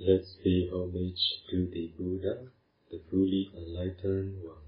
[0.00, 2.46] Let's pay homage to the Buddha,
[2.88, 4.62] the fully enlightened one.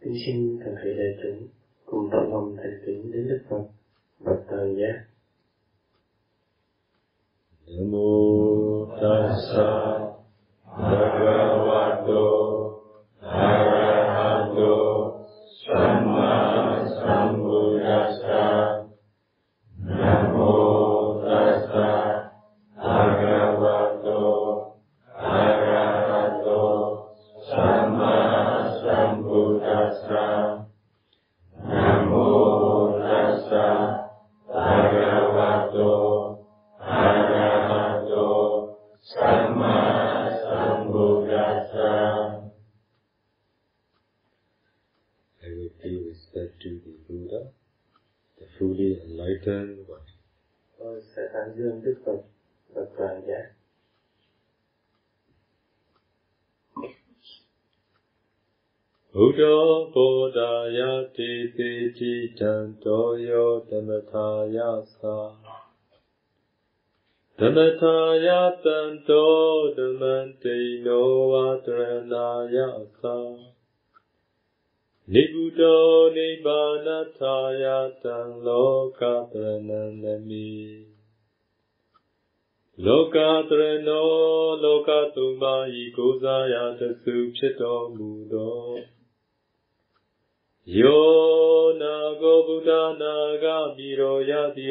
[0.00, 1.48] Kính xin toàn thể đại chúng
[1.84, 3.64] cùng tỏ lòng thành kính đến Đức Phật,
[4.20, 5.04] bậc toàn giác.
[7.66, 8.06] Namo
[9.00, 9.66] tassa
[10.64, 12.45] bhagavato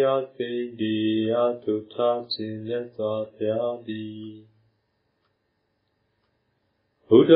[0.02, 0.98] ယတိအစိန်ဒီ
[1.40, 4.30] အထုထားခြင်းမြတ်စွာဘုရားသည်
[7.08, 7.34] ဘုဒ္ဓ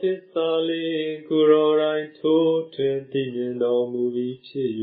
[0.00, 4.70] သစ္စာလေးကိုရောတိုင်းထိုးထွင်းသိမြင်တော်မူပြီးဖြစ်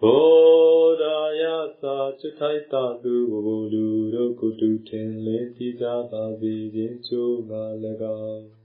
[0.00, 1.42] ဘောဓာယ
[1.82, 7.64] သာจิตထိုက်တာသူဘုလူတို့ကုတုထင်လင်းသိကြပါစေခြင်းချိုးငါ၎
[8.24, 8.63] င်း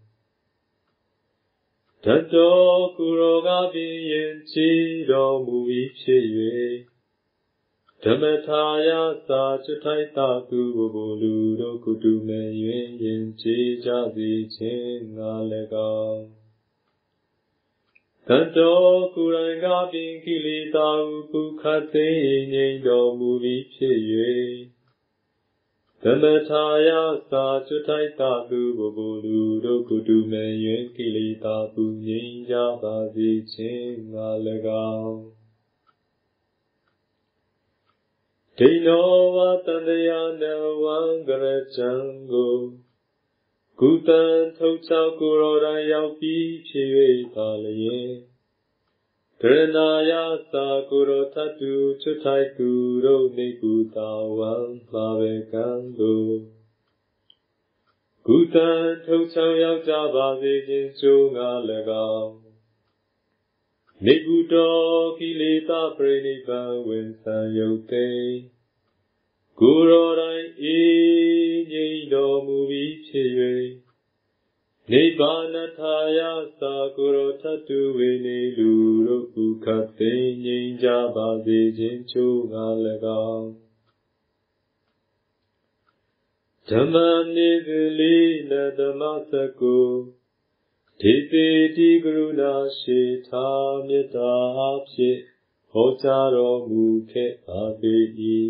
[2.05, 2.59] တတော
[2.97, 4.69] ကုရောကပင်ယင်ချီ
[5.09, 6.23] တော်မူပြီးဖြစ်၍
[8.03, 8.89] ဓမ္မထာယ
[9.29, 12.49] သာจิตထိုက်တာသူဘုလူတို့ကုတုမဲ့၍
[13.03, 15.33] ယင်ချီကြစေခြင်းငါ၎
[16.05, 16.25] င်း
[18.27, 18.81] တတော
[19.15, 22.07] ကုရံကပင်ကိလေသာဟုကုခတ်သိ
[22.53, 23.99] ငြိမ်တော်မူပြီးဖြစ်၍
[26.03, 26.89] သမထာယ
[27.31, 34.27] သာကျွတ်ထိုက်တာသူဘဘလူတို့ကုတုမေယင်ကိလေသာပူငြိမ်ကြပါစေခြင်းငါ၎
[34.97, 35.19] င်း
[38.57, 40.43] ဒိနောဝတန္တယာန
[40.83, 41.45] ဝံကရ
[41.75, 41.91] ချံ
[42.31, 42.57] ကို
[43.79, 44.23] ကုတံ
[44.57, 46.89] ထုတ်ချောက်ကိုရောတိုင်းရောက်ပြီးဖြစ်၍
[47.35, 48.09] ပါလျင်
[49.43, 50.11] ကရဏာယ
[50.53, 52.69] သာကိုရောထတုချွတ်ထိုက်သူ
[53.05, 54.53] တို့နေကုတာဝံ
[54.91, 55.67] ပါဘေကံ
[55.99, 56.35] တို့
[58.27, 58.69] ကုတံ
[59.05, 61.49] ထုတ်ချောက်ရောက်ကြပါစေခြင်းကျိုးငါ၎
[62.13, 62.33] င်း
[64.05, 68.09] နေကုတော်ကိလေသာပရိနိဗ္ဗာန်ဝင်ဆံယုတ်သိ
[69.59, 73.29] ကိုယ်တော်တိုင်အေးငြိမ်တော်မူပြီးဖြစ်၍
[74.93, 76.19] နိဗ္ဗာနထာယ
[76.61, 78.71] သာကိုယ်တော်ထတုဝေနေလူ
[79.07, 80.13] တို့ကုခတ်သိ
[80.43, 82.65] ငြိမ်ကြပါစေခြင်းချိုးငါ၎
[83.29, 83.49] င်း
[86.69, 86.95] ဓမ္မ
[87.35, 87.69] နေသ
[87.99, 88.17] လိ
[88.51, 89.79] နဓမ္မစကု
[91.01, 93.47] ဒေတိတိကရုဏာရှိသာ
[93.87, 94.33] မေတ္တာ
[94.91, 95.19] ဖြင့်
[95.71, 97.95] ဟောကြားတော်မူခဲ့ပါပေ၏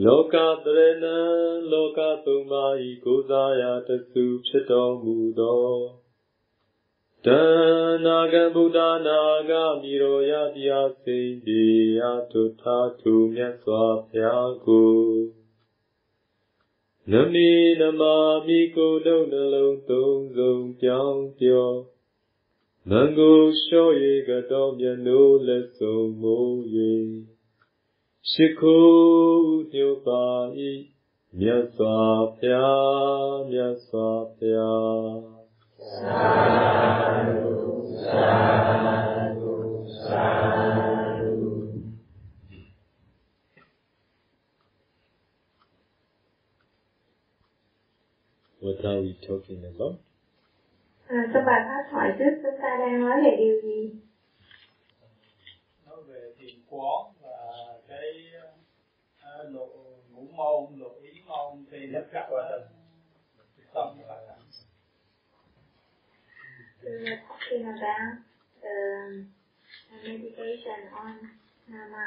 [0.00, 1.18] လောကတရဏံ
[1.72, 5.66] လောကသုံးပါးဤကိုးစားရာတစုဖြစ်တော်မူသော
[7.24, 7.40] တဏ
[8.04, 9.20] နာဂဗုဒ္ဓနာ
[9.50, 11.64] ဂမိရောယတိအစိန်ဒီ
[12.04, 14.94] အထုထာထုမြတ်စွာဘုရားကို
[17.10, 18.16] နမေနမာ
[18.46, 21.70] မိကိုယ်လုံးနှလုံးသုံးစုံပြောင်းပြော
[22.88, 23.94] မံကိုလျှော့၍
[24.28, 26.56] ကတော်မြတ်နိုးလက်ဆုံးမိုး၍
[28.31, 30.23] ရှိခိုးညုပါ၏
[31.39, 31.97] မြတ်စွာ
[32.37, 35.37] ဘုရားမြတ်စွာဘုရား
[35.79, 36.25] သာ
[37.27, 37.49] ဓု
[38.05, 38.29] သာ
[39.39, 39.53] ဓု
[40.05, 40.27] သာ
[41.19, 41.47] ဓု
[48.63, 49.95] What are we talking about?
[51.07, 53.91] À, trong bài pháp thoại trước chúng ta đang nói về điều gì?
[55.85, 57.10] nói về thiền quán và cái uh,
[59.44, 59.68] Lộ
[60.10, 62.68] ngũ môn lộ ý môn thì nó gặp ở
[63.74, 64.38] tâm và
[66.82, 68.18] We were talking about
[68.60, 69.24] the
[70.02, 71.16] meditation on
[71.68, 72.06] Nama.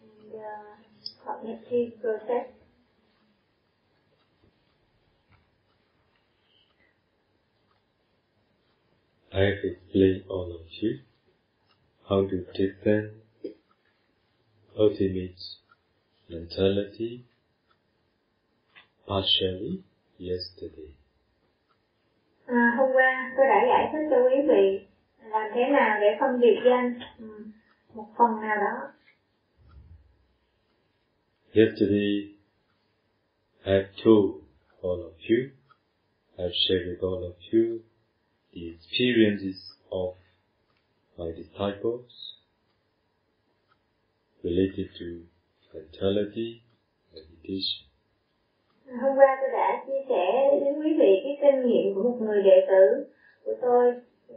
[0.00, 0.76] And uh,
[1.24, 2.46] cognitive process.
[9.34, 10.98] I have explained all of you
[12.08, 13.21] how to defend
[14.78, 15.40] ultimate
[16.28, 17.24] mentality
[19.06, 19.82] partially
[20.18, 20.94] yesterday.
[22.46, 24.86] À, hôm qua tôi đã giải thích cho quý vị
[25.30, 26.06] làm thế nào để
[26.40, 26.98] biệt danh
[27.94, 28.92] một phần nào đó.
[31.54, 32.34] Yesterday,
[33.64, 34.42] I have told
[34.82, 35.50] all of you,
[36.38, 37.78] I have shared with all of you
[38.52, 39.58] the experiences
[39.90, 40.14] of
[41.18, 42.31] my disciples
[44.42, 45.06] related to
[45.74, 46.62] mentality,
[47.14, 47.82] meditation.
[49.00, 50.26] Hôm qua tôi đã chia sẻ
[50.60, 53.12] đến quý vị cái kinh nghiệm của một người đệ tử
[53.44, 53.94] của tôi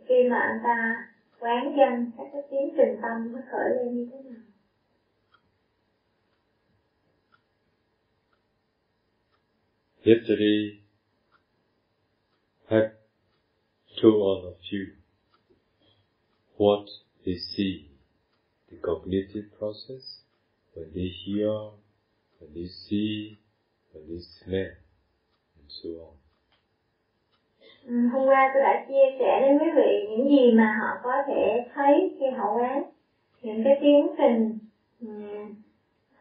[0.07, 1.07] khi mà anh ta
[1.39, 4.41] quán danh các cái tiến trình tâm nó khởi lên như thế nào.
[10.05, 10.81] Yesterday,
[12.69, 12.79] I
[14.01, 14.85] told all of you
[16.57, 16.85] what
[17.25, 17.94] they see,
[18.75, 20.21] the cognitive process,
[20.73, 21.49] when they hear,
[22.39, 23.37] when they see,
[23.91, 24.71] when they smell,
[25.55, 26.15] and so on.
[27.87, 31.21] Ừ, hôm qua tôi đã chia sẻ đến quý vị những gì mà họ có
[31.27, 32.83] thể thấy khi họ quán.
[33.41, 34.59] Những cái tiến trình
[34.99, 35.53] um,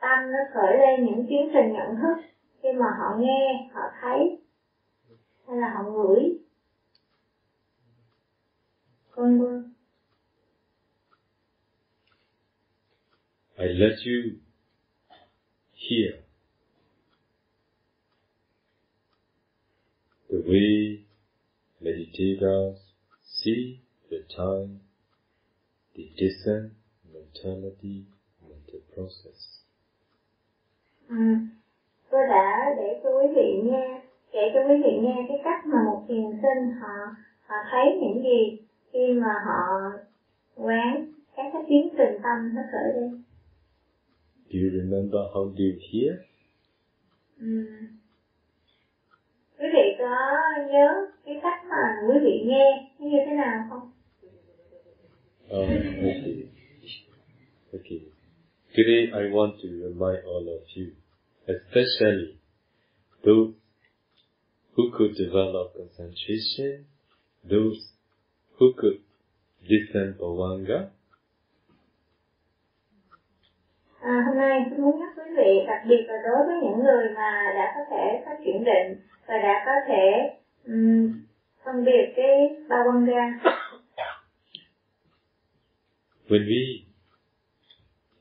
[0.01, 2.17] tâm nó khởi lên những tiến trình nhận thức
[2.63, 4.39] khi mà họ nghe họ thấy
[5.47, 6.39] hay là họ ngửi.
[9.11, 9.63] Con mưa
[13.57, 14.39] I let you
[15.75, 16.15] hear
[20.29, 21.05] the way
[21.81, 22.79] meditators
[23.23, 23.81] see
[24.11, 24.81] the time,
[25.95, 26.73] the descent,
[27.13, 28.07] mentality,
[28.43, 29.63] and the process.
[31.09, 31.41] À,
[32.11, 34.01] tôi đã để cho quý vị nghe
[34.33, 37.15] kể cho quý vị nghe cái cách mà một thiền sinh họ
[37.47, 38.59] họ thấy những gì
[38.93, 39.91] khi mà họ
[40.57, 43.23] quán các cái tiến trình tâm nó khởi lên
[44.51, 46.15] Do you remember how do you hear?
[47.41, 47.65] Ừ.
[49.59, 50.15] Quý vị có
[50.73, 50.89] nhớ
[51.25, 53.91] cái cách mà quý vị nghe như thế nào không?
[55.51, 55.69] Oh,
[56.03, 56.49] okay.
[57.73, 58.01] Okay.
[58.77, 60.87] Today I want to remind all of you,
[61.47, 62.39] especially
[63.25, 63.55] those
[64.77, 66.85] who could develop concentration,
[67.45, 67.79] those
[68.59, 68.99] who could
[69.63, 70.91] listen Bhavanga,
[74.05, 77.09] À, hôm nay tôi muốn nhắc quý vị đặc biệt là đối với những người
[77.17, 80.31] mà đã có thể phát triển định và đã có thể
[80.67, 81.13] um,
[81.65, 83.41] phân biệt cái ba quan ra
[86.29, 86.85] when we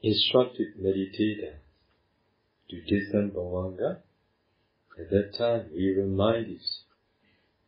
[0.01, 1.53] instructed meditator
[2.69, 3.89] to listen Bhavanga,
[4.97, 6.62] at that time we reminded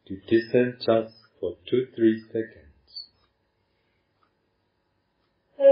[0.10, 2.66] to listen just for two, three seconds.
[5.58, 5.64] khi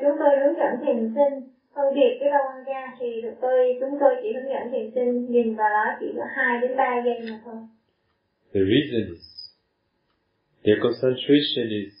[0.00, 3.98] chúng tôi hướng dẫn thiền sinh phân biệt cái ba quan ra thì tôi chúng
[4.00, 7.18] tôi chỉ hướng dẫn thiền sinh nhìn vào đó chỉ có hai đến ba giây
[7.30, 7.54] mà thôi
[8.54, 9.26] The reason is
[10.64, 11.94] their concentration is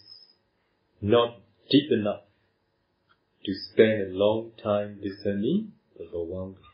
[1.00, 1.28] not
[1.70, 2.24] deep enough
[3.44, 6.68] to spend a long time listening the Bhavanga.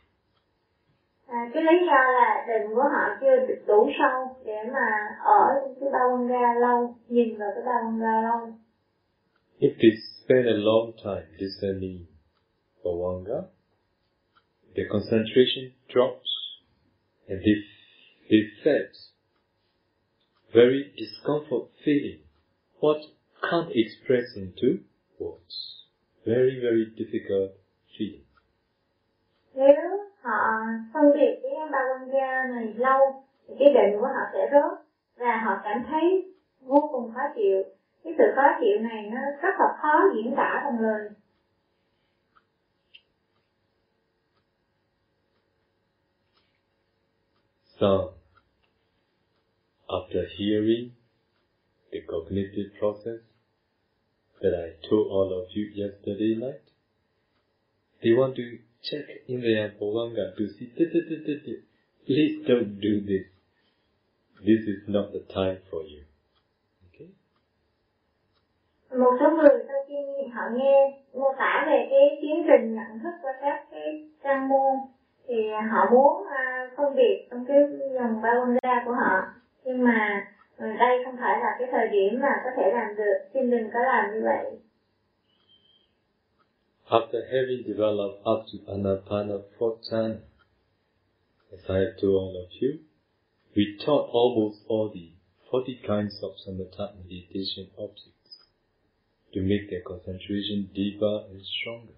[1.27, 4.89] À, cái lý do là định của họ chưa được đủ sâu để mà
[5.25, 5.45] ở
[5.81, 8.55] cái ba quan ra lâu nhìn vào cái ba quan ra lâu
[9.61, 9.91] If they
[10.25, 12.18] spend a long time listening
[12.85, 13.47] Bhavanga,
[14.75, 16.29] their concentration drops
[17.29, 17.57] and they,
[18.31, 18.97] they felt
[20.53, 22.21] very discomfort feeling,
[22.81, 22.99] what
[23.51, 24.81] can't express into
[25.19, 25.85] words.
[26.25, 27.53] Very, very difficult
[27.97, 28.25] feeling.
[29.59, 30.41] nếu họ
[30.95, 34.79] phân biệt cái ba quan ra này lâu thì cái định của họ sẽ rớt
[35.17, 37.63] và họ cảm thấy vô cùng khó chịu.
[38.05, 41.09] Cái sự khó chịu này nó rất là khó diễn tả bằng lời
[47.79, 48.11] Some,
[49.89, 50.93] after hearing
[51.93, 53.21] the cognitive process
[54.43, 56.63] that I told all of you yesterday night,
[58.03, 60.71] they want to check in their Bhavanga to see,
[62.07, 63.27] please don't do this.
[64.45, 66.05] This is not the time for you.
[66.89, 67.11] Okay?
[68.91, 73.15] một số người sau khi họ nghe mô tả về cái tiến trình nhận thức
[73.23, 74.75] qua các cái trang môn
[75.29, 75.35] thì
[75.71, 76.27] họ muốn
[76.77, 77.57] phân biệt trong cái
[77.95, 79.23] dòng ba quan ra của họ.
[79.65, 80.27] Nhưng mà
[80.59, 83.19] đây không phải là cái thời điểm mà có thể làm được.
[83.35, 84.45] Xin đừng có làm như vậy.
[86.89, 90.15] After having developed up to Anapana Pratana,
[91.53, 92.71] as I have told all of you,
[93.55, 95.07] we taught almost all the
[95.51, 98.33] 40 kinds of samatha meditation objects
[99.35, 101.95] to make their concentration deeper and stronger.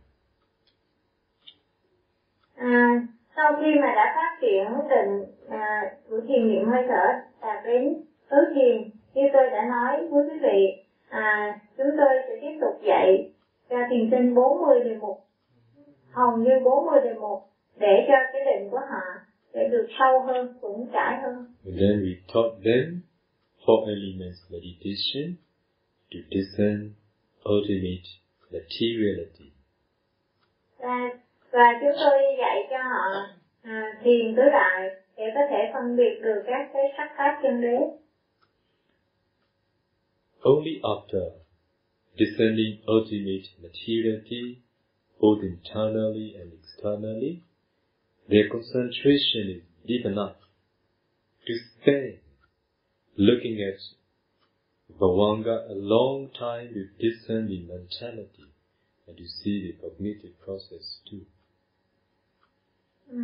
[2.57, 3.07] À,
[3.37, 7.07] sau khi mà đã phát triển định à, của thiền niệm hơi thở
[7.43, 12.39] đạt đến tứ thiền như tôi đã nói với quý vị à, chúng tôi sẽ
[12.41, 13.33] tiếp tục dạy
[13.71, 15.17] cho thiền sinh 40 đề mục
[16.11, 17.39] hầu như 40 đề mục
[17.77, 19.03] để cho cái định của họ
[19.55, 21.35] sẽ được sâu hơn vững chãi hơn
[21.67, 23.01] And then we taught them
[23.67, 25.35] four elements meditation
[26.13, 26.91] to discern
[27.45, 28.09] ultimate
[28.53, 29.51] materiality.
[30.79, 31.11] và,
[31.53, 33.27] và chúng tôi dạy cho họ
[33.63, 37.61] à, thiền tứ đại để có thể phân biệt được các cái sắc pháp chân
[37.61, 37.77] đế
[40.43, 41.31] Only after
[42.17, 44.57] discerning ultimate materiality,
[45.21, 47.43] both internally and externally,
[48.29, 50.37] their concentration is deep enough
[51.47, 52.21] to stay
[53.17, 53.81] looking at
[54.99, 58.49] Bhavanga a long time with discerning mentality
[59.07, 61.27] and to see the cognitive process too.
[63.11, 63.17] Ừ.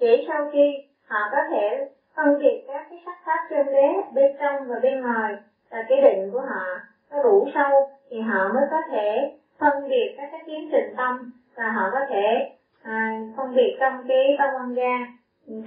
[0.00, 4.32] Chỉ sau khi họ có thể phân biệt các cái sắc pháp chân đế bên
[4.40, 5.34] trong và bên ngoài
[5.70, 6.64] là cái định của họ
[7.10, 11.32] nó đủ sâu thì họ mới có thể phân biệt các cái tiến trình tâm
[11.54, 15.06] và họ có thể à, phân biệt trong cái tâm quan ga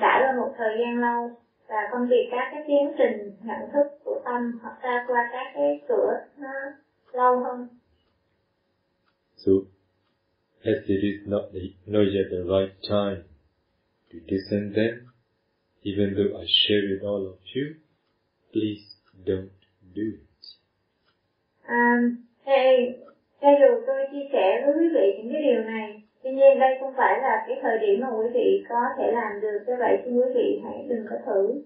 [0.01, 1.31] trải qua một thời gian lâu
[1.67, 5.51] và phân biệt các cái tiến trình nhận thức của tâm hoặc ra qua các
[5.53, 6.53] cái cửa nó
[7.13, 7.67] lâu hơn
[9.37, 9.51] So,
[10.63, 13.34] as it is not, the, not yet the right time
[14.15, 15.11] to discern them,
[15.83, 17.75] even though I share with all of you,
[18.53, 18.85] please
[19.25, 19.51] don't
[19.93, 20.21] do it.
[21.67, 21.99] À,
[22.45, 22.63] thì
[23.41, 26.77] cho dù tôi chia sẻ với quý vị những cái điều này, tuy nhiên đây
[26.79, 30.01] không phải là cái thời điểm mà quý vị có thể làm được, do vậy
[30.05, 31.61] xin quý vị hãy đừng có thử.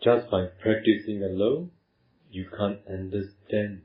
[0.00, 1.68] Just by practicing alone,
[2.30, 3.78] you can't understand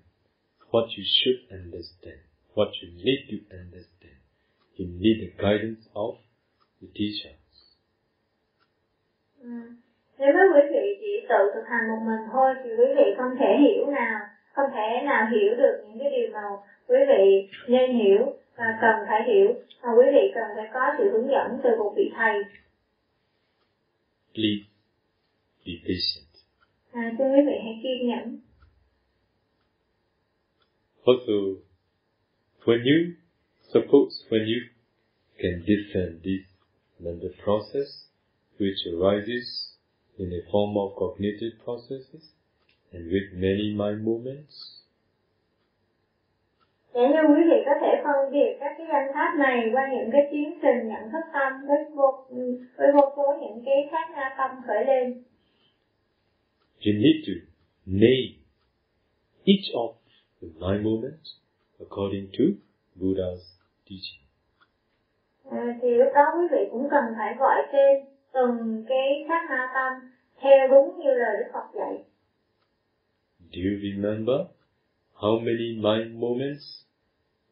[0.71, 2.21] what you should understand,
[2.55, 4.19] what you need to understand.
[4.77, 6.15] You need the guidance of
[6.81, 7.35] the teachers.
[9.41, 9.49] Ừ.
[10.19, 13.35] Nếu với quý vị chỉ tự thực hành một mình thôi thì quý vị không
[13.39, 14.19] thể hiểu nào,
[14.53, 16.41] không thể nào hiểu được những cái điều mà
[16.87, 21.09] quý vị nên hiểu và cần phải hiểu mà quý vị cần phải có sự
[21.11, 22.33] hướng dẫn từ một vị thầy.
[24.33, 24.63] Please
[25.65, 26.29] be patient.
[26.91, 28.39] À, xin quý vị hãy kiên nhẫn.
[31.05, 31.57] Also,
[32.65, 33.15] when you,
[33.71, 34.61] suppose when you
[35.39, 36.45] can discern this
[36.99, 38.05] mental process
[38.59, 39.75] which arises
[40.17, 42.33] in the form of cognitive processes
[42.91, 44.75] and with many mind movements,
[46.93, 50.09] Để như quý vị có thể phân biệt các cái danh pháp này qua những
[50.11, 52.25] cái tiến trình nhận thức tâm với vô,
[52.77, 55.23] với vô số những cái khác na tâm khởi lên.
[56.85, 57.33] you need to
[57.85, 58.29] name
[59.45, 59.98] each of
[60.41, 61.29] the mind movements
[61.79, 62.43] according to
[62.95, 63.43] Buddha's
[63.85, 64.23] teaching.
[65.51, 69.71] À, thì lúc đó quý vị cũng cần phải gọi tên từng cái sát na
[69.73, 70.09] tâm
[70.41, 72.03] theo đúng như lời Đức Phật dạy.
[73.51, 74.39] Do you remember
[75.15, 76.65] how many mind moments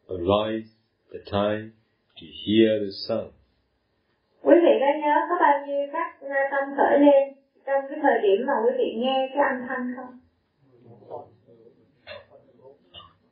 [0.08, 0.68] arise
[1.12, 1.70] the time
[2.20, 3.32] to hear the sound?
[4.42, 7.34] Quý vị có nhớ có bao nhiêu các na tâm khởi lên
[7.66, 10.18] trong cái thời điểm mà quý vị nghe cái âm thanh không?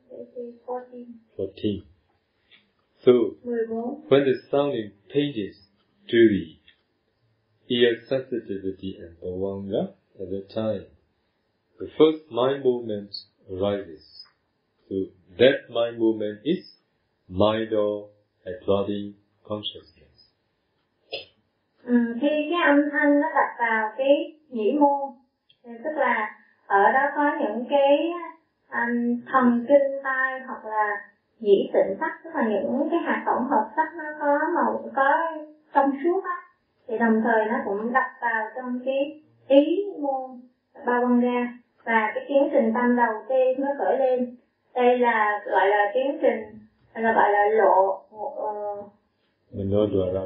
[0.09, 0.26] This is
[0.65, 1.19] 14.
[1.35, 1.83] 14.
[3.03, 4.05] So, 14.
[4.09, 5.55] when the sound impinges
[6.09, 6.57] to the
[7.69, 10.85] ear sensitivity and bhavanga at the time,
[11.79, 13.09] the first mind movement
[13.51, 14.25] arises.
[14.89, 14.95] So,
[15.37, 16.65] that mind movement is
[17.27, 18.09] mind or
[18.45, 20.05] absorbing consciousness.
[21.83, 25.13] Ừ, khi cái âm thanh nó đặt vào cái nhĩ môn
[25.63, 26.35] tức là
[26.67, 27.97] ở đó có những cái
[28.71, 31.09] um, thần kinh tai hoặc là
[31.39, 35.17] nhĩ tịnh sắc tức là những cái hạt tổng hợp sắc nó có màu có
[35.73, 36.41] trong suốt á
[36.87, 40.41] thì đồng thời nó cũng đặt vào trong cái ý môn
[40.85, 44.35] ba quan ga và cái tiến trình tâm đầu tiên nó khởi lên
[44.75, 46.41] đây là gọi là tiến trình
[46.93, 48.91] là gọi là lộ uh,
[49.53, 50.21] Manodwara.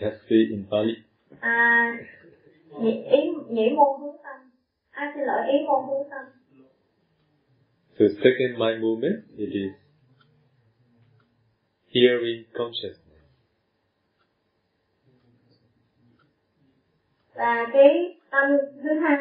[0.00, 0.94] Just say in Pali.
[1.40, 1.96] à
[2.80, 4.50] nhĩ, ý nhĩ môn hướng tâm
[4.90, 6.37] à xin lỗi ý môn hướng tâm
[7.98, 9.72] So second mind movement, it is
[11.92, 13.08] hearing consciousness.
[17.34, 18.50] và cái tâm
[18.82, 19.18] thứ hai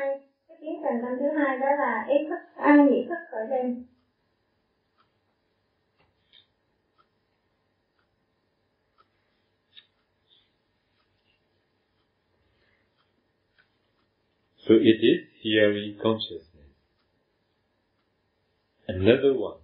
[0.48, 3.84] cái tiến trình tâm thứ hai đó là ý thức à, nhị thức khởi lên
[14.58, 16.57] So it is hearing consciousness.
[18.88, 19.60] Another one,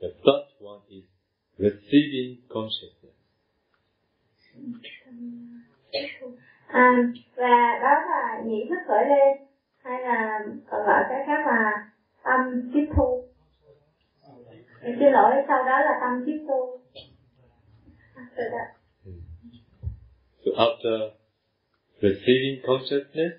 [0.00, 1.04] the third one is
[1.58, 3.12] receiving consciousness.
[6.68, 9.38] à, và đó là nhị thức khởi lên
[9.76, 10.40] hay là
[10.70, 11.90] còn gọi cái khác là
[12.24, 13.24] tâm tiếp thu
[14.82, 16.78] Em xin lỗi sau đó là tâm tiếp thu
[18.14, 18.82] After that.
[20.44, 21.10] So after
[22.00, 23.32] receiving consciousness,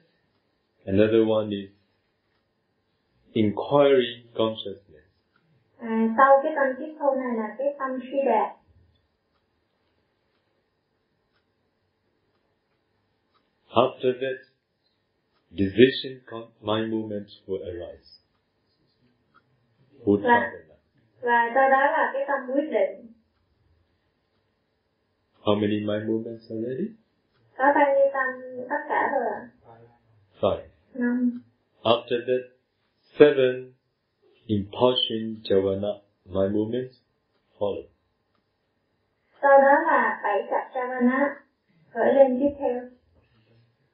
[0.85, 1.69] another one is
[3.33, 4.92] inquiring consciousness.
[5.83, 8.49] À, sau cái tâm tiếp thu này là cái tâm suy đạt
[13.75, 14.39] After that,
[15.51, 18.09] decision con- mind movements will arise.
[20.05, 20.51] Uttapana.
[21.21, 23.11] và sau đó là cái tâm quyết định
[25.41, 26.87] How many mind movements already?
[27.57, 29.49] có bao nhiêu tâm tất cả rồi ạ
[30.41, 30.67] Five.
[30.93, 31.41] năm
[31.83, 32.43] After that,
[33.01, 33.72] seven
[34.47, 35.93] impulsion javana
[36.25, 36.95] my movements
[37.59, 37.83] follow.
[39.41, 41.35] sau đó là bảy chặt savana
[41.89, 42.81] khởi lên tiếp theo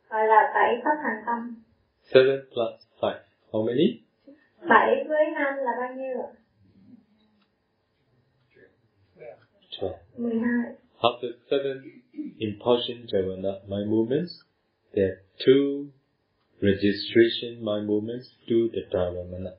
[0.09, 1.55] gọi là bảy pháp hành tâm
[2.03, 3.19] Seven plus five.
[3.51, 4.01] How many?
[4.69, 6.31] bảy với năm là bao nhiêu ạ
[9.79, 9.97] Twelve.
[10.17, 11.77] mười hai After seven
[12.39, 14.31] impulsion javana my movements,
[14.93, 15.85] there are two
[16.61, 19.51] registration my movements to the dharamana.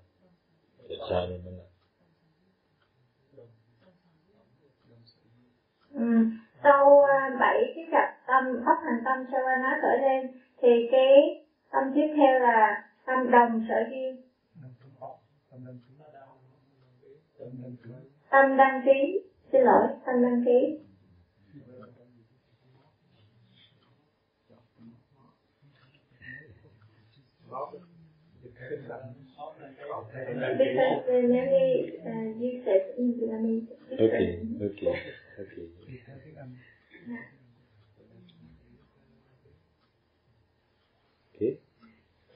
[5.94, 6.24] Ừ.
[6.62, 10.26] sau à, bảy cái chặt tâm pháp hành tâm savana khởi lên,
[10.62, 11.38] thì cái
[11.72, 14.16] tâm tiếp theo là tâm đồng sở duyên
[18.30, 19.18] tâm đăng ký,
[19.52, 20.76] xin lỗi, tâm đăng ký
[30.58, 34.94] because uh, maybe uh, you said in Vietnamese Okay, okay,
[35.40, 35.66] okay.
[41.34, 41.58] Okay.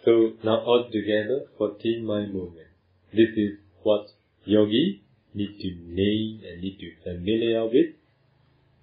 [0.05, 2.69] So now all together, 14 mind movement.
[3.13, 4.09] This is what
[4.45, 5.03] yogi
[5.35, 7.95] need to name and need to familiar with.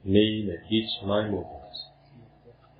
[0.03, 1.57] Name and each mind movement.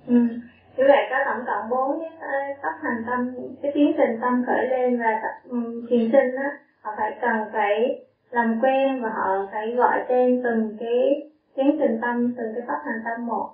[0.08, 0.51] Ừ.
[0.76, 4.66] Như vậy có tổng cộng bốn cái tóc hành tâm, cái tiến trình tâm khởi
[4.68, 9.72] lên và um, thiền sinh á, họ phải cần phải làm quen và họ phải
[9.76, 13.48] gọi tên từng cái tiến trình tâm, từng cái tóc hành tâm một.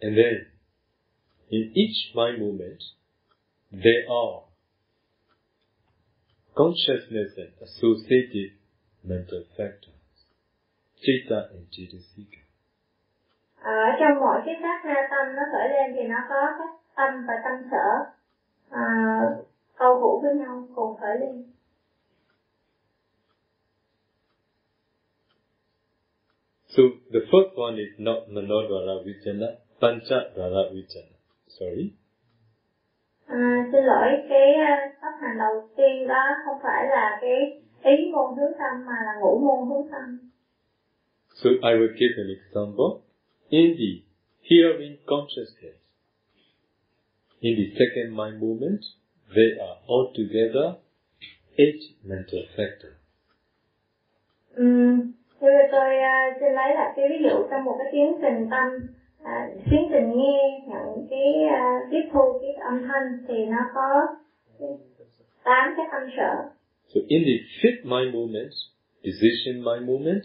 [0.00, 0.34] And then,
[1.48, 2.80] in each mind movement,
[3.70, 4.34] there are
[6.54, 8.50] consciousness and associated
[9.04, 10.14] mental factors,
[11.00, 12.47] chitta and cetasika.
[13.68, 17.26] Ở trong mỗi cái sát na tâm nó khởi lên thì nó có các tâm
[17.26, 17.88] và tâm sở
[18.70, 18.84] à,
[19.78, 21.44] câu hữu với nhau cùng khởi lên.
[26.66, 29.48] So the first one is not Manodvara Vijana,
[29.80, 31.16] Panchadvara Vijana.
[31.46, 31.92] Sorry.
[33.26, 38.12] À, xin lỗi, cái uh, pháp hành đầu tiên đó không phải là cái ý
[38.12, 40.30] môn hướng tâm mà là ngũ môn hướng tâm.
[41.34, 43.07] So I will give an example.
[43.50, 44.02] In the
[44.42, 45.76] hearing consciousness,
[47.40, 48.84] in the second mind movement,
[49.34, 50.76] there are altogether
[51.58, 52.94] eight mental factors.
[54.56, 58.50] Ừm, Thì tôi uh, xin lấy lại cái ví dụ trong một cái tiến trình
[58.50, 58.68] tâm,
[59.22, 64.06] à, tiến trình nghe nhận cái uh, tiếp thu cái âm thanh thì nó có
[65.44, 66.32] tám cái tâm sở.
[66.94, 68.52] So in the fifth mind movement,
[69.04, 70.24] decision mind movement,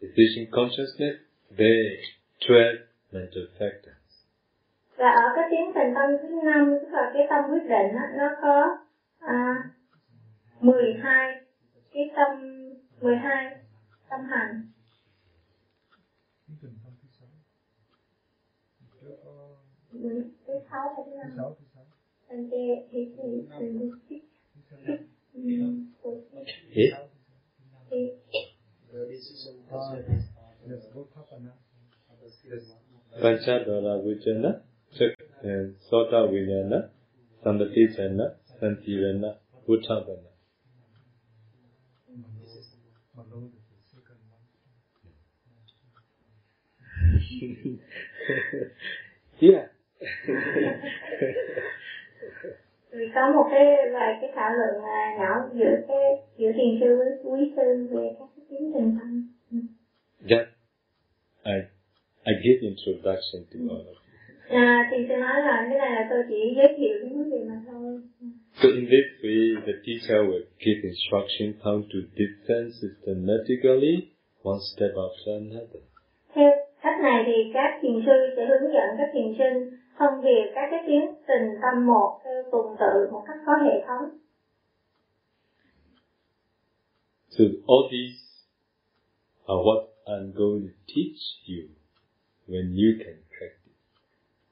[0.00, 1.16] decision consciousness,
[1.50, 1.96] are
[2.40, 2.78] 12
[3.12, 3.96] mental factors.
[4.96, 8.12] Và ở cái tiến trình tâm thứ năm tức là cái tâm quyết định á,
[8.16, 8.78] nó có
[9.18, 9.70] à,
[10.60, 11.44] 12
[11.92, 12.60] cái tâm
[13.00, 13.56] 12
[14.10, 14.62] tâm hành.
[19.92, 21.52] Ừ, thứ sáu hay thứ năm?
[22.28, 23.30] And the, the.
[28.90, 30.29] Panchadvara Vijana,
[35.42, 36.88] and Sota Vijnana,
[37.44, 39.36] Sambati Jana, Santirana,
[39.68, 40.30] Uttabana.
[49.40, 49.70] yeah.
[52.90, 55.98] Ừ, vì có một cái vài cái thảo luận à, nhỏ giữa cái
[56.38, 59.28] giữa thiền sư với quý sư về các cái tiến trình tâm
[60.28, 60.59] That
[61.54, 61.58] I
[62.30, 64.56] I give introduction to all of you.
[64.62, 67.38] à, thì sư nói là cái này là tôi chỉ giới thiệu với quý vị
[67.48, 68.00] mà thôi
[68.62, 73.94] So in this way, the teacher will give instruction how to descend systematically,
[74.42, 75.82] one step after another.
[76.34, 76.50] theo
[76.82, 79.56] cách này thì các thiền sư sẽ hướng dẫn các thiền sinh
[79.98, 83.84] phân biệt các cái tiến trình tâm một theo tuần tự một cách có hệ
[83.86, 84.04] thống
[87.28, 88.18] So all these
[89.46, 91.62] are what I'm going to teach you
[92.52, 93.76] when you can practice.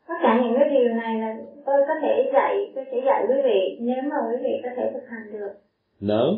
[0.09, 1.31] tất cả những cái điều này là
[1.66, 4.90] tôi có thể dạy tôi sẽ dạy quý vị nếu mà quý vị có thể
[4.94, 5.53] thực hành được
[6.01, 6.29] Now,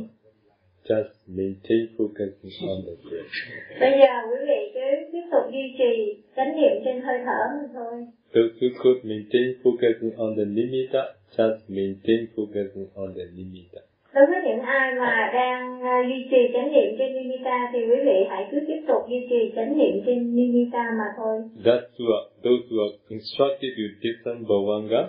[0.89, 3.33] just maintain focusing on the breath.
[3.81, 7.69] bây giờ quý vị cứ tiếp tục duy trì chánh niệm trên hơi thở mà
[7.75, 11.03] thôi Those who could maintain focusing on the nimitta,
[11.37, 13.81] just maintain focusing on the nimitta.
[14.15, 17.97] Đối với những ai mà đang à, duy trì chánh niệm trên nimitta thì quý
[18.05, 22.07] vị hãy cứ tiếp tục duy trì chánh niệm trên nimitta mà thôi That's who
[22.19, 25.03] are, those who are instructed to descend Bhavanga,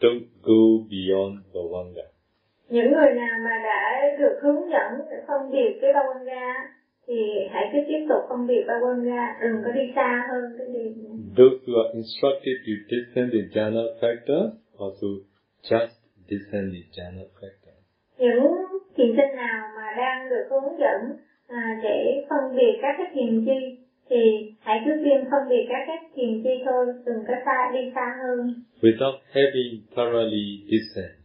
[0.00, 0.60] don't go
[0.92, 2.06] beyond Bhavanga.
[2.68, 3.80] những người nào mà đã
[4.18, 4.90] được hướng dẫn
[5.28, 6.46] phân biệt cái ba quan ga
[7.06, 7.14] thì
[7.50, 10.66] hãy cứ tiếp tục phân biệt ba quan ga đừng có đi xa hơn cái
[10.74, 10.90] điều
[11.38, 14.42] Those who are instructed to descend the jhana factor,
[14.78, 15.08] also
[15.70, 15.94] just
[16.30, 17.59] descend the jhana factor.
[18.20, 18.54] Những
[18.96, 21.16] thiền sinh nào mà đang được hướng dẫn
[21.48, 23.60] à, để phân biệt các cái thiền chi
[24.10, 27.92] thì hãy cứ phiên phân biệt các cái thiền chi thôi đừng có xa đi
[27.94, 31.20] xa hơn Without having thoroughly descend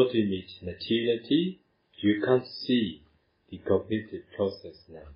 [0.00, 1.58] ultimate materiality,
[2.04, 2.84] you can't see
[3.50, 5.08] the cognitive process now.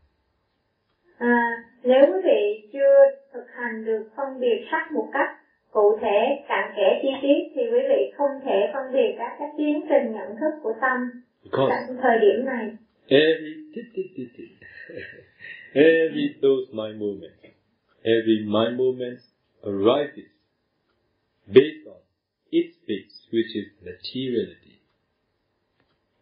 [1.19, 2.95] à, nếu quý vị chưa
[3.33, 5.44] thực hành được phân biệt sắc một cách
[5.75, 9.49] cụ thể cặn kẽ chi tiết thì quý vị không thể phân biệt các cái
[9.59, 10.99] tiến trình nhận thức của tâm
[11.69, 12.71] tại thời điểm này
[13.11, 13.65] every
[15.75, 17.35] every those mind movement,
[18.03, 19.19] every mind movement
[19.63, 20.31] arises
[21.47, 22.01] based on
[22.51, 24.79] its base, which is materiality.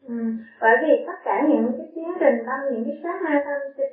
[0.09, 0.15] Ừ.
[0.61, 3.87] Bởi vì tất cả những cái tiến trình tâm, những cái sát na tâm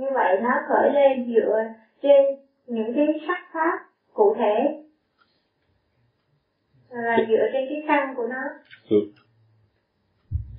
[0.00, 1.64] như vậy nó khởi lên dựa
[2.02, 2.24] trên
[2.66, 3.78] những cái sắc pháp
[4.12, 4.84] cụ thể
[7.02, 8.42] là dựa trên cái căn của nó
[8.90, 8.96] So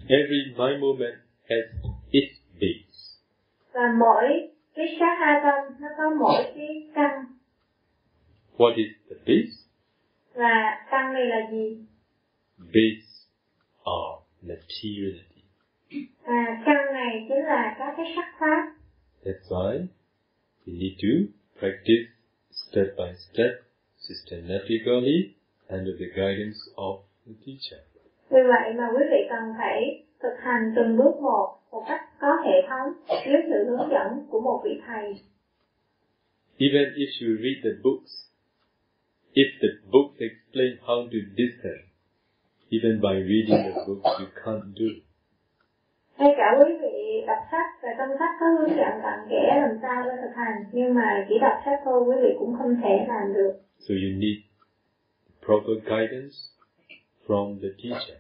[0.08, 1.16] every mind movement
[1.50, 1.66] has
[2.12, 3.20] its base.
[3.74, 7.26] và mỗi cái sát ha tâm nó có mỗi cái căn
[8.58, 9.56] What is the base?
[10.34, 11.78] và căn này là gì
[12.58, 13.08] Base
[13.84, 15.42] are materiality.
[16.24, 18.74] à, căn này chính là các cái sắc pháp
[19.24, 19.88] That's why
[20.66, 22.06] we need to practice
[22.52, 23.52] step by step,
[23.98, 25.34] systematically,
[25.70, 27.80] under the guidance of the teacher.
[28.30, 32.38] vì vậy mà quý vị cần phải thực hành từng bước một một cách có
[32.46, 32.94] hệ thống
[33.26, 35.14] dưới sự hướng dẫn của một vị thầy
[36.58, 38.12] Even if you read the books,
[39.34, 41.82] if the books explain how to discern,
[42.72, 44.92] even by reading the books you can't do.
[46.18, 49.78] ngay cả quý vị đọc sách và trong sách có hướng dẫn cặn kẽ làm
[49.82, 53.06] sao để thực hành nhưng mà chỉ đọc sách thôi quý vị cũng không thể
[53.08, 54.38] làm được So you need
[55.46, 56.36] proper guidance
[57.28, 58.20] from the teacher.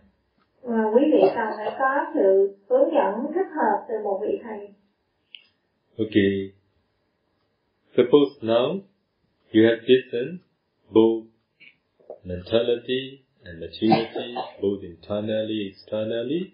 [0.63, 4.67] mà quý vị cần phải có sự hướng dẫn thích hợp từ một vị thầy
[5.97, 6.51] Okay.
[7.95, 8.81] Suppose now
[9.53, 10.39] you have listened
[10.91, 11.23] both
[12.23, 16.51] mentality and materiality, both internally, externally,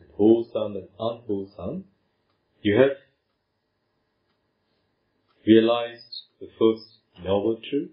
[0.00, 1.84] and wholesome and unwholesome.
[2.62, 2.96] You have
[5.46, 7.92] realized the first noble truth,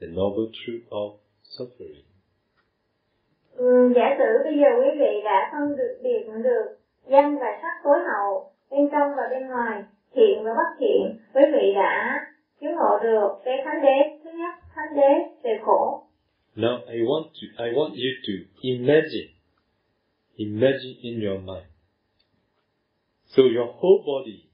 [0.00, 1.21] the noble truth of
[1.58, 2.04] suffering.
[3.56, 6.66] ừ, giả sử bây giờ quý vị đã phân được biệt được
[7.10, 9.82] danh và sắc tối hậu bên trong và bên ngoài
[10.14, 12.20] thiện và bất thiện quý vị đã
[12.60, 15.10] chứng ngộ được cái thánh đế thứ nhất thánh đế
[15.42, 16.02] về khổ
[16.56, 19.28] Now I want to, I want you to imagine,
[20.36, 21.66] imagine in your mind.
[23.26, 24.44] So your whole body,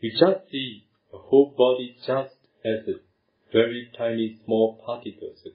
[0.00, 2.96] you just see the whole body just as a
[3.52, 5.46] very tiny small particles,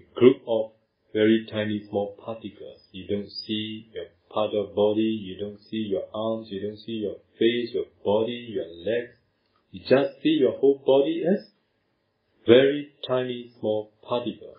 [0.00, 0.72] a, group of
[1.12, 2.80] very tiny small particles.
[2.92, 7.02] You don't see your part of body, you don't see your arms, you don't see
[7.02, 9.16] your face, your body, your legs.
[9.70, 11.48] You just see your whole body as
[12.46, 14.58] very tiny small particles.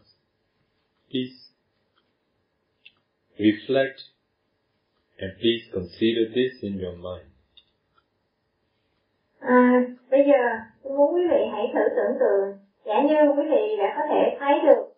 [1.10, 1.36] Please
[3.40, 4.02] reflect
[5.20, 7.28] and please consider this in your mind.
[9.40, 10.42] À, bây giờ
[10.84, 14.38] tôi muốn quý vị hãy thử tưởng tượng giả như quý vị đã có thể
[14.40, 14.91] thấy được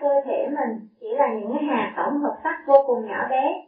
[0.00, 3.66] cơ thể mình chỉ là những cái hạt tổng hợp sắc vô cùng nhỏ bé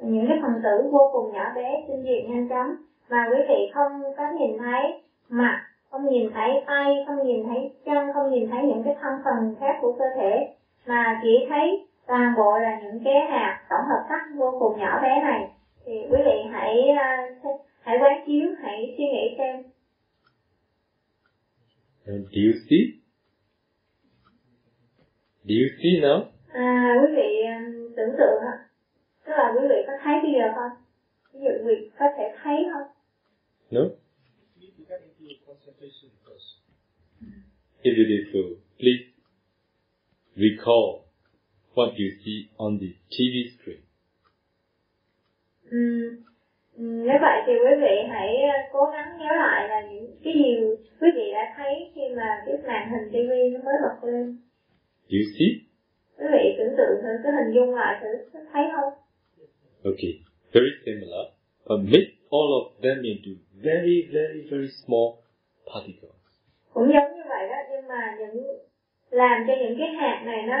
[0.00, 2.74] những cái phần tử vô cùng nhỏ bé sinh diệt nhanh chóng.
[3.10, 7.70] Mà quý vị không có nhìn thấy mặt không nhìn thấy tay không nhìn thấy
[7.84, 10.54] chân không nhìn thấy những cái thân phần khác của cơ thể
[10.86, 15.00] mà chỉ thấy toàn bộ là những cái hạt tổng hợp sắc vô cùng nhỏ
[15.02, 15.50] bé này.
[15.84, 16.88] Thì quý vị hãy
[17.44, 19.62] uh, hãy quán chiếu hãy suy nghĩ xem.
[22.06, 22.99] And do you see?
[25.44, 26.18] Do you see now?
[26.52, 28.56] À, quý vị um, tưởng tượng ạ.
[29.24, 30.72] Tức là quý vị có thấy bây giờ không?
[31.32, 32.88] Ví dụ quý vị có thể thấy không?
[33.70, 33.80] No?
[37.82, 38.40] If you did so,
[38.78, 39.04] please
[40.36, 41.08] recall
[41.74, 43.80] what you see on the TV screen.
[45.70, 45.78] Ừ.
[46.76, 50.56] Nếu vậy thì quý vị hãy uh, cố gắng nhớ lại là những cái gì
[51.00, 54.36] quý vị đã thấy khi mà cái màn hình TV nó mới bật lên.
[55.10, 55.50] Do you see?
[56.18, 58.92] Quý vị tưởng tượng thử, hình dung lại thử, thấy không?
[59.84, 60.12] Okay,
[60.52, 61.24] very similar,
[61.68, 63.30] but make all of them into
[63.62, 65.08] very, very, very small
[65.66, 66.20] particles.
[66.72, 68.46] Cũng giống như vậy đó, nhưng mà những
[69.10, 70.58] làm cho những cái hạt này nó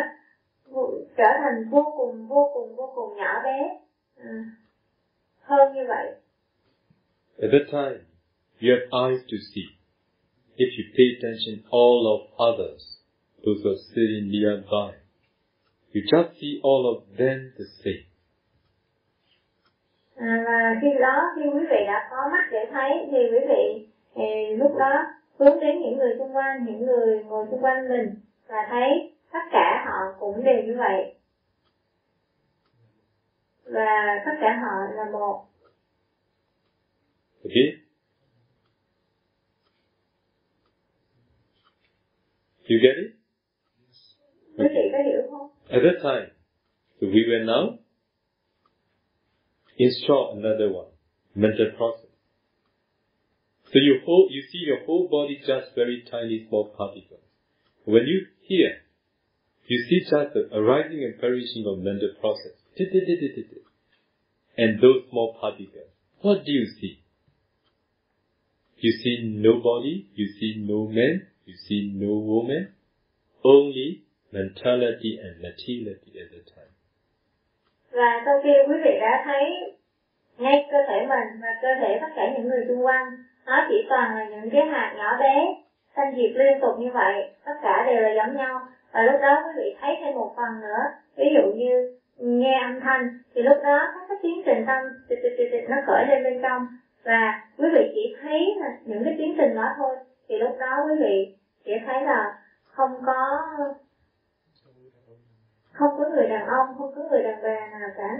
[1.16, 3.78] trở thành vô cùng vô cùng vô cùng nhỏ bé
[4.16, 4.44] à,
[5.40, 6.06] hơn như vậy.
[7.38, 7.98] At that time,
[8.60, 9.64] you have eyes to see.
[10.56, 12.99] If you pay attention all of others,
[13.44, 14.92] those who are sitting nearby,
[15.92, 18.04] you just see all of them the same.
[20.16, 23.88] À, và khi đó khi quý vị đã có mắt để thấy thì quý vị
[24.14, 25.06] thì lúc đó
[25.38, 28.14] hướng đến những người xung quanh những người ngồi xung quanh mình
[28.48, 31.14] và thấy tất cả họ cũng đều như vậy
[33.64, 35.46] và tất cả họ là một
[37.44, 37.80] Okay?
[42.68, 43.19] You get it?
[44.60, 46.30] At that time,
[47.00, 47.78] we were now
[49.78, 50.86] install another one,
[51.34, 52.10] mental process.
[53.72, 57.20] So you whole, you see your whole body just very tiny small particles.
[57.84, 58.82] When you hear,
[59.66, 62.52] you see just the arising and perishing of mental process.
[64.56, 65.88] And those small particles.
[66.20, 67.00] What do you see?
[68.78, 72.72] You see no body, you see no man, you see no woman,
[73.44, 76.72] only mentality and materiality at the time.
[77.92, 79.74] và sau khi quý vị đã thấy
[80.38, 83.06] ngay cơ thể mình và cơ thể tất cả những người xung quanh,
[83.46, 85.54] nó chỉ toàn là những cái hạt nhỏ bé
[85.96, 88.60] sanh diệt liên tục như vậy, tất cả đều là giống nhau
[88.92, 90.82] và lúc đó quý vị thấy thêm một phần nữa,
[91.16, 95.18] ví dụ như nghe âm thanh, thì lúc đó các cái tiến trình tâm, tịch
[95.22, 96.66] tịch tịch tịch, nó khởi lên bên trong
[97.04, 99.96] và quý vị chỉ thấy là những cái tiến trình đó thôi,
[100.28, 103.38] thì lúc đó quý vị chỉ thấy là không có
[105.72, 108.10] không có người đàn ông không có người đàn bà nào cả.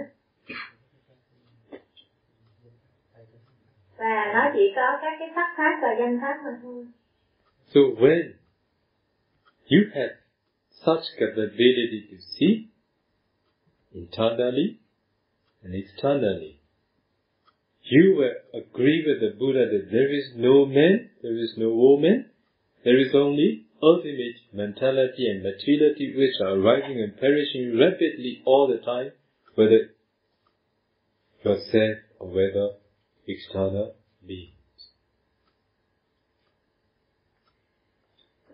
[3.97, 5.29] Và nó chỉ có các cái
[5.81, 6.85] và danh pháp mà thôi.
[7.73, 8.31] So when
[9.71, 10.15] you have
[10.69, 12.65] such capability to see
[13.93, 14.77] internally
[15.63, 16.59] and externally,
[17.91, 22.23] you will agree with the Buddha that there is no man, there is no woman,
[22.83, 28.79] there is only ultimate mentality and materiality which are arising and perishing rapidly all the
[28.85, 29.11] time,
[29.55, 29.89] whether
[31.43, 32.67] yourself or whether
[33.27, 33.95] external
[34.27, 34.51] being.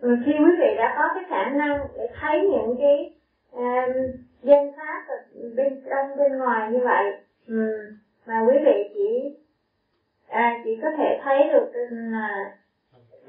[0.00, 3.12] Rồi khi quý vị đã có cái khả năng để thấy những cái
[3.52, 3.92] um,
[4.42, 5.14] danh pháp
[5.56, 7.04] bên trong bên ngoài như vậy
[7.48, 9.38] um, mà quý vị chỉ
[10.28, 12.56] à, chỉ có thể thấy được là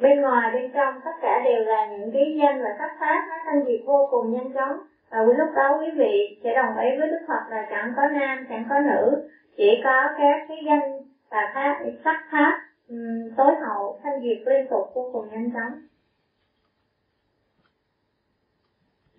[0.01, 3.35] bên ngoài bên trong tất cả đều là những cái danh và sắc pháp nó
[3.45, 4.77] thanh diệt vô cùng nhanh chóng
[5.09, 8.45] và lúc đó quý vị sẽ đồng ý với Đức Phật là chẳng có nam
[8.49, 12.59] chẳng có nữ chỉ có các cái danh và pháp sắc pháp
[12.89, 15.79] um, tối hậu thanh diệt liên tục vô cùng nhanh chóng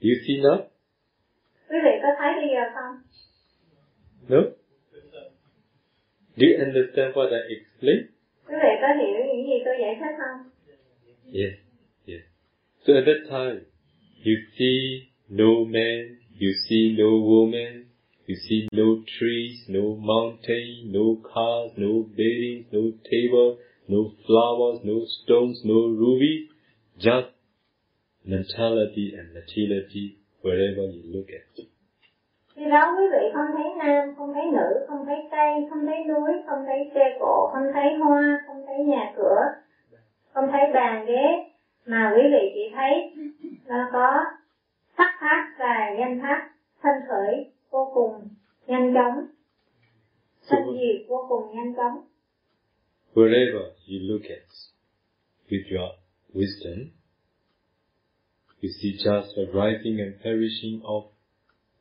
[0.01, 0.59] Do you see now?
[1.71, 2.95] quý vị có thấy bây giờ không
[4.29, 4.41] No?
[6.37, 8.07] Do you understand what I explained?
[8.49, 10.51] quý vị có hiểu những gì tôi giải thích không
[11.33, 11.55] Yes,
[12.07, 12.23] yes.
[12.85, 13.67] So at that time,
[14.23, 17.87] you see no man, you see no woman,
[18.27, 25.05] you see no trees, no mountain, no cars, no buildings, no table, no flowers, no
[25.07, 26.49] stones, no rubies,
[26.99, 27.29] just
[28.25, 31.65] mentality and materiality wherever you look at.
[32.55, 36.05] khi đó quý vị không thấy nam không thấy nữ không thấy cây không thấy
[36.09, 39.41] núi không thấy xe cộ không thấy hoa không thấy nhà cửa
[40.33, 41.51] không thấy bàn ghế
[41.87, 43.15] mà quý vị chỉ thấy
[43.67, 44.25] nó có
[44.99, 46.51] sắc pháp và danh pháp
[46.83, 48.29] sanh khởi vô cùng
[48.67, 49.27] nhanh chóng.
[50.41, 52.05] Sanh diệt vô cùng nhanh chóng.
[53.15, 54.49] Wherever you look at
[55.51, 55.91] with your
[56.35, 56.79] wisdom,
[58.63, 61.03] you see just the rising and perishing of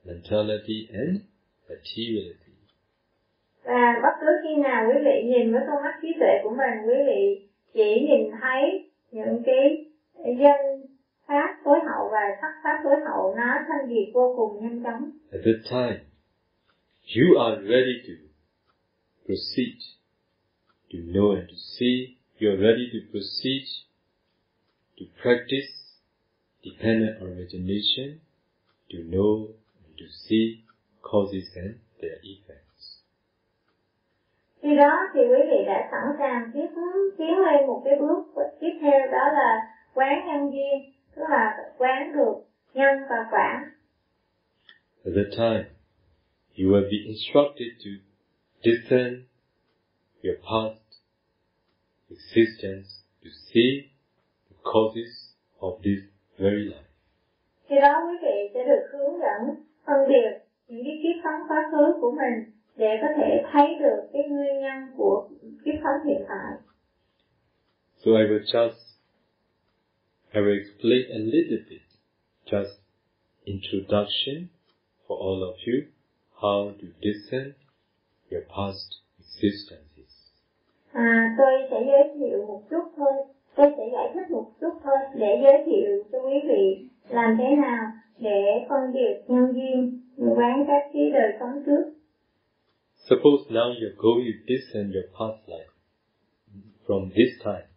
[0.05, 1.21] mentality and
[1.69, 2.49] materiality.
[3.63, 6.75] và bất cứ khi nào quý vị nhìn với con mắt trí tuệ của mình
[6.87, 9.85] quý vị chỉ nhìn thấy những cái
[10.23, 10.85] dân
[11.27, 13.53] pháp tối hậu và sắc pháp tối hậu nó
[13.87, 15.99] diệt vô cùng nhanh chóng At that time,
[17.15, 18.13] you are ready to
[19.25, 19.77] proceed,
[20.91, 22.15] to know and to see.
[22.39, 23.63] You are ready to proceed,
[24.97, 25.71] to practice
[26.63, 28.19] dependent origination,
[28.89, 29.47] to know
[29.85, 30.63] and to see
[31.01, 32.68] causes and their effects.
[34.61, 36.67] Khi đó thì quý vị đã sẵn sàng tiến
[37.17, 39.57] tiến lên một cái bước tiếp theo đó là
[39.93, 42.35] quán nhân duyên tức là quán được
[42.73, 43.71] nhân và quả
[45.05, 45.63] At that time,
[46.57, 47.91] you will be instructed to
[48.63, 49.23] discern
[50.23, 50.89] your past
[52.11, 52.89] existence,
[53.23, 53.89] to see
[54.49, 55.13] the causes
[55.59, 56.01] of this
[56.37, 56.89] very life.
[57.67, 60.29] khi đó quý vị sẽ được hướng dẫn phân biệt
[60.67, 64.61] những cái kiếp sống quá khứ của mình để có thể thấy được cái nguyên
[64.61, 65.29] nhân của
[65.65, 66.53] kiếp sống hiện tại
[68.05, 68.79] So I will just,
[70.33, 71.81] I will explain a little bit,
[72.45, 72.79] just
[73.43, 74.47] introduction
[75.05, 75.77] for all of you,
[76.41, 77.51] how to discern
[78.31, 78.89] your past
[79.19, 80.11] existences.
[80.93, 83.13] À, tôi sẽ giới thiệu một chút thôi,
[83.55, 87.55] tôi sẽ giải thích một chút thôi để giới thiệu cho quý vị làm thế
[87.55, 91.88] nào để phân biệt nhân duyên, quán các cái đời sống trước.
[93.09, 95.73] Suppose now you're going to discern your past life
[96.85, 97.67] from this time.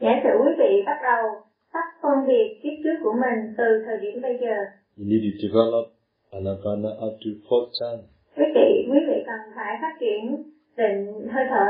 [0.00, 1.24] Giả sử quý vị bắt đầu
[1.72, 4.56] tắt phân biệt kiếp trước của mình từ thời điểm bây giờ,
[4.98, 5.84] You need to develop
[6.30, 8.02] anapana up to fourth jhana.
[8.36, 10.42] quý vị quý vị cần phải phát triển
[10.76, 11.66] định hơi thở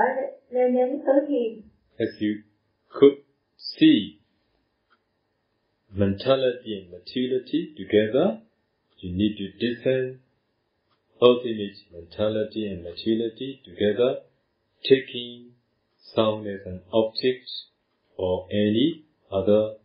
[0.51, 1.61] lên đến tứ thiền.
[1.99, 2.33] As you
[2.89, 3.15] could
[3.57, 3.99] see
[5.95, 8.27] mentality and materiality together,
[9.03, 10.19] you need to discern
[11.23, 14.11] ultimate mentality and materiality together,
[14.83, 15.53] taking
[16.15, 17.49] sound as an object
[18.17, 19.79] or any other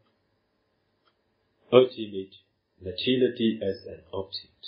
[1.71, 2.33] ultimate
[2.81, 4.63] materiality as an object.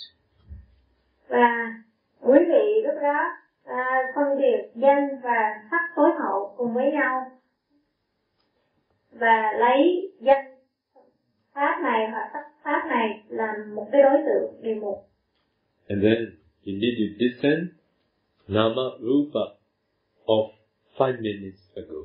[1.28, 1.74] và
[2.20, 3.18] quý vị lúc đó
[3.64, 7.30] à, phân biệt danh và sắc tối hậu cùng với nhau
[9.12, 10.44] và lấy danh
[11.54, 15.06] pháp này hoặc sắc pháp này làm một cái đối tượng đề mục
[15.88, 17.68] And then you need to discern
[18.48, 19.44] nama rupa
[20.26, 20.50] of
[20.98, 22.00] five minutes ago.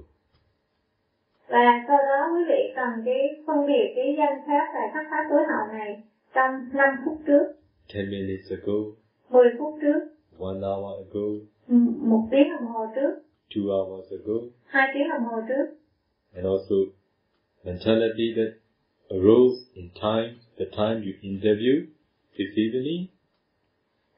[1.48, 5.24] và sau đó quý vị cần cái phân biệt cái danh pháp và sắc pháp
[5.30, 7.46] tối hậu này trong 5 phút trước.
[7.94, 8.80] 10 minutes ago,
[9.30, 10.00] 10 phút trước.
[10.40, 11.28] One hour ago,
[12.10, 13.12] một tiếng đồng hồ trước.
[13.50, 15.66] Two hours ago, hai tiếng đồng hồ trước.
[16.36, 16.76] And also
[17.64, 18.52] mentality that
[19.10, 21.86] arose in time, the time you interview
[22.38, 23.08] this evening,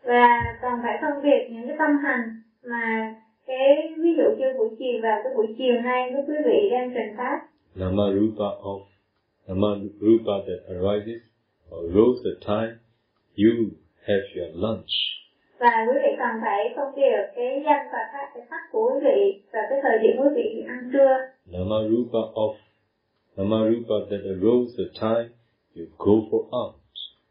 [0.07, 3.15] và cần phải phân biệt những cái tâm hành mà
[3.47, 6.91] cái ví dụ như buổi chiều vào cái buổi chiều nay lúc quý vị đang
[6.95, 7.39] trình pháp
[7.75, 8.79] nama rupa of
[9.47, 9.67] nama
[10.01, 11.21] rupa that arises
[11.71, 12.73] or arose the time
[13.43, 13.51] you
[14.07, 14.91] have your lunch.
[15.59, 18.99] và quý vị cần phải phân biệt cái danh và các cái sắc của quý
[19.05, 21.17] vị và cái thời điểm quý vị ăn trưa
[21.51, 22.53] Nama rupa of
[23.37, 25.29] nama rupa that arose the time
[25.75, 26.75] you go for out.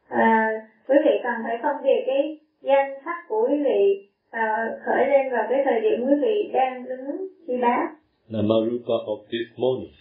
[0.09, 0.51] à,
[0.89, 4.47] quý vị cần phải phân biệt cái danh sắc của quý vị và
[4.87, 7.87] khởi lên vào cái thời điểm quý vị đang đứng chi bát
[8.29, 9.93] Nama rupa of this morning.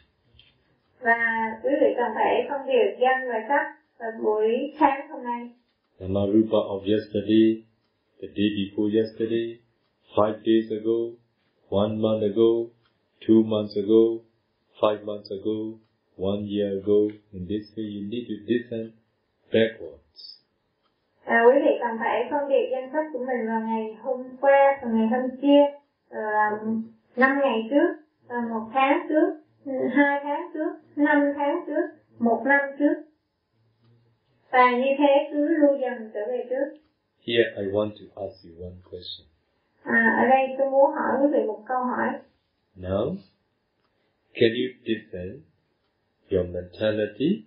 [1.02, 1.18] và
[1.64, 3.66] quý vị cần phải phân biệt danh và sắc
[4.00, 5.50] vào buổi sáng hôm nay
[6.00, 7.64] Nama rupa of yesterday,
[8.22, 9.58] the day before yesterday,
[10.16, 11.00] five days ago,
[11.70, 12.52] one month ago,
[13.28, 14.04] two months ago,
[14.82, 15.58] five months ago,
[16.18, 17.00] one year ago.
[17.34, 18.92] In this way, you need to discern
[19.54, 20.05] backwards.
[21.26, 24.80] À, quý vị cần phải phân biệt danh sách của mình vào ngày hôm qua,
[24.82, 25.62] và ngày hôm kia,
[26.10, 26.68] uh,
[27.16, 27.88] năm ngày trước,
[28.28, 29.28] và một tháng trước,
[29.96, 31.86] hai tháng trước, năm tháng trước,
[32.20, 32.94] một năm trước.
[34.52, 36.78] Và như thế cứ lưu dần trở về trước.
[37.28, 39.26] Here, I want to ask you one question.
[39.84, 42.08] À, ở đây tôi muốn hỏi quý vị một câu hỏi.
[42.78, 43.16] Now,
[44.34, 45.42] can you discern
[46.32, 47.46] your mentality,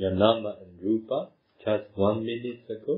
[0.00, 1.30] your nama and rupa,
[1.64, 2.94] just one minute ago?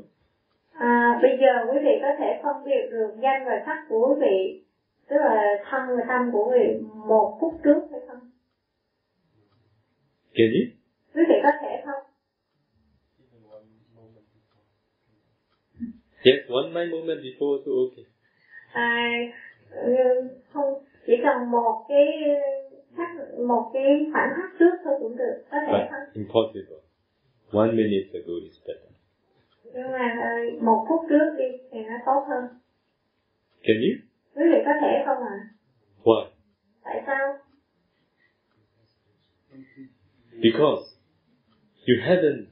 [0.72, 4.20] À, bây giờ quý vị có thể phân biệt được danh và sắc của quý
[4.20, 4.62] vị,
[5.08, 8.30] tức là thân và tâm của quý vị một phút trước hay không?
[10.34, 10.64] Can you?
[11.14, 12.02] quý vị có thể không
[16.24, 18.04] Yes, one mind moment before so okay.
[18.72, 19.08] à,
[20.52, 22.06] không chỉ cần một cái
[23.46, 23.82] một cái
[24.12, 26.91] khoảnh khắc trước thôi cũng được có thể But không impossible.
[27.52, 28.88] One minute ago is better.
[29.74, 30.14] nhưng mà
[30.60, 32.44] một phút trước đi thì nó tốt hơn
[33.62, 33.94] Can you?
[34.34, 35.36] quý vị có thể không ạ
[36.04, 36.26] Why?
[36.84, 37.38] tại sao
[40.42, 40.84] Because
[41.86, 42.46] you haven't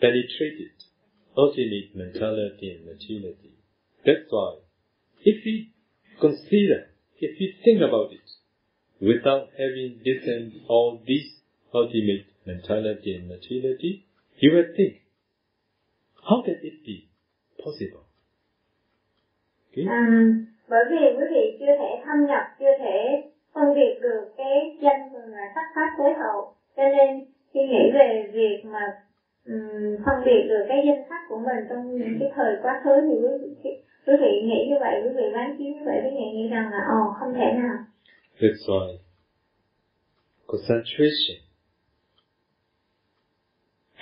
[0.00, 0.72] penetrated
[1.36, 3.50] ultimate mentality and materiality.
[4.04, 4.60] That's why,
[5.24, 5.66] if you
[6.20, 6.80] consider,
[7.20, 8.26] if you think about it,
[9.00, 11.26] without having listened all this
[11.72, 14.04] ultimate mentality and materiality,
[14.42, 14.94] you will think,
[16.28, 16.96] how can it be
[17.64, 18.04] possible?
[19.70, 19.84] Okay?
[19.88, 20.00] à,
[20.68, 23.22] bởi vì quý vị chưa thể thâm nhập chưa thể
[23.54, 26.54] phân biệt được cái danh và sắc pháp tối hậu.
[26.76, 28.84] Cho nên khi nghĩ về việc mà
[29.46, 32.94] um, phân biệt được cái danh sắc của mình trong những cái thời quá khứ
[33.08, 33.70] thì quý vị,
[34.06, 36.70] quý vị nghĩ như vậy quý vị bán chiếu như vậy quý vị nghĩ rằng
[36.70, 37.76] là ồ không thể nào.
[38.40, 38.96] That's why
[40.46, 41.47] concentration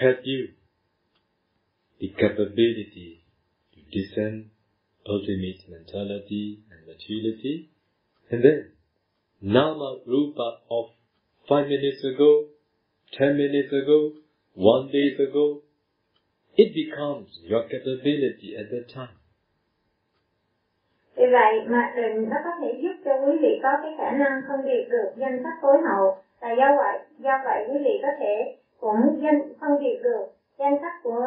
[0.01, 0.49] help you
[2.01, 3.25] the capability
[3.75, 4.51] to discern
[5.09, 7.71] ultimate mentality and materiality,
[8.31, 8.73] and then
[9.41, 10.87] nama rupa of
[11.49, 12.47] five minutes ago,
[13.17, 14.13] ten minutes ago,
[14.55, 15.63] one days ago,
[16.57, 19.17] it becomes your capability at that time.
[21.17, 24.43] vì vậy mà định nó có thể giúp cho quý vị có cái khả năng
[24.49, 28.09] phân biệt được danh sắc tối hậu là do vậy do vậy quý vị có
[28.21, 30.25] thể cũng danh phân biệt được
[30.59, 31.27] danh sắc của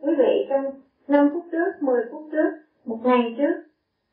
[0.00, 0.64] quý vị trong
[1.08, 2.50] 5 phút trước 10 phút trước
[2.84, 3.62] một ngày trước.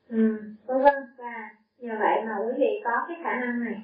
[0.10, 0.94] Ừ, vân vân.
[1.18, 1.50] Và
[1.80, 3.82] nhờ vậy mà quý vị có cái khả năng này.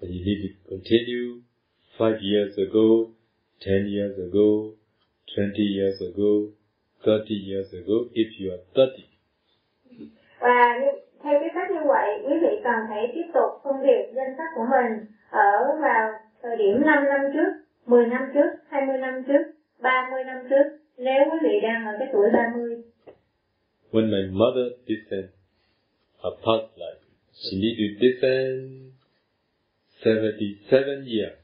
[0.00, 1.42] You need to continue
[1.98, 2.88] five years ago,
[3.66, 4.48] ten years ago,
[5.36, 6.32] twenty years ago,
[7.04, 9.04] thirty years ago, if you are thirty.
[10.40, 10.80] và
[11.22, 14.50] theo cái cách như vậy quý vị cần phải tiếp tục phân biệt danh sách
[14.54, 16.12] của mình ở vào
[16.42, 17.52] thời điểm 5 năm trước
[17.86, 19.42] 10 năm trước 20 năm trước
[19.80, 20.64] 30 năm trước
[20.98, 22.76] nếu quý vị đang ở cái tuổi 30
[23.92, 25.30] When my mother discerned
[26.24, 28.90] her past life, she needed to discern
[30.04, 31.36] seventy-seven years.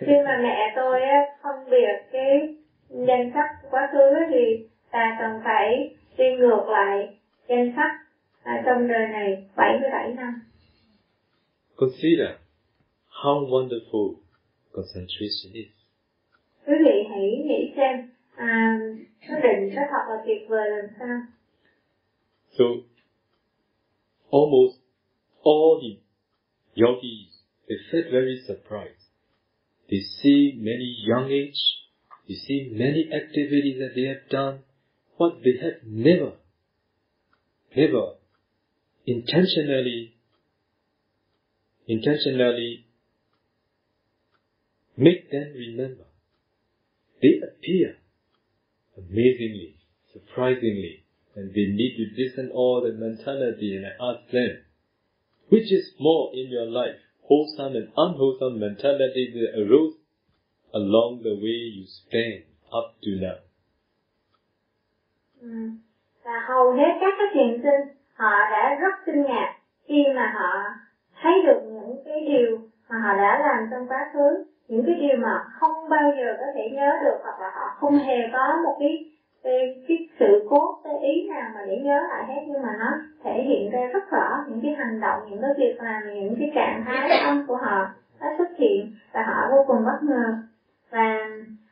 [0.00, 2.54] khi mà mẹ tôi á, phân biệt cái
[2.90, 7.18] danh sách quá khứ thì ta cần phải đi ngược lại
[7.48, 7.92] danh sách
[8.42, 10.40] à, trong đời này 77 năm
[11.76, 12.28] Consider
[13.22, 14.06] how wonderful
[14.72, 15.72] concentration is.
[16.66, 18.78] quý vị hãy nghĩ xem à,
[19.28, 21.20] định nó thật là tuyệt vời làm sao
[22.58, 22.64] So,
[24.30, 24.78] almost
[25.42, 26.00] all the
[26.74, 27.30] yogis,
[27.68, 29.04] they felt very surprised.
[29.88, 31.60] They see many young age,
[32.28, 34.58] they see many activities that they have done,
[35.18, 36.32] what they have never,
[37.76, 38.16] never
[39.06, 40.14] intentionally,
[41.86, 42.83] intentionally
[44.96, 46.04] make them remember.
[47.22, 47.96] They appear
[48.96, 49.76] amazingly,
[50.12, 54.58] surprisingly, and they need to all the mentality and I ask them,
[55.48, 59.94] which is more in your life, wholesome and unwholesome mentality that arose
[60.72, 63.38] along the way you stand up to now.
[65.40, 65.48] Ừ.
[66.24, 70.64] Và hầu hết các cái thiền sinh họ đã rất kinh ngạc khi mà họ
[71.22, 75.18] thấy được những cái điều mà họ đã làm trong quá khứ những cái điều
[75.18, 78.76] mà không bao giờ có thể nhớ được hoặc là họ không hề có một
[78.80, 79.04] cái
[79.88, 82.90] cái, sự cố cái ý nào mà để nhớ lại hết nhưng mà nó
[83.24, 86.50] thể hiện ra rất rõ những cái hành động những cái việc làm những cái
[86.54, 87.86] trạng thái âm của họ
[88.20, 90.34] nó xuất hiện và họ vô cùng bất ngờ.
[90.90, 91.28] Và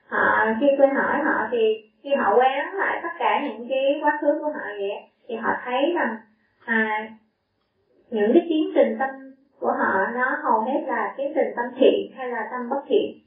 [0.08, 4.18] họ khi tôi hỏi họ thì khi họ quán lại tất cả những cái quá
[4.20, 6.16] khứ của họ vậy thì họ thấy rằng
[6.64, 7.08] à,
[8.10, 9.08] những cái tiến trình tâm
[9.62, 13.18] của họ nó hầu hết là tiến trình tâm thiện hay là tâm bất thiện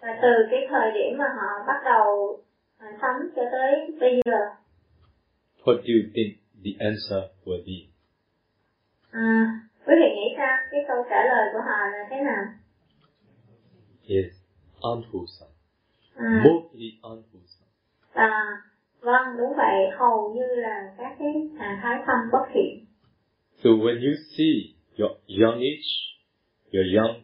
[0.00, 2.38] và từ cái thời điểm mà họ bắt đầu
[2.78, 4.38] à, sống cho tới bây giờ
[5.64, 6.30] What do you think
[6.64, 7.78] the answer will be?
[9.10, 12.44] à, quý vị nghĩ sao cái câu trả lời của họ là thế nào
[14.08, 14.32] Yes,
[14.80, 15.54] unwholesome.
[16.16, 17.70] à, Mostly unwholesome.
[18.12, 18.30] à,
[19.00, 22.86] vâng đúng vậy hầu như là các cái trạng thái tâm bất thiện
[23.62, 25.90] So when you see your young age,
[26.72, 27.14] your young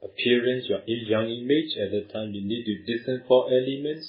[0.00, 4.06] appearance, your young image, at the time you need to listen for elements,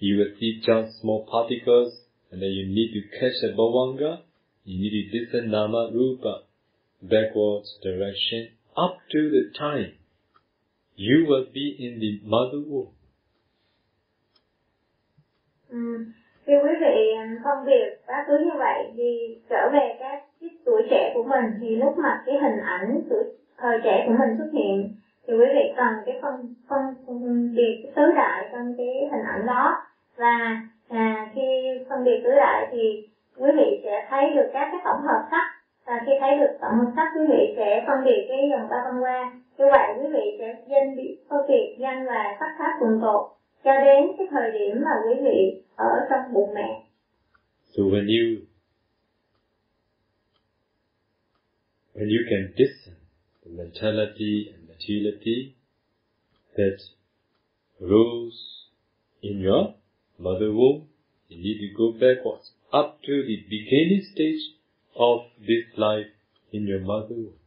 [0.00, 1.92] you will see just small particles,
[2.30, 4.18] and then you need to catch the bhavanga,
[4.64, 6.42] you need to listen nama rupa.
[7.02, 9.92] backwards direction up to the time
[10.94, 12.94] you will be in the mother womb.
[15.68, 16.12] Ừ.
[16.46, 17.14] Khi quý vị
[17.44, 21.44] phân biệt quá cứ như vậy thì trở về các cái tuổi trẻ của mình
[21.60, 23.24] thì lúc mà cái hình ảnh tuổi
[23.58, 24.88] thời trẻ của mình xuất hiện
[25.26, 29.22] thì quý vị cần cái phân phân, phân biệt cái tứ đại trong cái hình
[29.24, 29.74] ảnh đó.
[30.16, 33.06] Và à, khi phân biệt tứ đại thì
[33.38, 35.44] quý vị sẽ thấy được các cái tổng hợp sắc.
[35.86, 38.80] Và khi thấy được tổng hợp sắc quý vị sẽ phân biệt cái dòng ba
[38.84, 42.72] văn qua như vậy quý vị sẽ danh bị phân biệt danh và sắc khác
[42.78, 43.22] cùng tột
[43.64, 46.82] cho đến cái thời điểm mà quý vị ở trong bụng mẹ
[47.76, 48.46] So when you
[51.94, 52.96] when you can discern
[53.44, 55.54] the mentality and materiality
[56.56, 56.78] that
[57.80, 58.40] rose
[59.20, 59.64] in your
[60.18, 60.80] mother womb,
[61.28, 64.42] you need to go backwards up to the beginning stage
[64.94, 66.10] of this life
[66.50, 67.38] in your mother womb.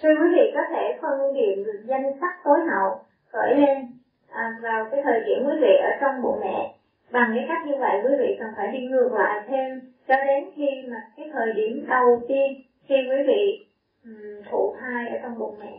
[0.00, 3.95] Khi quý vị có thể phân biệt được danh sắc tối hậu khởi lên
[4.36, 6.74] à, vào cái thời điểm quý vị ở trong bụng mẹ
[7.12, 10.44] bằng cái cách như vậy quý vị cần phải đi ngược lại thêm cho đến
[10.56, 12.48] khi mà cái thời điểm đầu tiên
[12.88, 13.66] khi quý vị
[14.04, 15.72] um, thụ thai ở trong bụng mẹ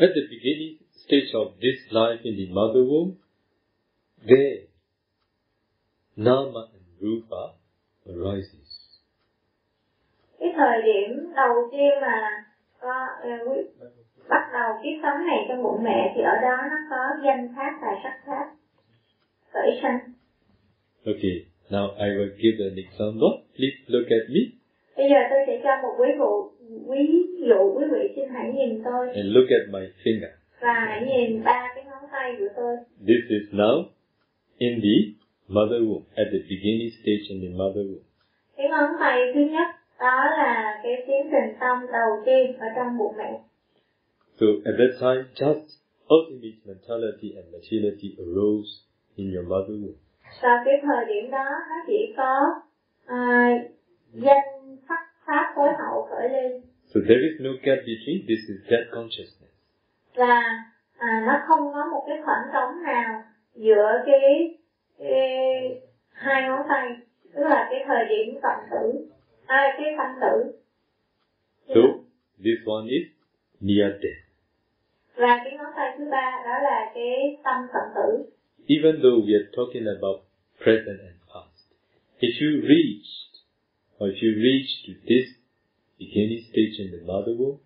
[0.00, 3.10] At the beginning stage of this life in the mother womb,
[4.26, 4.58] there
[6.16, 7.42] Nama and Rupa
[8.06, 8.68] arises.
[10.38, 12.44] cái thời điểm đầu tiên mà
[12.80, 13.62] có uh, quý,
[14.28, 17.72] bắt đầu kiếp sống này trong bụng mẹ thì ở đó nó có danh pháp
[17.82, 18.46] và sắc pháp
[19.52, 19.98] khởi sanh
[21.06, 21.36] Okay,
[21.70, 23.30] now I will give an example.
[23.56, 24.40] Please look at me
[24.96, 26.30] bây giờ tôi sẽ cho một ví dụ
[26.90, 27.04] ví
[27.48, 30.30] dụ quý vị xin hãy nhìn tôi and look at my finger.
[30.60, 32.76] và hãy nhìn ba cái ngón tay của tôi
[33.08, 33.84] This is now
[34.58, 34.96] in the
[35.48, 38.04] mother womb, at the beginning stage in the mother womb.
[38.56, 39.68] cái ngón tay thứ nhất
[40.00, 43.38] đó là cái tiến trình tâm đầu tiên ở trong bụng mẹ
[44.38, 45.78] So at that time, just
[46.10, 48.82] ultimate mentality and materiality arose
[49.16, 49.98] in your mother womb.
[50.42, 52.60] và cái thời điểm đó nó chỉ có
[53.06, 53.50] à,
[54.12, 56.60] danh sắc pháp tối hậu khởi lên
[56.94, 59.52] So there is no gap between this is that consciousness.
[60.14, 60.42] và
[60.98, 63.22] à, nó không có một cái khoảng trống nào
[63.54, 64.58] giữa cái,
[64.98, 65.18] cái
[66.12, 66.96] hai ngón tay
[67.34, 69.06] tức là cái thời điểm cộng tử
[69.46, 70.52] à, cái sanh tử
[71.68, 71.80] So
[72.44, 73.06] this one is
[73.60, 74.27] near death.
[75.18, 78.08] Và cái ngón tay thứ ba đó là cái tâm cận tử
[78.76, 80.18] Even though we are talking about
[80.64, 81.58] present and past,
[82.20, 83.32] if you reached
[83.98, 85.26] or if you reach to this
[85.98, 87.58] beginning stage in the mother womb,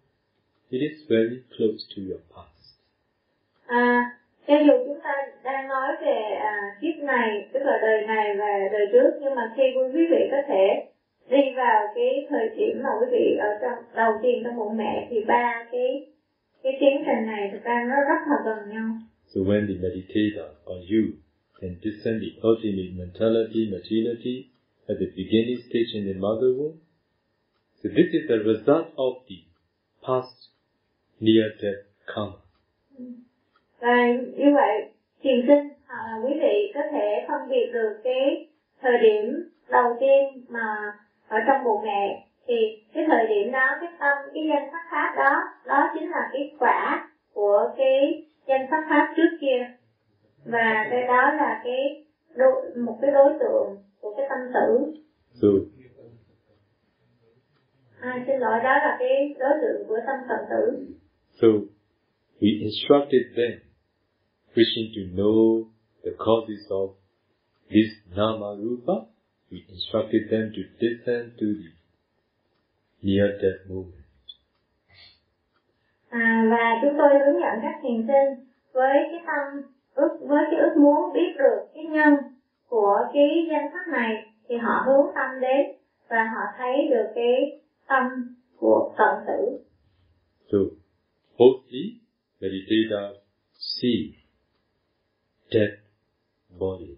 [0.70, 2.62] it is very close to your past.
[3.66, 4.11] à,
[4.46, 5.12] cho dù chúng ta
[5.44, 9.53] đang nói về à, kiếp này tức là đời này và đời trước nhưng mà
[9.57, 9.62] khi
[9.94, 10.66] quý vị có thể
[11.30, 15.07] đi vào cái thời điểm mà quý vị ở trong đầu tiên trong bụng mẹ
[15.11, 16.07] thì ba cái
[16.62, 18.86] cái tiến trình này thực ra nó rất là gần nhau
[19.34, 21.02] So when the meditator or you
[21.60, 24.36] can discern the ultimate mentality, materiality
[24.88, 26.76] at the beginning stage in the mother womb,
[27.82, 29.38] so this is the result of the
[30.06, 30.36] past
[31.20, 32.38] near-death karma.
[33.80, 34.88] và như vậy
[35.22, 38.48] thiền sinh hoặc là quý vị có thể phân biệt được cái
[38.80, 40.92] thời điểm đầu tiên mà
[41.28, 42.55] ở trong bụng mẹ thì
[42.95, 46.55] cái thời điểm đó cái tâm cái danh sắc pháp đó đó chính là cái
[46.59, 49.66] quả của cái danh sắc pháp trước kia.
[50.45, 54.93] Và cái đó là cái đối, một cái đối tượng của cái tâm tử.
[55.34, 55.49] So
[58.01, 60.86] à, xin lỗi đó là cái đối tượng của tâm phật tử.
[61.40, 61.49] So
[62.40, 63.61] we instructed them,
[64.55, 65.64] wishing to know
[66.05, 66.88] the causes of
[67.68, 68.93] this nama rupa.
[69.51, 71.81] We instructed them to descend to the
[73.03, 74.03] near death moment.
[76.09, 79.62] à, và chúng tôi hướng dẫn các thiền sinh với cái tâm
[79.94, 82.14] ước với cái ước muốn biết được cái nhân
[82.68, 85.66] của cái danh sắc này thì họ hướng tâm đến
[86.09, 89.59] và họ thấy được cái tâm của cận tử
[90.53, 90.59] So
[91.38, 92.00] mostly
[92.40, 93.18] meditators
[93.53, 94.22] see
[95.50, 95.70] dead
[96.59, 96.96] body.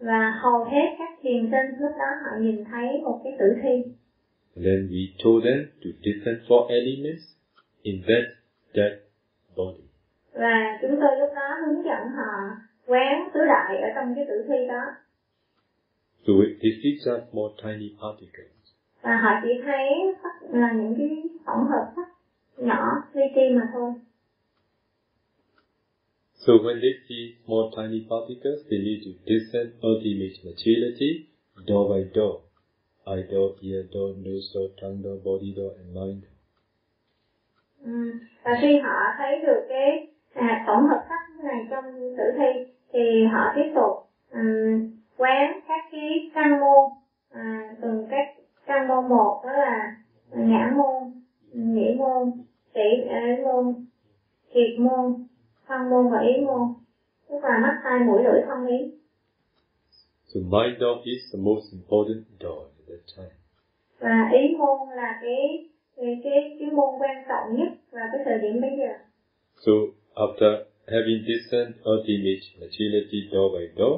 [0.00, 3.92] và hầu hết các thiền sinh lúc đó họ nhìn thấy một cái tử thi
[4.56, 7.24] And then we told them to descend four elements
[7.82, 8.24] in that
[8.74, 8.92] dead
[9.56, 9.84] body.
[10.32, 12.32] và chúng tôi lúc đó hướng dẫn họ
[12.86, 14.82] quán tứ đại ở trong cái tử thi đó
[16.26, 18.74] So it- this is just small tiny particles.
[19.02, 19.86] và họ chỉ thấy
[20.60, 22.08] là những cái tổng hợp sắc
[22.58, 23.92] nhỏ li ti mà thôi
[26.34, 31.10] So when they see small tiny particles, they need to descend ultimate materiality
[31.66, 32.34] door by door
[33.06, 36.24] eye door, ear door, nose door, tongue door, body door, and mind.
[37.84, 37.90] Ừ.
[38.44, 41.84] Và khi họ thấy được cái à, tổng hợp sắc này trong
[42.16, 43.92] tử thi thì họ tiếp tục
[44.32, 46.90] um, quán các cái căn môn
[47.30, 48.26] à, từng các
[48.66, 49.96] căn môn một đó là
[50.30, 52.30] nhãn môn, nhĩ môn,
[52.72, 52.90] tỷ
[53.44, 53.86] môn,
[54.54, 55.26] kiệt môn,
[55.66, 56.74] thân môn và ý môn
[57.28, 58.90] tức là mắt tai mũi lưỡi thân ý
[60.34, 62.73] So mind door is the most important door.
[63.98, 68.38] Và ý môn là cái cái cái, cái môn quan trọng nhất vào cái thời
[68.38, 68.92] điểm bây giờ.
[69.66, 69.72] So
[70.14, 70.50] after
[70.86, 73.96] having discerned ultimate materiality door by door,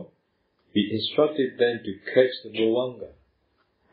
[0.75, 3.11] we instructed them to catch the Bhavanga.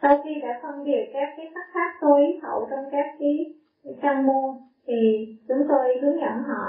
[0.03, 3.35] sau khi đã phân biệt các cái sắc pháp tối hậu trong các cái,
[3.83, 4.49] cái căn môn
[4.87, 6.65] thì chúng tôi hướng dẫn họ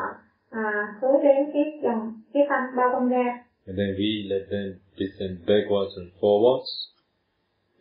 [0.51, 3.27] à, hướng đến cái dòng cái tâm ba văn ga.
[3.67, 4.69] And then we let them
[5.01, 6.71] descend backwards and forwards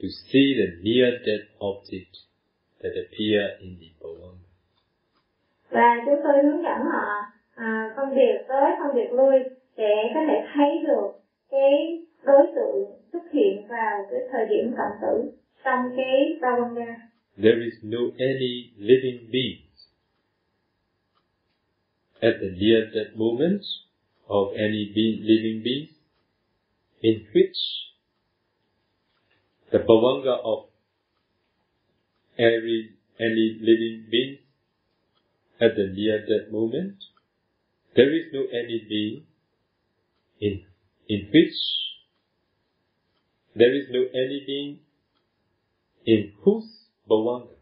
[0.01, 2.13] to see the near-death object
[2.81, 4.43] that appear in the Bhavanga.
[5.69, 7.05] và chúng tôi hướng dẫn họ
[7.55, 9.35] à, phân biệt tới phân biệt lui
[9.77, 11.07] để có thể thấy được
[11.51, 11.71] cái
[12.25, 15.31] đối tượng xuất hiện vào cái thời điểm cận tử
[15.63, 16.95] trong cái ba văn ga
[17.37, 19.87] There is no any living beings
[22.19, 23.61] at the near-death moment
[24.27, 25.89] of any be- living beings
[27.01, 27.59] in which
[29.73, 30.65] the Bhavanga of
[32.37, 34.37] every any living being
[35.59, 36.93] at the near-death moment,
[37.95, 39.23] there is no any being
[40.39, 40.61] in
[41.09, 41.57] in which
[43.55, 44.79] there is no any being
[46.05, 46.69] in whose
[47.09, 47.57] Bhavanga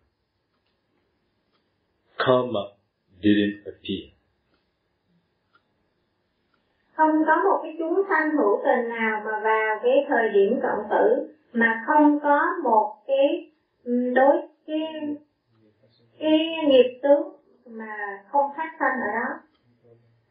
[2.18, 2.74] karma
[3.22, 4.12] didn't appear.
[6.96, 10.80] không có một cái chúng sanh hữu tình nào mà vào cái thời điểm cận
[10.90, 13.52] tử mà không có một cái
[13.84, 14.36] ừ, đối
[14.68, 15.16] cái
[16.20, 16.38] cái
[16.68, 17.36] nghiệp tướng
[17.66, 19.40] mà không phát sanh ở đó.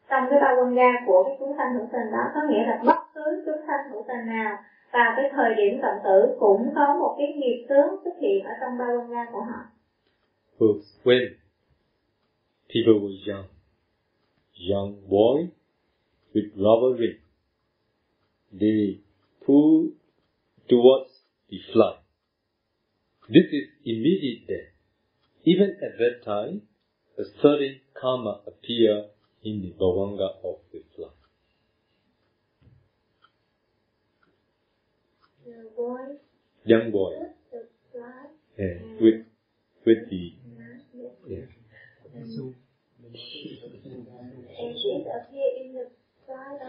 [0.08, 2.82] Trong cái ba quân ga của cái chúng sanh hữu tình đó có nghĩa là
[2.84, 4.56] bất cứ chúng sanh hữu tình nào
[4.92, 8.52] vào cái thời điểm cận tử cũng có một cái nghiệp tướng xuất hiện ở
[8.60, 9.60] trong ba quân ga của họ.
[10.60, 10.66] So
[11.04, 11.34] when
[12.68, 13.48] people were young,
[14.70, 15.48] young boy
[16.34, 17.20] with rubber ring,
[18.60, 19.00] they
[19.46, 19.90] pull
[20.68, 21.09] towards
[21.50, 21.96] the fly.
[23.28, 24.72] This is immediate death.
[25.44, 26.62] Even at that time,
[27.18, 29.06] a certain karma appear
[29.44, 31.08] in the bhavanga of the fly.
[36.64, 37.10] Young boy,
[37.50, 37.66] the
[38.58, 39.24] yeah, with
[39.86, 40.34] with the
[41.28, 41.46] yeah.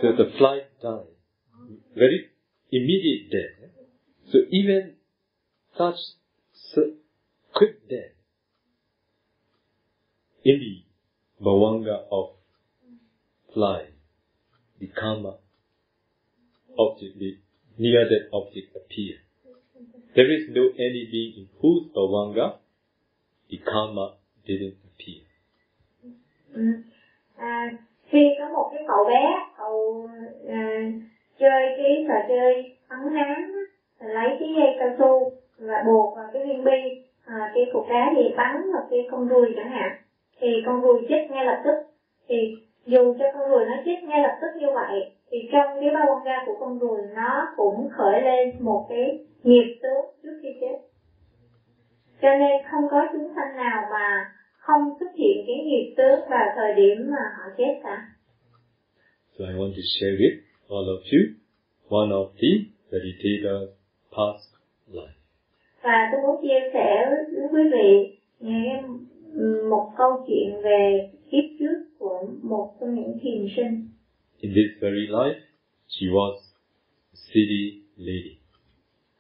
[0.02, 1.06] So the fly died.
[1.96, 2.30] Very
[2.72, 3.61] immediate death.
[4.32, 4.94] So even
[5.78, 5.98] such
[7.54, 8.16] quick death
[10.46, 12.30] in the bhavanga of
[13.54, 13.88] fly,
[14.80, 15.36] the karma
[16.80, 17.38] object, the
[17.78, 19.16] near that object appear.
[20.16, 22.56] There is no any being in whose bhavanga
[23.50, 24.16] the karma
[24.48, 25.24] didn't appear.
[26.54, 26.62] Ừ.
[27.36, 27.78] À,
[28.10, 29.24] khi có một cái cậu bé
[29.58, 30.10] cậu
[30.48, 30.92] à,
[31.40, 33.61] chơi cái trò chơi á, rồi
[34.08, 38.14] lấy cái dây cao su và buộc vào cái viên bi à, cái cục đá
[38.18, 39.92] gì bắn vào cái con ruồi chẳng hạn.
[40.40, 41.76] Thì con ruồi chết ngay lập tức.
[42.28, 45.90] Thì dù cho con ruồi nó chết ngay lập tức như vậy thì trong cái
[45.94, 50.40] bao quang ga của con ruồi nó cũng khởi lên một cái nghiệp tướng trước
[50.42, 50.78] khi chết.
[52.22, 56.48] Cho nên không có chúng sanh nào mà không xuất hiện cái nghiệp tướng vào
[56.56, 58.06] thời điểm mà họ chết cả.
[59.38, 60.38] So I want to share with
[60.70, 61.22] all of you
[61.90, 62.52] one of the
[62.92, 63.81] meditators'
[64.18, 64.56] past
[64.92, 65.18] life.
[65.84, 68.12] Và tôi muốn chia sẻ với quý vị
[69.70, 73.88] một câu chuyện về kiếp trước của một trong những thiền sinh.
[74.40, 75.40] In this very life,
[75.88, 76.36] she was
[77.14, 78.38] a city lady.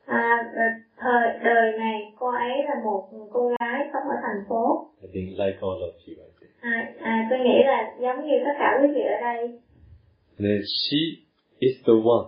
[0.06, 0.38] À,
[0.98, 4.90] thời đời này cô ấy là một cô gái sống ở thành phố.
[5.02, 6.52] I think like all of you, I think.
[6.62, 9.40] À, à, tôi nghĩ là giống như tất cả quý vị ở đây.
[10.38, 10.98] And then she
[11.60, 12.28] is the one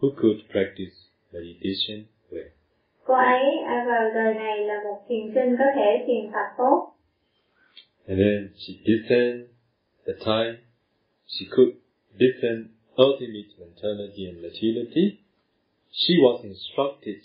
[0.00, 1.01] who could practice
[1.32, 2.50] meditation well.
[3.04, 3.42] Cô ấy
[3.86, 6.92] vào đời này là một thiền sinh có thể thiền tập tốt.
[8.08, 9.46] And then she discerned
[10.06, 10.56] the time
[11.26, 11.72] she could
[12.18, 12.68] discern
[12.98, 15.18] ultimate mentality and materiality.
[15.92, 17.20] She was instructed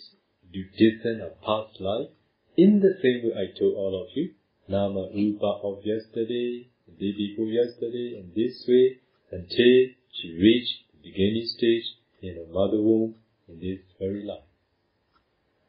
[0.52, 2.10] to discern her past life
[2.56, 4.30] in the same way I told all of you.
[4.68, 8.98] Nama Rupa of yesterday, the day before yesterday, and this way
[9.30, 9.76] until
[10.12, 11.86] she reached the beginning stage
[12.22, 13.14] in her mother womb
[13.48, 14.46] in this very life.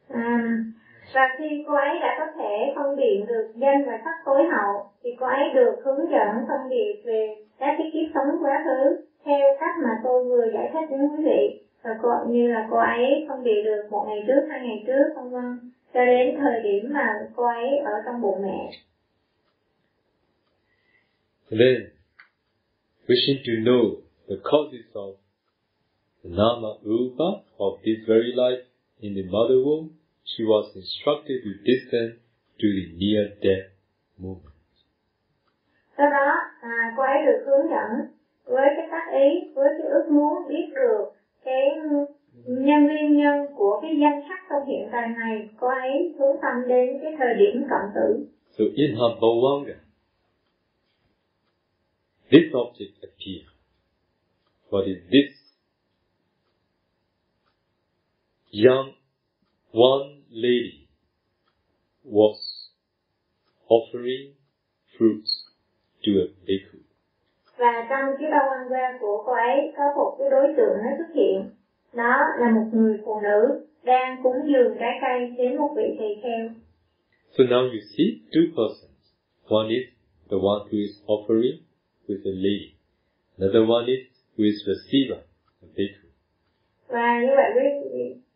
[0.08, 0.56] À,
[1.14, 4.90] Và khi cô ấy đã có thể phân biệt được danh và sắc tối hậu,
[5.02, 9.04] thì cô ấy được hướng dẫn phân biệt về các cái kiếp sống quá khứ
[9.24, 11.64] theo cách mà tôi vừa giải thích đến quý vị.
[11.82, 15.04] Và cô, như là cô ấy phân biệt được một ngày trước, hai ngày trước,
[15.16, 18.70] vân vân cho đến thời điểm mà cô ấy ở trong bụng mẹ.
[21.50, 21.80] Then,
[23.06, 25.19] wishing to know the causes of
[26.22, 28.64] the nama rupa of this very life
[29.00, 29.90] in the mother womb,
[30.24, 32.20] she was instructed to descend
[32.60, 33.72] to the near death
[34.18, 34.54] moment.
[35.96, 36.28] Sau đó,
[36.60, 37.90] à, cô ấy được hướng dẫn
[38.44, 41.04] với cái tác ý, với cái ước muốn biết được
[41.44, 41.68] cái
[42.46, 46.68] nhân nguyên nhân của cái danh sắc trong hiện tại này, cô ấy hướng tâm
[46.68, 48.26] đến cái thời điểm cận tử.
[48.58, 49.74] So in her bhavanga,
[52.30, 53.50] this object appeared.
[54.70, 55.39] What is this?
[58.52, 58.94] Young
[59.72, 60.88] one lady
[62.04, 62.36] was
[63.70, 64.34] offering
[64.98, 65.30] fruits
[66.02, 66.78] to a bhikkhu.
[67.58, 70.90] Và trong cái bao quan qua của cô ấy có một cái đối tượng nó
[70.98, 71.50] xuất hiện.
[71.94, 76.22] Đó là một người phụ nữ đang cúng dường trái cây đến một vị tỳ
[76.22, 76.48] kheo.
[77.38, 79.00] So now you see two persons.
[79.48, 79.86] One is
[80.30, 81.58] the one who is offering,
[82.08, 82.74] is a lady.
[83.38, 85.18] Another one is who is receiver,
[85.62, 86.08] a bhikkhu.
[86.88, 87.50] Và như vậy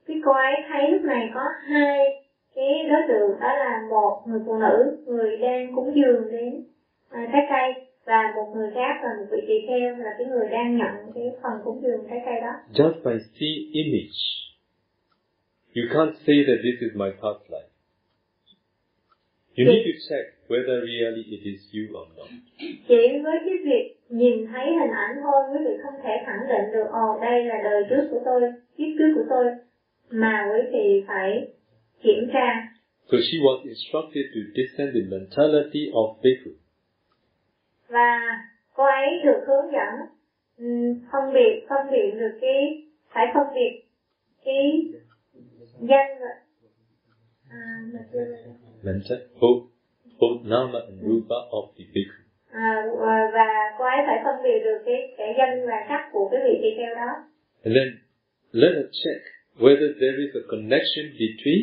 [0.06, 2.24] cái, cô ấy thấy lúc này có hai
[2.54, 6.64] cái đối tượng đó là một người phụ nữ người đang cúng dường đến
[7.10, 10.48] à, trái cây và một người khác là một vị tỳ kheo là cái người
[10.50, 12.52] đang nhận cái phần cúng dường trái cây đó.
[12.72, 14.20] Just by seeing image,
[15.76, 17.70] you can't say that this is my past life.
[19.56, 22.28] You need to check whether really it is you or not.
[22.88, 26.72] Chỉ với cái việc nhìn thấy hình ảnh thôi quý vị không thể khẳng định
[26.72, 28.40] được ồ đây là đời trước của tôi,
[28.76, 29.44] kiếp trước của tôi
[30.14, 31.48] mà quý vị phải
[32.02, 32.68] kiểm tra.
[33.10, 36.50] So she was instructed to descend the mentality of bhikkhu.
[37.88, 38.10] Và
[38.74, 39.92] cô ấy được hướng dẫn
[40.58, 42.82] um, phân biệt phân biệt được cái
[43.14, 43.72] phải phân biệt
[44.44, 44.62] cái
[45.80, 46.32] danh và
[47.50, 47.58] à.
[48.84, 49.62] Mental, both,
[50.20, 52.20] both nama and rupa of the bhikkhu.
[52.52, 53.48] à, và- và
[53.78, 56.70] cô ấy phải phân biệt được cái cái danh và sắc của cái vị tỳ
[56.76, 57.12] kheo đó
[57.64, 57.88] And then
[58.52, 59.22] let us check
[59.58, 61.62] whether there is a connection between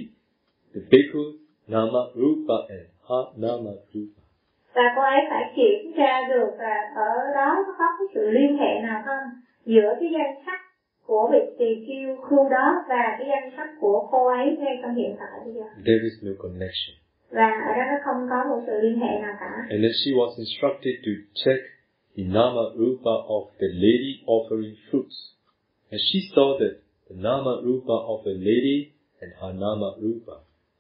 [0.74, 1.36] the bhikkhu's
[1.68, 4.22] nama rupa and ha nama rupa.
[4.76, 8.82] và cô ấy phải kiểm tra được là ở đó có cái sự liên hệ
[8.82, 9.26] nào không
[9.66, 10.60] giữa cái danh sắc
[11.06, 14.96] của vị tỳ kheo khu đó và cái danh sắc của cô ấy ngay trong
[14.96, 16.94] hiện tại bây giờ There is no connection.
[17.32, 20.12] và ở đó nó không có một sự liên hệ nào cả And then she
[20.20, 21.12] was instructed to
[21.44, 21.60] check
[22.18, 25.18] the nama rupa of the lady offering fruits.
[25.92, 26.74] And she saw that
[27.12, 28.92] the nama rupa of the lady
[29.22, 30.36] and her nama rupa,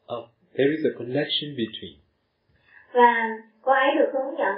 [0.07, 0.23] ah,
[0.55, 1.95] there is a connection between.
[2.93, 3.11] và
[3.61, 4.55] cô ấy được hướng dẫn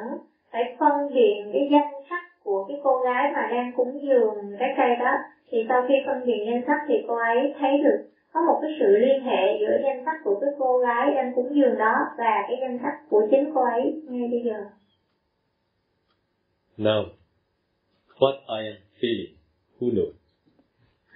[0.52, 4.70] phải phân biệt cái danh sắc của cái cô gái mà đang cúng dường trái
[4.78, 5.12] cây đó
[5.50, 8.00] thì sau khi phân biệt danh sắc thì cô ấy thấy được
[8.34, 11.56] có một cái sự liên hệ giữa danh sắc của cái cô gái đang cúng
[11.56, 14.58] dường đó và cái danh sắc của chính cô ấy ngay bây giờ
[16.78, 17.04] Now,
[18.20, 19.36] what I am feeling,
[19.80, 20.23] who knows?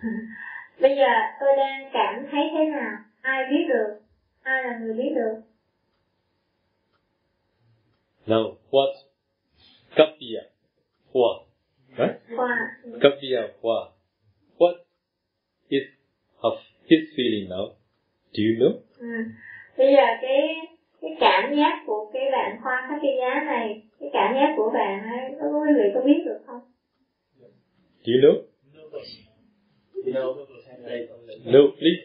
[0.82, 1.08] bây giờ
[1.40, 4.00] tôi đang cảm thấy thế nào ai biết được
[4.44, 5.42] ai là người biết được
[8.28, 8.94] Now, what?
[9.96, 10.42] Kapya,
[11.14, 11.46] hua,
[11.98, 12.20] right?
[12.38, 13.92] qua Kapya, hua.
[14.58, 14.76] What
[15.70, 15.84] is
[16.42, 16.58] of
[16.90, 17.76] his feeling now?
[18.34, 18.74] Do you know?
[19.00, 19.08] ừ.
[19.78, 20.56] bây giờ cái
[21.02, 24.72] cái cảm giác của cái bạn khoa các cái giá này cái cảm giác của
[24.74, 26.62] bạn ấy có quý vị có biết được không
[28.04, 28.42] Do you know?
[28.74, 29.27] No.
[30.14, 32.02] No, please.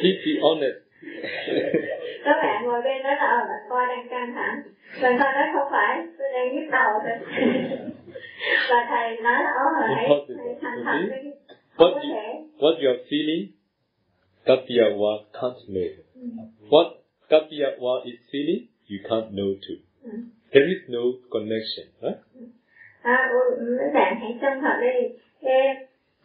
[0.00, 0.86] Please be honest.
[2.24, 4.62] các bạn ngồi bên đó là bạn coi đang căng thẳng
[5.02, 7.18] bạn coi nói không phải tôi đang nhức đầu thôi.
[8.70, 11.30] Và thầy nói là hãy thành thật đi.
[11.76, 13.46] What you, what you are feeling,
[14.44, 15.90] Kapyawa can't know.
[16.70, 16.92] What
[17.28, 19.76] Kapyawa is feeling, you can't know too.
[20.52, 22.18] There is no connection, right?
[23.02, 23.32] à,
[23.94, 25.08] bạn hãy chân thật đi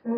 [0.03, 0.11] ừ,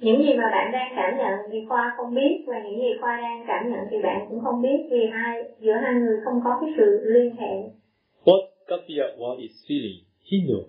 [0.00, 3.16] những gì mà bạn đang cảm nhận thì khoa không biết và những gì khoa
[3.22, 6.58] đang cảm nhận thì bạn cũng không biết vì hai giữa hai người không có
[6.60, 7.54] cái sự liên hệ
[8.24, 10.68] What Kapyawa is feeling, he knows.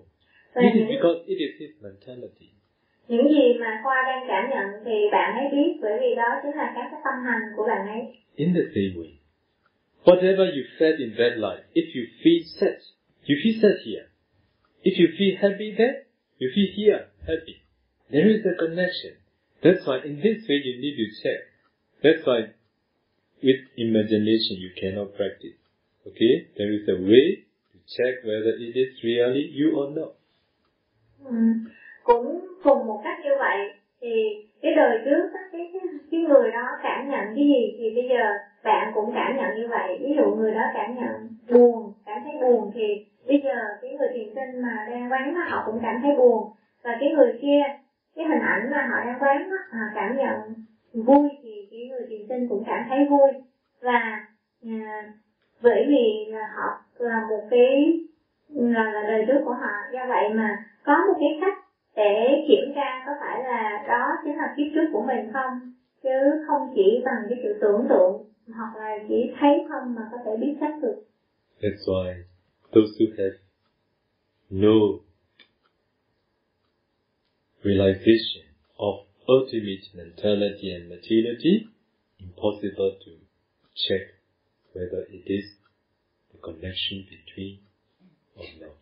[0.54, 2.48] và It is because it is his mentality.
[3.08, 6.56] những gì mà khoa đang cảm nhận thì bạn ấy biết bởi vì đó chính
[6.56, 8.02] là các cái tâm hành của bạn ấy
[8.36, 9.10] In the same way,
[10.04, 12.78] whatever you felt in that life, if you feel sad,
[13.28, 14.04] you feel sad here.
[14.82, 15.94] If you feel happy there,
[16.40, 17.54] you feel here happy.
[18.10, 19.12] There is a connection.
[19.62, 21.40] That's why in this way you need to check.
[22.02, 22.54] That's why
[23.42, 25.58] with imagination you cannot practice.
[26.06, 26.48] Okay?
[26.56, 30.12] There is a way to check whether it is really you or not.
[31.24, 31.36] Ừ.
[32.04, 33.58] Cũng cùng một cách như vậy
[34.00, 34.08] thì
[34.62, 38.08] cái đời trước á, cái, cái cái người đó cảm nhận cái gì thì bây
[38.08, 38.24] giờ
[38.64, 41.14] bạn cũng cảm nhận như vậy ví dụ người đó cảm nhận
[41.50, 45.40] buồn cảm thấy buồn thì bây giờ cái người thiền sinh mà đang quán đó,
[45.48, 46.50] họ cũng cảm thấy buồn
[46.82, 47.62] và cái người kia
[48.18, 50.54] cái hình ảnh mà họ đang quán đó, cảm nhận
[50.92, 53.30] vui thì cái người truyền sinh cũng cảm thấy vui.
[53.80, 54.26] Và
[54.66, 55.12] à,
[55.62, 58.00] bởi vì là họ là một cái
[58.48, 61.58] là, là đời trước của họ do vậy mà có một cái cách
[61.96, 66.44] để kiểm tra có phải là đó chính là kiếp trước của mình không chứ
[66.46, 68.24] không chỉ bằng cái sự tưởng tượng
[68.56, 71.02] hoặc là chỉ thấy không mà có thể biết chắc được.
[71.60, 72.14] That's why
[72.72, 73.36] those who have
[74.50, 75.07] no
[77.64, 78.44] realization
[78.78, 78.94] of
[79.28, 81.68] ultimate mentality and materiality,
[82.20, 83.10] impossible to
[83.74, 84.04] check
[84.72, 85.44] whether it is
[86.32, 87.58] the connection between
[88.36, 88.78] or not.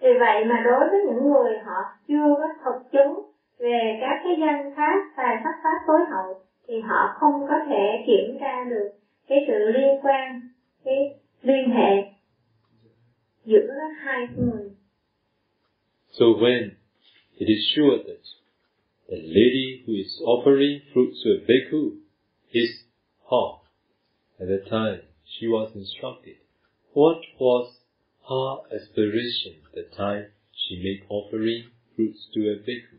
[0.00, 3.14] vì vậy mà đối với những người họ chưa có thực chứng
[3.58, 8.04] về các cái danh pháp và sắc pháp tối hậu thì họ không có thể
[8.06, 8.88] kiểm tra được
[9.28, 10.40] cái sự liên quan
[10.84, 12.12] cái liên hệ
[13.44, 14.70] giữa hai người
[16.10, 16.77] So when
[17.40, 18.24] it is sure that
[19.08, 21.96] the lady who is offering fruits to a bhikkhu
[22.52, 22.70] is
[23.30, 23.48] her,
[24.40, 26.36] at the time she was instructed,
[26.92, 27.66] what was
[28.28, 31.62] her aspiration the time she made offering
[31.94, 32.98] fruits to a bhikkhu?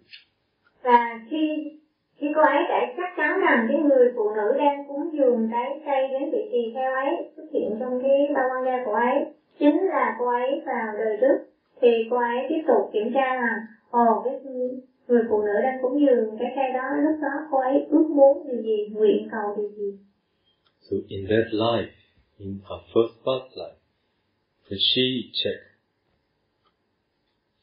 [0.83, 1.71] và khi
[2.17, 5.81] khi cô ấy đã chắc chắn rằng cái người phụ nữ đang cúng dường trái
[5.85, 9.25] cây đến vị tỳ kheo ấy xuất hiện trong cái ba quan gia của ấy
[9.59, 11.37] chính là cô ấy vào đời trước
[11.81, 13.57] thì cô ấy tiếp tục kiểm tra rằng
[13.89, 14.33] ồ cái
[15.07, 18.47] người phụ nữ đang cúng dường trái cây đó lúc đó cô ấy ước muốn
[18.47, 19.97] điều gì nguyện cầu điều gì
[20.81, 21.91] So in that life,
[22.37, 23.77] in her first birth life,
[24.69, 25.69] when she checked,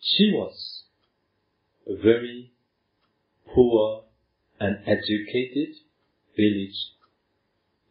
[0.01, 0.85] she was
[1.87, 2.51] a very
[3.55, 4.03] poor
[4.59, 5.71] and educated
[6.37, 6.79] village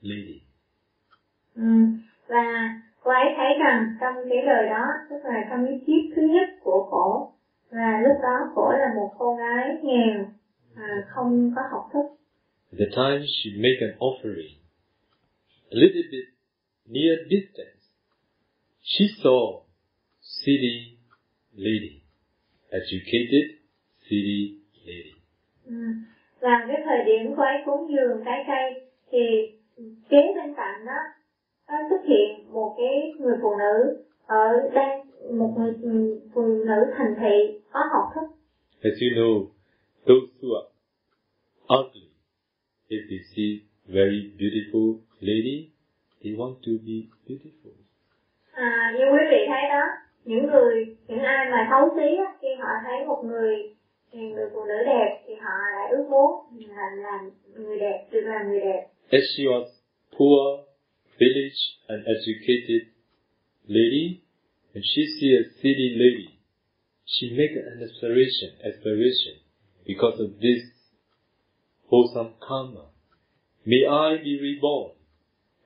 [0.01, 0.41] lady.
[1.55, 1.61] ừ.
[2.28, 2.69] và
[3.06, 6.49] cô ấy thấy rằng trong cái đời đó tức là trong cái kiếp thứ nhất
[6.64, 7.34] của cổ
[7.70, 10.26] là lúc đó cổ là một cô gái nghèo
[10.76, 12.06] à, không có học thức
[12.72, 14.58] At the time she made an offering,
[15.72, 16.26] a little bit
[16.86, 17.84] near distance,
[18.82, 19.62] she saw
[20.45, 20.97] city
[21.56, 22.01] lady,
[22.70, 23.47] educated
[24.10, 25.14] city lady.
[25.66, 25.76] Ừ.
[26.39, 29.20] Và cái thời điểm cô ấy cúng dường trái cây thì
[30.10, 30.99] kế bên cạnh đó
[31.68, 35.01] nó xuất hiện một cái người phụ nữ ở đang
[35.39, 35.74] một người
[36.34, 38.36] phụ nữ thành thị có học thức
[38.84, 39.45] As you know,
[40.05, 40.70] those who are
[41.80, 42.07] ugly,
[42.89, 43.51] if they see
[43.88, 45.70] very beautiful lady,
[46.24, 46.97] they want to be
[47.28, 47.72] beautiful.
[48.51, 49.84] à, như quý vị thấy đó
[50.26, 53.55] những người những ai mà xấu xí á, khi họ thấy một người
[54.11, 58.49] người phụ nữ đẹp thì họ lại ước muốn là làm người đẹp được làm
[58.49, 59.66] người đẹp As she was
[60.18, 60.59] poor,
[61.20, 62.91] village, and educated
[63.68, 64.24] lady,
[64.74, 66.39] when she see a city lady,
[67.05, 69.36] she make an aspiration, aspiration,
[69.86, 70.63] because of this
[71.89, 72.86] wholesome karma.
[73.66, 74.91] May I be reborn,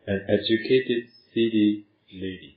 [0.06, 2.56] an educated city lady.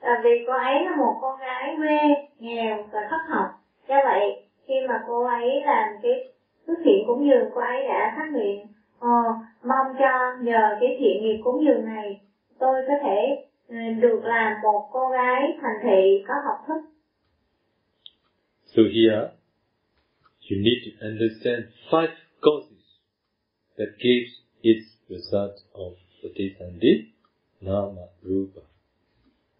[0.00, 1.98] Và vì cô ấy là một cô gái quê,
[2.40, 3.48] nghèo và thất học.
[3.88, 6.12] Do vậy, khi mà cô ấy làm cái
[6.66, 8.66] xuất hiện cúng dường, cô ấy đã phát nguyện
[8.98, 9.08] Ờ,
[9.64, 12.20] mong cho nhờ cái thiện nghiệp cúng dường này,
[12.58, 16.80] tôi có thể ừ, được làm một cô gái thành thị có học thức.
[18.64, 19.20] So here,
[20.50, 22.84] you need to understand five causes
[23.78, 24.32] that gives
[24.62, 26.92] its result of Pratisandhi,
[27.60, 28.62] Nama, Rupa.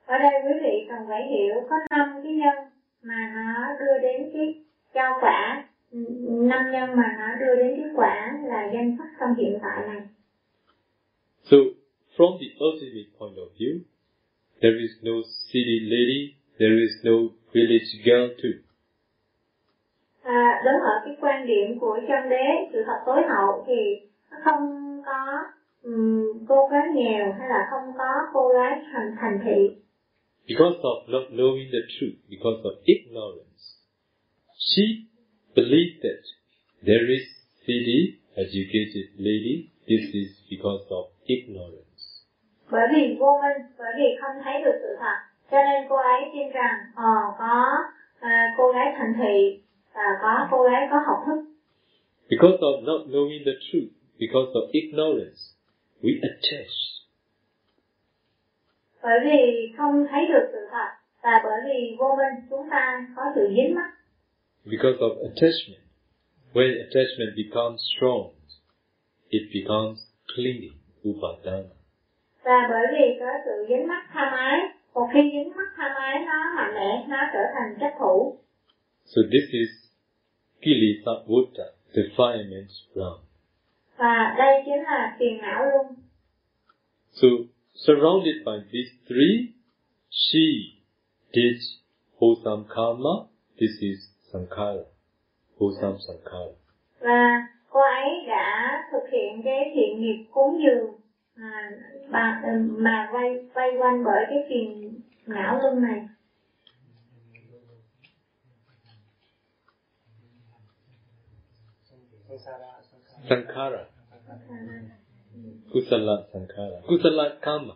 [0.07, 2.57] Ở đây quý vị cần phải hiểu có năm cái nhân
[3.03, 4.55] mà nó đưa đến cái
[4.95, 9.59] cho quả, năm nhân mà nó đưa đến cái quả là danh sắc trong hiện
[9.63, 10.03] tại này.
[11.43, 11.57] So,
[12.17, 13.79] from the ultimate point of view,
[14.61, 15.13] there is no
[15.53, 17.13] city lady, there is no
[17.53, 18.55] village girl too.
[20.23, 24.37] À, đứng ở cái quan điểm của chân đế sự thật tối hậu thì nó
[24.45, 24.63] không
[25.07, 25.45] có
[25.83, 29.69] ừm, cô gái nghèo hay là không có cô gái thành thành thị
[30.49, 33.63] Because of not knowing the truth, because of ignorance,
[34.59, 34.83] she
[35.59, 36.23] believed that
[36.89, 37.25] there is
[37.67, 38.01] city
[38.45, 39.57] educated lady.
[39.91, 41.05] This is because of
[41.37, 41.85] ignorance.
[42.71, 45.19] bởi vì vô minh bởi vì không thấy được sự thật
[45.51, 47.77] cho nên cô ấy tin rằng ờ có
[48.21, 49.63] à, cô gái thành thị
[49.95, 51.41] và có cô gái có học thức
[52.31, 55.41] Because of not knowing the truth, because of ignorance,
[56.03, 56.75] we attach.
[59.03, 60.89] Bởi vì không thấy được sự thật
[61.23, 63.91] và bởi vì vô minh chúng ta có sự dính mắc.
[64.71, 65.81] Because of attachment.
[66.53, 68.33] When attachment becomes strong,
[69.31, 69.99] it becomes
[70.35, 71.75] clinging, upadana.
[72.45, 74.59] Và bởi vì có sự dính mắc tham ái,
[74.95, 78.39] một khi dính mắc tham ái nó mạnh mẽ, nó trở thành chấp thủ.
[79.05, 79.69] So this is
[80.61, 83.21] kilesa uta, defilement ground.
[83.97, 85.87] Và đây chính là phiền não luân.
[87.13, 87.29] So
[87.75, 89.53] surrounded by these three,
[90.11, 90.75] she
[91.33, 91.57] did
[92.21, 93.15] wholesome karma.
[93.61, 93.99] This is
[94.33, 94.85] sankhara,
[95.59, 96.53] wholesome sankhara.
[97.01, 100.95] Và cô ấy đã thực hiện cái thiện nghiệp cúng dường
[101.37, 101.71] à,
[102.11, 106.09] bà, mà vây vây quanh bởi cái phiền não luân này.
[113.29, 113.85] Sankhara,
[115.73, 117.75] kusala sankhara, kusala karma.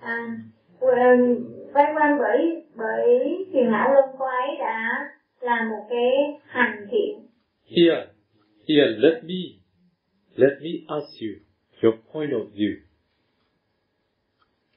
[0.00, 0.18] À,
[1.74, 5.10] vây quanh bởi bởi phiền não luân cô ấy đã
[5.40, 7.26] làm một cái hành thiện.
[7.64, 8.06] Here,
[8.68, 9.40] here, let me,
[10.36, 11.30] let me ask you
[11.82, 12.76] your point of view.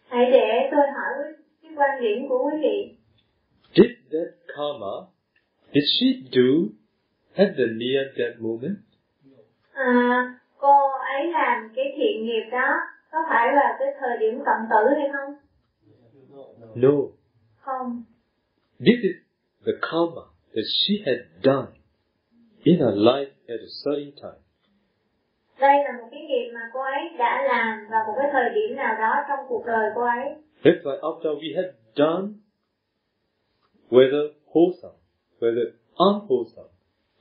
[0.08, 2.98] Hãy để tôi hỏi cái quan điểm của quý vị.
[3.76, 4.96] Did that karma,
[5.74, 6.50] did she do
[7.36, 8.78] at the near death moment?
[9.74, 12.80] À, cô ấy làm cái thiện nghiệp đó
[13.12, 15.34] có phải là cái thời điểm cận tử hay không?
[16.76, 16.90] No.
[17.58, 18.04] Không.
[18.80, 19.16] This is
[19.66, 21.74] the karma that she had done
[22.64, 24.42] in her life at a certain time.
[25.60, 28.76] Đây là một cái nghiệp mà cô ấy đã làm vào một cái thời điểm
[28.76, 30.30] nào đó trong cuộc đời cô ấy.
[30.64, 32.34] That's why after we had done,
[33.90, 34.98] whether wholesome,
[35.40, 36.72] whether unwholesome,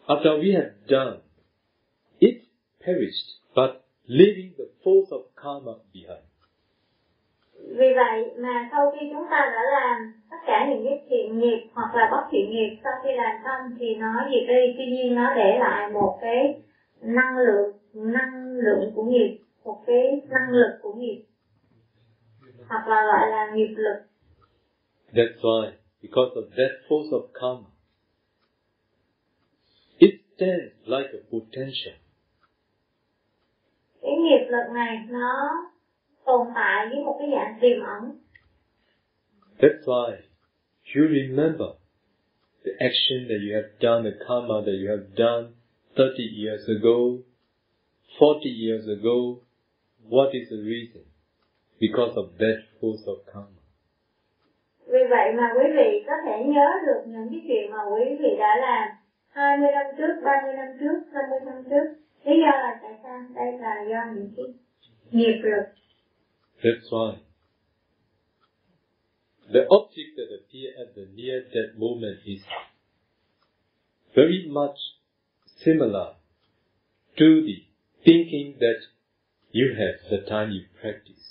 [0.07, 1.21] after we had done,
[2.19, 2.35] it
[2.81, 3.71] perished, but
[4.07, 6.32] leaving the force of karma behind.
[7.69, 11.69] Vì vậy mà sau khi chúng ta đã làm tất cả những cái thiện nghiệp
[11.73, 15.15] hoặc là bất thiện nghiệp sau khi làm xong thì nó diệt đi, tuy nhiên
[15.15, 16.61] nó để lại một cái
[17.01, 21.25] năng lượng, năng lượng của nghiệp, một cái năng lực của nghiệp
[22.69, 23.97] hoặc là gọi là nghiệp lực.
[25.13, 25.71] That's why,
[26.03, 27.69] because of that force of karma,
[29.99, 31.97] it stands like a potential.
[34.03, 35.51] Cái nghiệp lực này nó
[36.27, 38.19] tồn tại với một cái dạng tiềm ẩn.
[39.59, 40.11] That's why
[40.95, 41.69] you remember
[42.65, 45.53] the action that you have done, the karma that you have done
[45.97, 46.99] 30 years ago,
[48.19, 49.43] 40 years ago.
[50.11, 51.05] What is the reason?
[51.81, 53.63] Because of that force of karma.
[54.87, 58.37] Vì vậy mà quý vị có thể nhớ được những cái chuyện mà quý vị
[58.39, 58.89] đã làm
[59.29, 61.87] 20 năm trước, 30 năm trước, 50 năm trước.
[62.25, 63.21] Lý do là tại sao?
[63.35, 64.47] Đây là do những cái
[65.11, 65.82] nghiệp lực.
[66.63, 67.19] That's why
[69.53, 72.43] the object that appears at the near death moment is
[74.15, 74.79] very much
[75.65, 76.15] similar
[77.19, 77.57] to the
[78.05, 78.81] thinking that
[79.51, 81.27] you have, the time you practice.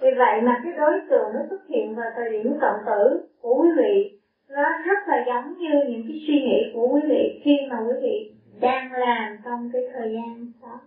[0.00, 3.62] Vì vậy mà cái đối tượng nó xuất hiện vào thời điểm cận tử của
[3.62, 4.18] quý vị
[4.48, 7.94] nó rất là giống như những cái suy nghĩ của quý vị khi mà quý
[8.02, 10.80] vị đang làm trong cái thời gian đó.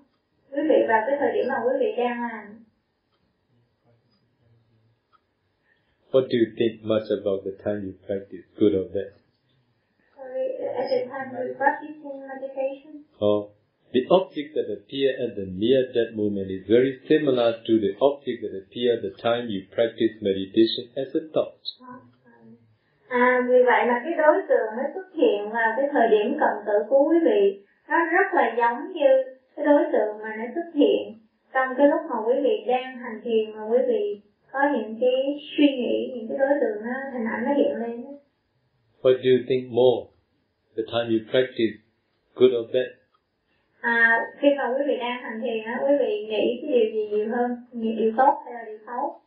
[0.51, 2.62] Quý vị vào cái thời điểm mà quý vị đang làm
[6.13, 9.17] What do you think much about the time you practice, good or bad?
[10.13, 13.09] Sorry, uh, at the time we practicing meditation.
[13.17, 13.49] Or
[13.97, 18.45] the object that appear at the near death moment is very similar to the object
[18.45, 21.57] that appear the time you practice meditation as a thought.
[21.81, 22.05] Ah,
[23.09, 26.37] à, um, vì vậy mà cái đối tượng nó xuất hiện vào cái thời điểm
[26.39, 27.41] cận tử của quý vị
[27.89, 29.09] nó rất là giống như
[29.55, 31.03] cái đối tượng mà nó xuất hiện
[31.53, 34.21] trong cái lúc mà quý vị đang hành thiền mà quý vị
[34.53, 38.03] có những cái suy nghĩ những cái đối tượng nó hình ảnh nó hiện lên
[39.01, 39.99] What do you think more?
[40.77, 41.75] The time you practice,
[42.35, 42.89] good or bad?
[43.81, 47.09] à, khi mà quý vị đang hành thiền á quý vị nghĩ cái điều gì
[47.17, 49.21] nhiều hơn nghĩ điều tốt hay là điều xấu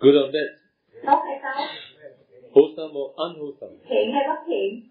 [0.00, 0.48] Good or bad?
[1.06, 1.66] tốt hay xấu
[2.54, 3.76] Wholesome or unwholesome?
[3.88, 4.88] thiện hay bất thiện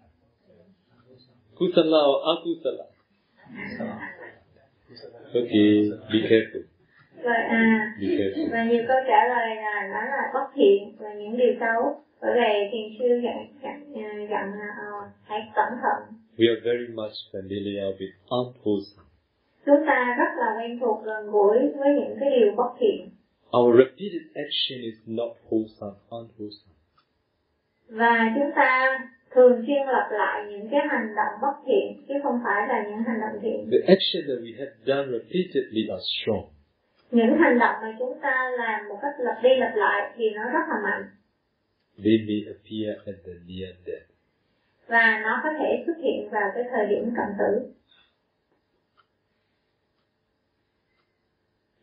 [1.58, 2.84] Kusala or akusala?
[5.34, 6.62] Okay, be careful.
[7.22, 7.94] Rồi à
[8.52, 12.32] và nhiều câu trả lời là nó là bất thiện và những điều xấu bởi
[12.34, 14.92] vậy thiền sư dặn dặn à, dặn là ờ,
[15.24, 19.04] hãy cẩn thận We are very much familiar with unwholesome.
[19.66, 23.08] chúng ta rất là quen thuộc gần gũi với những cái điều bất thiện
[23.58, 26.74] Our repeated action is not wholesome, unwholesome.
[27.88, 28.98] và chúng ta
[29.34, 33.02] thường xuyên lặp lại những cái hành động bất thiện chứ không phải là những
[33.06, 33.70] hành động thiện.
[33.70, 36.44] The action that we have done repeatedly are strong.
[37.10, 40.42] Những hành động mà chúng ta làm một cách lặp đi lặp lại thì nó
[40.44, 41.08] rất là mạnh
[42.04, 44.08] They may appear at the near death.
[44.86, 47.72] và nó có thể xuất hiện vào cái thời điểm cận tử.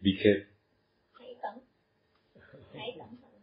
[0.02, 0.44] Be careful.
[1.14, 1.54] Hãy cẩn
[2.74, 3.42] hãy cẩn thận.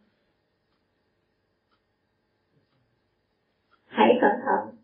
[3.86, 4.76] Hãy cẩn thận.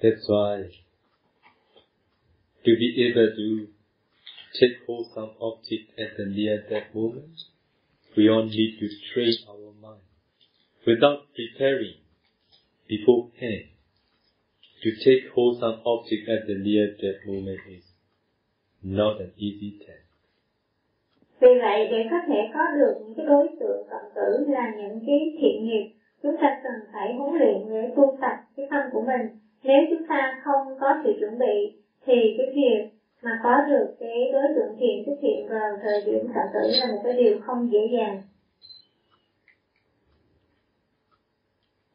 [0.00, 0.62] That's why
[2.64, 3.72] to be able to
[4.60, 7.36] take hold some object at the near that moment,
[8.16, 10.04] we all need to train our mind.
[10.86, 11.98] Without preparing
[12.88, 13.72] beforehand,
[14.82, 17.84] to take hold some object at the near that moment is
[18.82, 20.02] not an easy task.
[21.40, 25.00] Vì vậy để có thể có được những cái đối tượng cận tử là những
[25.06, 25.86] cái thiện nghiệp,
[26.22, 29.26] chúng ta cần phải huấn luyện để tu tập cái tâm của mình.
[29.62, 31.56] Nếu chúng ta không có sự chuẩn bị
[32.06, 36.28] thì cái việc mà có được cái đối tượng thiện xuất hiện vào thời điểm
[36.34, 38.22] cận tử là một cái điều không dễ dàng.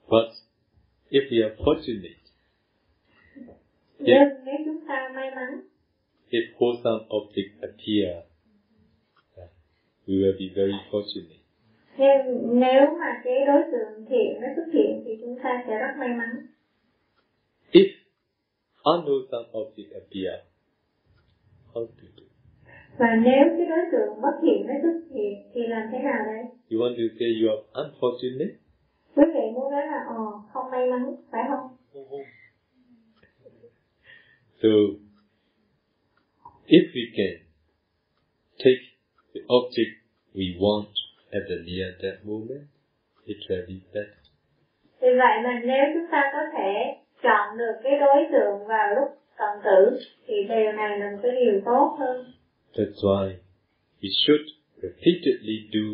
[0.07, 0.27] But
[1.09, 2.23] if we are fortunate,
[3.99, 5.61] Nhưng nếu chúng ta may mắn
[6.31, 8.23] if wholesome objects appear,
[10.07, 11.43] we will be very fortunate.
[11.97, 15.93] Nhưng nếu mà cái đối tượng thiện nó xuất hiện thì chúng ta sẽ rất
[15.97, 16.47] may mắn.
[17.71, 17.89] If
[18.83, 20.46] unwholesome objects appear,
[21.77, 22.23] how to do?
[22.97, 26.43] Và nếu cái đối tượng bất thiện nó xuất hiện thì làm thế nào đây?
[26.71, 28.53] You want to say you are unfortunate?
[29.15, 30.23] Quý vị muốn nói là ờ
[30.53, 31.67] không may mắn phải không?
[34.61, 34.69] So,
[36.67, 37.35] if we can
[38.57, 38.83] take
[39.33, 39.93] the object
[40.33, 40.91] we want
[41.31, 42.65] at the near death moment,
[43.25, 44.23] it will be better.
[45.01, 46.73] Vì vậy mà nếu chúng ta có thể
[47.23, 51.31] chọn được cái đối tượng vào lúc cận tử thì điều này là một cái
[51.31, 52.25] điều tốt hơn.
[52.73, 53.35] That's why
[54.01, 54.45] we should
[54.81, 55.85] repeatedly do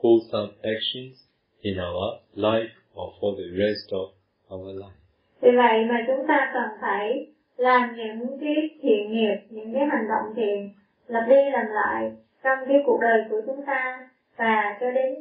[0.00, 1.16] wholesome actions
[1.60, 4.08] in our life or for the rest of
[4.54, 4.98] our life.
[5.40, 7.26] Vì vậy mà chúng ta cần phải
[7.56, 10.70] làm những cái thiện nghiệp, những cái hành động thiện
[11.08, 12.12] lặp đi làm lại
[12.44, 15.14] trong cái cuộc đời của chúng ta và cho đến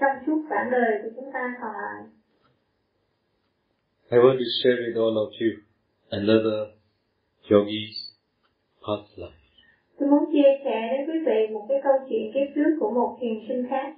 [0.00, 2.02] trong suốt quãng đời của chúng ta còn lại.
[4.10, 5.50] I want to share with all of you
[6.20, 6.58] another
[7.50, 7.98] yogi's
[8.84, 9.44] past life.
[9.98, 13.18] Tôi muốn chia sẻ đến quý vị một cái câu chuyện kiếp trước của một
[13.20, 13.94] thiền sinh khác.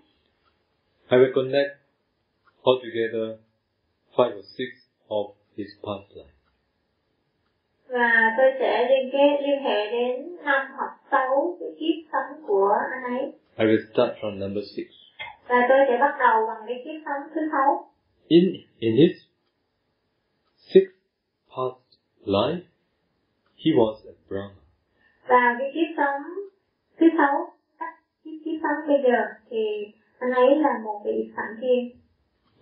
[1.10, 1.72] I will connect
[2.62, 3.26] altogether
[4.16, 4.70] five or six
[5.08, 6.36] of his past life.
[7.88, 12.68] Và tôi sẽ liên kết liên hệ đến năm hoặc sáu cái kiếp sống của
[12.92, 13.32] anh ấy.
[13.58, 14.86] I will start from number six.
[15.48, 17.90] Và tôi sẽ bắt đầu bằng cái kiếp sống thứ sáu.
[18.28, 18.44] In
[18.78, 19.16] in his
[20.56, 20.96] sixth
[21.48, 21.85] past
[22.26, 22.62] life,
[23.64, 24.60] he was a Brahma.
[25.28, 26.22] Và cái kiếp sống
[27.00, 27.52] thứ sáu,
[28.24, 29.18] cái kiếp sống bây giờ
[29.50, 29.56] thì
[30.18, 31.90] anh ấy là một vị phạm thiên.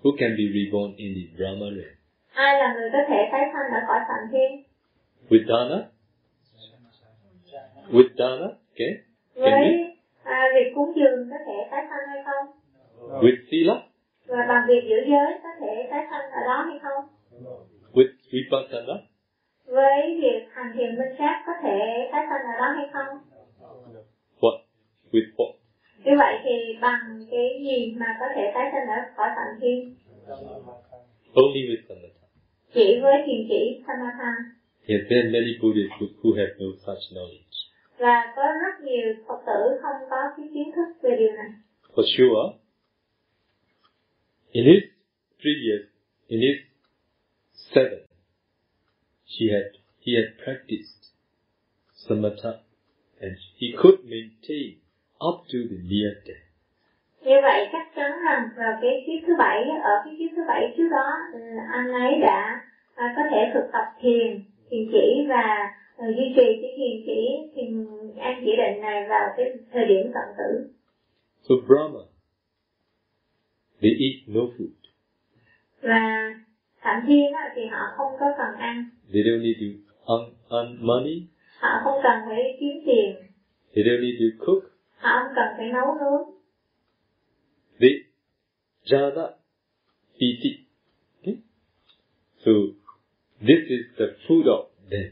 [0.02, 1.94] Who can be reborn in the Brahma realm?
[2.32, 4.62] Ai là người có thể tái sanh ở cõi phạm thiên?
[5.28, 5.78] With dana?
[7.90, 8.48] With dana?
[8.72, 8.92] Okay.
[9.34, 9.60] Can?
[9.60, 12.46] Với à, việc cúng dường có thể tái sanh hay không?
[13.22, 13.74] With sila?
[14.26, 17.04] Và bằng việc giữ giới có thể tái sanh ở đó hay không?
[17.92, 18.94] With vipassana?
[19.66, 23.18] Với việc hành thiền minh sát có thể tái sanh ở đó hay không?
[24.40, 24.58] What?
[25.12, 25.52] With what?
[26.04, 29.94] Như vậy thì bằng cái gì mà có thể tái sanh ở cõi phạm thiên?
[31.34, 32.26] Only with samatha.
[32.74, 34.32] Chỉ với thiền chỉ Samatha.
[34.88, 37.56] Yes, there are many Buddhists who, who have no such knowledge.
[37.98, 41.50] Và có rất nhiều Phật tử không có cái kiến thức về điều này.
[41.94, 42.58] For sure,
[44.52, 44.82] in his
[45.42, 45.82] previous,
[46.26, 46.56] in his
[47.74, 48.00] seven,
[49.38, 49.70] he had
[50.00, 51.02] he had practiced
[52.08, 52.60] samatha,
[53.20, 54.78] and he could maintain
[55.20, 56.44] up to the near death.
[57.24, 60.74] Như vậy chắc chắn rằng vào cái kiếp thứ bảy, ở cái kiếp thứ bảy
[60.76, 61.40] trước đó, ừ,
[61.72, 62.60] anh ấy đã
[62.94, 67.50] à, có thể thực tập thiền, thiền chỉ và à, duy trì cái thiền chỉ,
[67.54, 67.86] thiền
[68.18, 70.70] an chỉ định này vào cái thời điểm cận tử.
[71.42, 72.00] So Brahma,
[73.80, 74.74] they eat no food.
[75.82, 76.34] Và
[76.84, 79.68] phạm thiên á, thì họ không có cần ăn, They don't need to
[80.14, 81.26] earn, earn money.
[81.60, 83.16] họ không cần phải kiếm tiền,
[83.74, 84.62] They don't need to cook.
[84.96, 86.34] họ không cần phải nấu nướng.
[87.80, 87.90] They
[88.84, 89.26] jhana
[90.20, 90.50] piti.
[91.22, 91.36] Okay?
[92.44, 92.52] So
[93.40, 95.10] this is the food of them.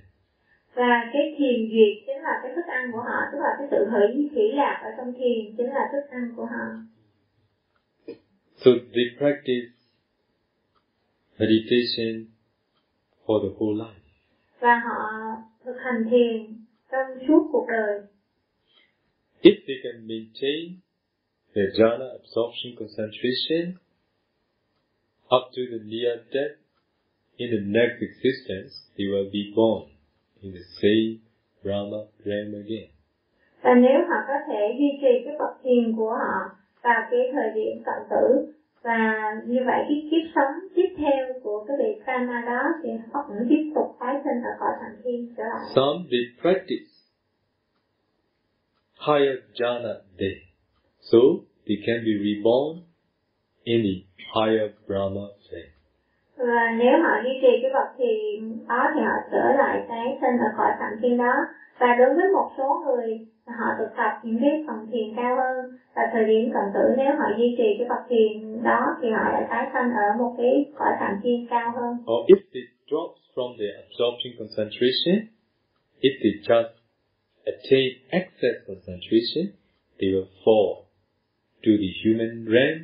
[0.75, 3.87] Và cái thiền duyệt chính là cái thức ăn của họ, tức là cái sự
[3.91, 6.67] hỷ hỷ lạc ở trong thiền chính là thức ăn của họ.
[8.57, 9.67] So they practice
[11.43, 12.13] meditation
[13.27, 14.03] for the whole life.
[14.61, 15.01] và họ
[15.65, 16.57] thực hành thiền
[16.93, 18.01] trong suốt cuộc đời
[19.43, 20.65] If they can maintain
[21.55, 23.63] their jhana absorption concentration
[25.37, 26.57] up to the near death
[27.37, 29.83] in the next existence, they will be born
[30.43, 31.11] in the same
[31.63, 32.89] Brahma realm again.
[33.63, 36.39] và nếu họ có thể duy trì cái bậc thiền của họ
[36.83, 38.53] vào cái thời điểm cận tử
[38.85, 38.99] và
[39.47, 43.47] như vậy cái kiếp sống tiếp theo của cái vị Brahma đó thì họ cũng
[43.49, 46.89] tiếp tục tái sinh ở cõi thành thiên trở lại Some they practice
[49.07, 50.41] higher jhana there,
[51.01, 51.19] so
[51.67, 52.71] they can be reborn
[53.65, 53.95] in the
[54.35, 55.71] higher Brahma realm.
[56.37, 60.37] và nếu họ duy trì cái bậc thiền đó thì họ trở lại tái sinh
[60.47, 61.35] ở cõi thành thiên đó
[61.81, 65.73] và đối với một số người họ thực tập những cái phần thiền cao hơn
[65.95, 69.25] và thời điểm cận tử nếu họ duy trì cái bậc thiền đó thì họ
[69.33, 73.11] lại tái sinh ở một cái cõi thành thiên cao hơn Or if they drop
[73.35, 75.15] from their absorption concentration,
[76.07, 76.73] if they just
[77.53, 77.91] attain
[78.21, 79.45] excess concentration,
[79.99, 80.71] they will fall
[81.65, 82.79] to the human realm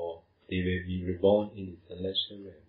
[0.00, 0.12] or
[0.50, 2.64] they will be reborn in the celestial realm.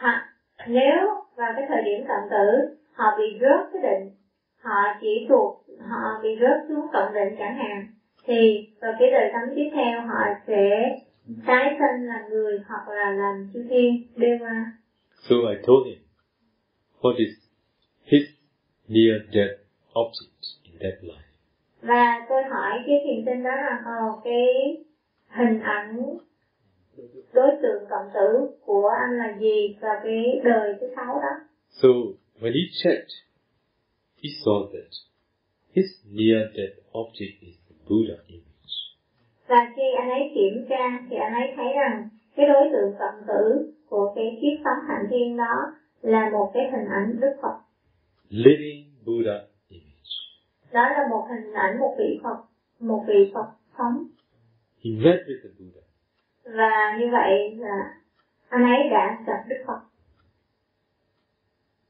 [0.00, 0.20] hoặc
[0.68, 1.00] nếu
[1.36, 4.10] vào cái thời điểm cận tử họ bị rớt cái định
[4.60, 7.86] họ chỉ thuộc họ bị rớt xuống cận định chẳng hạn
[8.26, 10.96] thì vào cái đời sống tiếp theo họ sẽ
[11.46, 14.06] tái sinh làm người hoặc là làm chư thiên
[14.40, 14.72] qua
[15.28, 15.98] So I told him,
[17.00, 17.30] what is
[18.04, 18.22] his
[18.88, 19.60] near death
[19.94, 21.20] object in that life?
[21.82, 24.76] và tôi hỏi cái thiền sinh đó là ờ, cái
[25.28, 26.16] hình ảnh
[27.32, 31.88] đối tượng cộng tử của anh là gì vào cái đời thứ sáu đó So
[32.40, 33.10] when he checked,
[34.22, 34.90] he saw that
[35.76, 38.53] his near death object is the Buddha image.
[39.54, 43.26] Và khi anh ấy kiểm tra thì anh ấy thấy rằng cái đối tượng cộng
[43.28, 45.54] tử của cái kiếp sống hành thiên đó
[46.02, 47.56] là một cái hình ảnh Đức Phật
[48.28, 50.14] Living Buddha image.
[50.72, 52.36] đó là một hình ảnh một vị Phật
[52.80, 53.46] một vị Phật
[53.78, 54.06] sống
[54.84, 55.82] He met with the Buddha.
[56.44, 57.94] và như vậy là
[58.48, 59.80] anh ấy đã gặp Đức Phật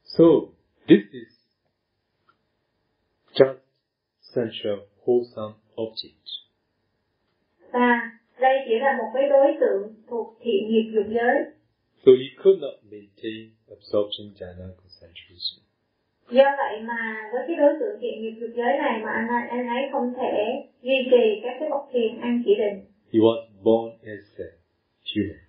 [0.05, 0.25] So
[0.89, 1.33] this is
[3.35, 3.59] just
[4.35, 6.44] central wholesome object.
[7.75, 7.89] Và
[8.41, 11.37] đây chỉ là một cái đối tượng thuộc thiện nghiệp dục giới
[12.07, 13.41] So he could not maintain
[13.77, 15.61] absorption jhana concentration.
[16.37, 17.01] do vậy mà
[17.33, 20.33] với cái đối tượng thiện nghiệp dục giới này mà anh anh ấy không thể
[20.83, 22.79] duy trì các cái bậc thiền an chỉ định
[23.13, 24.49] He was born as a
[25.11, 25.41] human.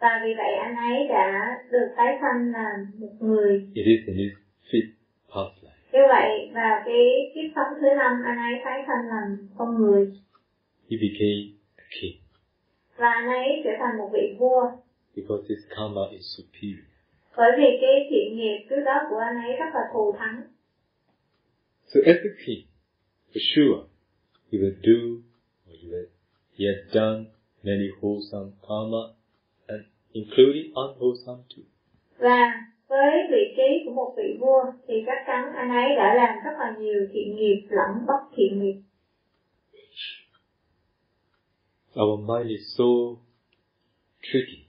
[0.00, 1.28] và vì vậy anh ấy đã
[1.72, 2.66] được tái sanh là
[3.00, 4.32] một người It is in his
[4.70, 4.92] fifth
[5.32, 5.80] past life.
[5.92, 10.02] như vậy vào cái kiếp sống thứ năm anh ấy tái sanh làm con người
[10.90, 11.42] He became
[11.90, 12.20] king
[12.96, 14.62] và anh ấy trở thành một vị vua.
[15.16, 16.84] Because his karma is superior.
[17.36, 20.42] bởi vì cái thiện nghiệp trước đó của anh ấy rất là thù thắng.
[21.86, 22.64] So as a king,
[23.32, 23.80] for sure,
[24.52, 24.98] he will do,
[25.68, 26.08] or he, will,
[26.58, 27.24] he has done
[27.62, 29.02] many wholesome karma,
[29.66, 31.64] and including unwholesome too.
[32.18, 32.52] và
[32.88, 36.58] với vị trí của một vị vua thì chắc chắn anh ấy đã làm rất
[36.58, 38.80] là nhiều thiện nghiệp lẫn bất thiện nghiệp
[41.96, 42.84] Our mind is so
[44.22, 44.66] tricky.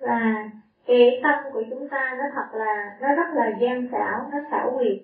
[0.00, 0.50] và
[0.86, 4.78] cái tâm của chúng ta nó thật là nó rất là gian xảo nó xảo
[4.78, 4.98] quyệt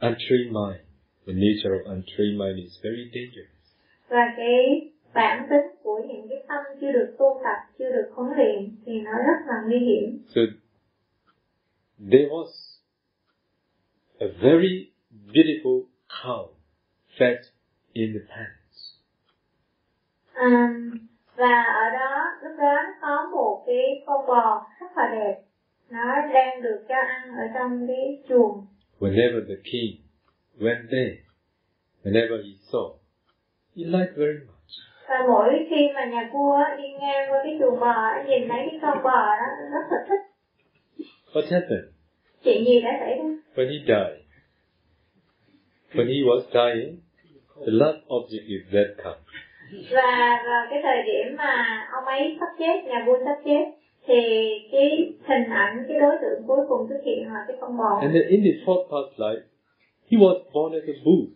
[0.00, 0.80] Untrained mind,
[1.26, 3.54] the nature of untrained mind is very dangerous.
[4.08, 8.32] và cái bản tính của những cái tâm chưa được tu tập chưa được huấn
[8.36, 10.40] luyện thì nó rất là nguy hiểm So
[12.10, 12.50] there was
[14.18, 14.90] a very
[15.32, 16.48] beautiful cow
[17.18, 17.36] fed
[17.92, 18.63] in the palace.
[20.34, 20.68] À,
[21.36, 25.40] và ở đó lúc đó nó có một cái con bò rất là đẹp
[25.90, 28.66] nó đang được cho ăn ở trong cái chuồng
[29.00, 29.96] Whenever the king
[30.58, 31.16] went there,
[32.04, 32.94] whenever he saw,
[33.76, 34.54] he liked very much.
[35.08, 37.94] và mỗi khi mà nhà vua đi ngang qua cái chuồng bò
[38.28, 40.20] nhìn thấy cái con bò đó rất là thích
[41.32, 41.88] What happened?
[42.44, 43.24] chuyện gì đã xảy ra
[43.54, 44.24] When he died,
[45.94, 46.96] when he was dying,
[47.66, 49.14] the last object is that cow.
[49.90, 53.64] Và vào cái thời điểm mà ông ấy sắp chết nhà vua sắp chết
[54.06, 54.14] thì
[54.72, 58.14] cái hình ảnh cái đối tượng cuối cùng xuất hiện là cái con bò And
[58.14, 59.42] then in his fourth past life,
[60.10, 61.26] he was born as a bull.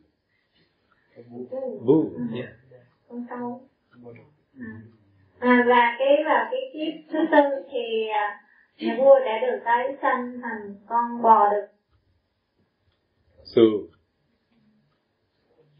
[1.86, 2.48] Bull, yeah.
[3.08, 3.60] con sâu
[4.60, 4.82] à.
[5.38, 7.38] à, và cái vào cái kiếp thứ tư
[7.72, 8.40] thì à,
[8.78, 11.64] nhà vua đã được tái sanh thành con bò đực
[13.44, 13.62] So,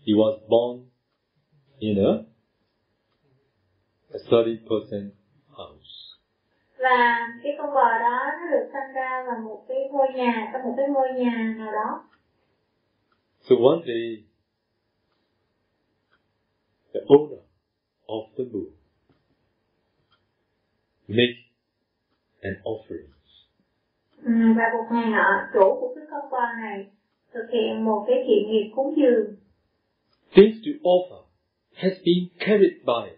[0.07, 0.89] he was born
[1.79, 2.13] in a,
[4.13, 5.11] a 30%
[5.49, 5.95] house.
[6.79, 10.63] và cái con bò đó nó được sanh ra vào một cái ngôi nhà trong
[10.63, 12.05] một cái ngôi nhà nào đó
[13.41, 14.25] So one day,
[16.95, 17.41] the owner
[18.07, 18.71] of the bull
[21.09, 21.39] make
[22.41, 23.09] an offering.
[24.25, 26.87] ừ, và một ngày nọ chủ của cái con bò này
[27.33, 29.37] thực hiện một cái thiện nghiệp cúng dường
[30.33, 31.23] Things to offer
[31.75, 33.18] has been carried by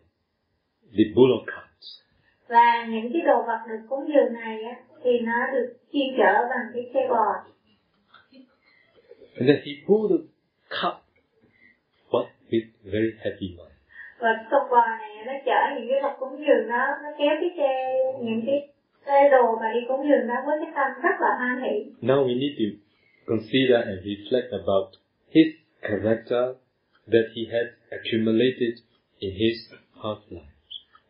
[0.96, 1.86] the bullock carts.
[2.48, 6.32] và những cái đồ vật được cúng dường này á, thì nó được chuyên chở
[6.50, 7.26] bằng cái xe bò
[9.38, 10.20] And then he pulled the
[10.68, 10.98] cart,
[12.12, 13.76] but with very heavy mind.
[14.18, 17.34] và cái con bò này nó chở những cái vật cúng dường đó nó kéo
[17.40, 17.70] cái xe
[18.22, 18.68] những cái
[19.06, 21.76] xe đồ mà đi cúng dường đó với cái tâm rất là hoan hỷ
[22.08, 22.66] Now we need to
[23.26, 24.88] consider and reflect about
[25.34, 25.46] his
[25.82, 26.44] character
[27.12, 28.74] that he had accumulated
[29.18, 29.56] in his
[30.02, 30.49] past life.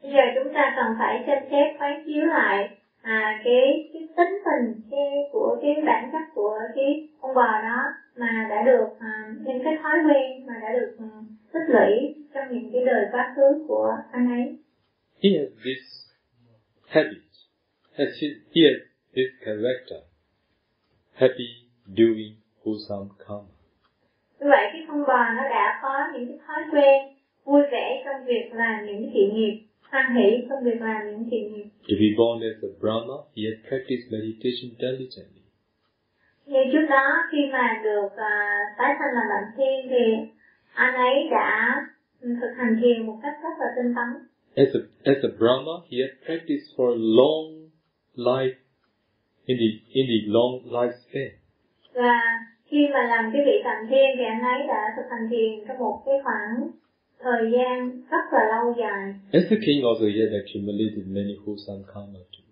[0.03, 2.69] Bây giờ chúng ta cần phải xem xét quán chiếu lại
[3.03, 7.83] à, cái cái tính tình cái của cái bản chất của cái con bò đó
[8.17, 12.45] mà đã được à, những cái thói quen mà đã được um, tích lũy trong
[12.51, 14.57] những cái đời quá khứ của anh ấy
[15.23, 16.11] He has this
[16.89, 17.31] habit,
[17.99, 18.81] has his, he has
[19.15, 20.01] this character,
[21.15, 21.49] happy
[21.87, 22.33] doing
[22.65, 23.53] wholesome karma.
[24.41, 27.03] như vậy cái con bò nó đã có những cái thói quen
[27.45, 29.60] vui vẻ trong việc làm những thiện nghiệp
[30.49, 34.07] trong việc làm những thiện nghiệp To be born as a Brahma, he had practiced
[34.15, 35.43] meditation diligently.
[36.47, 38.35] như trước đó khi mà được à,
[38.79, 40.05] tái sanh làm bạn thiên thì
[40.75, 41.81] anh ấy đã
[42.23, 44.09] thực hành thiền một cách rất là tinh tấn
[44.57, 44.81] As a,
[45.13, 47.71] as a Brahma, he had practiced for a long
[48.17, 48.55] life,
[49.47, 49.69] in the,
[49.99, 51.31] in the long lifespan.
[51.95, 52.21] và
[52.67, 55.79] khi mà làm cái vị tạng thiên thì anh ấy đã thực hành thiền trong
[55.79, 56.71] một cái khoảng
[57.23, 61.83] thời gian rất là lâu dài As a king also, he had accumulated many wholesome
[61.95, 62.45] karma too.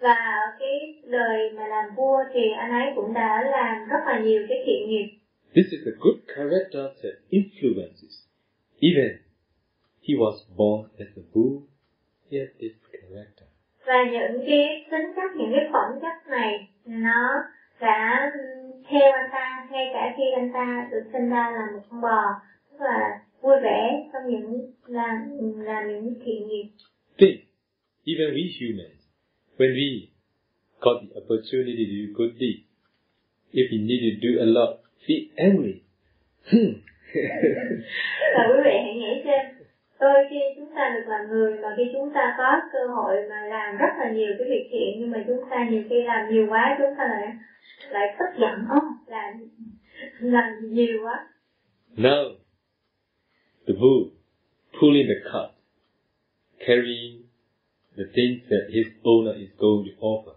[0.00, 4.20] và ở cái đời mà làm vua thì anh ấy cũng đã làm rất là
[4.20, 5.06] nhiều cái thiện nghiệp
[5.54, 8.14] This is a good character that influences.
[8.80, 9.10] Even
[10.08, 11.62] he was born as a bull,
[12.30, 13.46] he had this character.
[13.86, 17.42] và những cái tính chất những cái phẩm chất này nó
[17.80, 18.32] đã
[18.90, 22.22] theo anh ta ngay cả khi anh ta được sinh ra là một con bò
[22.72, 25.14] tức là vui vẻ trong những làm
[25.64, 26.64] làm những thiện nghiệp
[27.18, 27.40] Think,
[28.06, 29.00] even we humans,
[29.58, 30.06] when we
[30.80, 32.64] got the opportunity to do good deeds,
[33.52, 35.74] if we need to do a lot, feel angry.
[36.52, 36.72] Hmm.
[38.34, 39.46] và quý vị hãy nghĩ xem
[40.00, 43.46] đôi khi chúng ta được làm người mà khi chúng ta có cơ hội mà
[43.46, 46.46] làm rất là nhiều cái việc thiện nhưng mà chúng ta nhiều khi làm nhiều
[46.50, 47.28] quá chúng ta lại
[47.90, 48.50] lại tức giận.
[49.06, 49.34] Làm
[50.20, 51.26] làm nhiều quá.
[51.96, 52.39] Now,
[53.70, 54.04] the bull
[54.80, 55.50] pulling the cart,
[56.66, 57.14] carrying
[57.96, 60.34] the things that his owner is going to offer.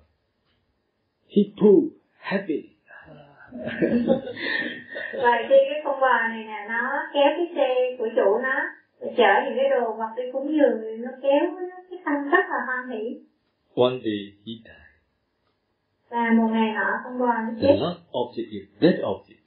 [1.27, 2.69] He pulled heavily.
[5.23, 6.81] và khi cái con bò này nè nó
[7.14, 8.55] kéo cái xe của chủ nó
[9.18, 12.57] chở những cái đồ vật đi cúng dường nó kéo nó cái tâm rất là
[12.68, 13.19] hoan hỷ
[13.76, 14.84] One day he died.
[16.10, 19.39] và một ngày nọ con bò nó The chết last object is that object.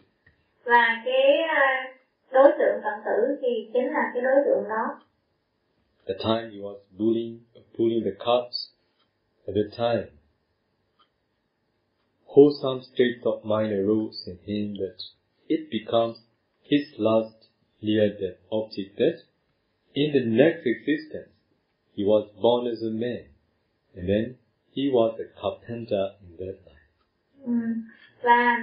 [0.65, 1.89] và cái à,
[2.33, 5.01] đối tượng cận tử thì chính là cái đối tượng đó
[6.07, 7.41] The time he was pulling,
[7.77, 8.71] pulling the carts,
[9.49, 10.11] at the time,
[12.27, 14.99] wholesome states of mind arose in him that
[15.49, 16.19] it becomes
[16.63, 17.49] his last
[17.81, 19.17] near-death object that
[19.95, 21.33] in the next existence
[21.97, 23.25] he was born as a man,
[23.97, 24.37] and then
[24.71, 26.77] he was a carpenter in that life.
[28.23, 28.57] và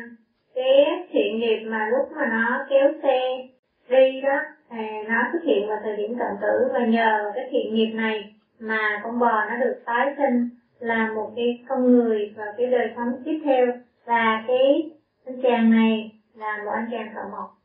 [0.55, 3.47] cái thiện nghiệp mà lúc mà nó kéo xe
[3.89, 4.39] đi đó
[4.69, 6.69] thì nó xuất hiện vào thời điểm cận tử.
[6.73, 10.49] Và nhờ cái thiện nghiệp này mà con bò nó được tái sinh
[10.80, 13.67] là một cái con người vào cái đời sống tiếp theo.
[14.05, 14.91] Và cái
[15.25, 17.57] anh chàng này là một anh chàng thợ mộc.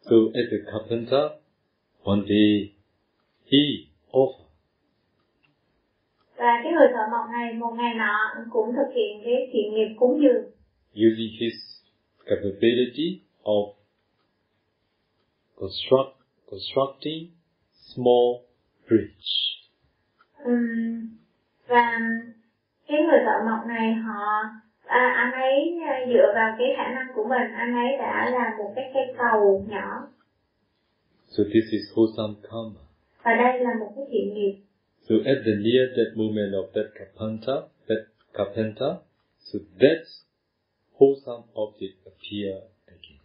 [0.00, 1.30] So as a carpenter,
[2.04, 2.72] one day
[3.52, 3.58] he
[4.12, 4.42] offered
[6.42, 9.94] và cái người thợ mộc này một ngày nọ cũng thực hiện cái thiện nghiệp
[9.98, 10.44] cúng dường.
[11.06, 11.56] Using his
[12.26, 13.74] capability of
[15.60, 16.16] construct,
[16.50, 17.30] constructing
[17.94, 18.44] small
[18.88, 19.30] bridge.
[20.44, 21.08] Ừm,
[21.68, 21.98] và
[22.88, 24.42] cái người thợ mộc này họ
[24.84, 28.58] à, anh ấy à, dựa vào cái khả năng của mình anh ấy đã làm
[28.58, 30.08] một cái cây cầu nhỏ
[31.28, 32.80] So this is wholesome karma.
[33.24, 34.54] và đây là một cái thiện nghiệp
[35.08, 37.56] So at the near death moment of that carpenter,
[37.88, 38.92] that carpenter,
[39.38, 40.02] so that
[40.98, 42.54] wholesome object appear
[42.86, 43.20] again.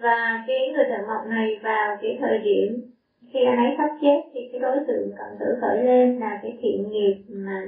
[0.00, 2.90] và cái người thợ mộc này vào cái thời điểm
[3.32, 6.58] khi anh ấy sắp chết thì cái đối tượng cận tử khởi lên là cái
[6.62, 7.62] thiện nghiệp mà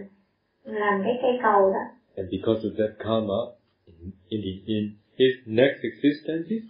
[0.65, 1.85] làm cái cây cầu đó
[2.17, 3.41] And because of that karma,
[3.87, 4.85] in, in, in
[5.19, 6.63] his next existences,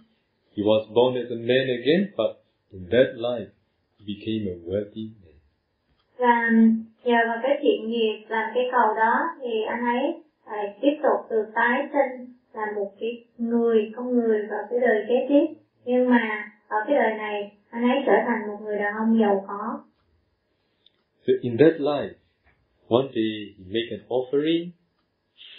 [0.55, 2.31] he was born as a man again, but
[2.71, 3.49] in that life,
[3.97, 5.37] he became a wealthy man.
[6.17, 6.49] và
[7.03, 11.19] nhờ vào cái thiện nghiệp làm cây cầu đó thì anh ấy à, tiếp tục
[11.31, 15.45] được tái sinh là một cái người con người vào cái đời kế tiếp.
[15.85, 19.45] Nhưng mà ở cái đời này anh ấy trở thành một người đàn ông giàu
[19.47, 19.83] có.
[21.27, 22.13] So in that life,
[22.89, 24.69] one day he make an offering,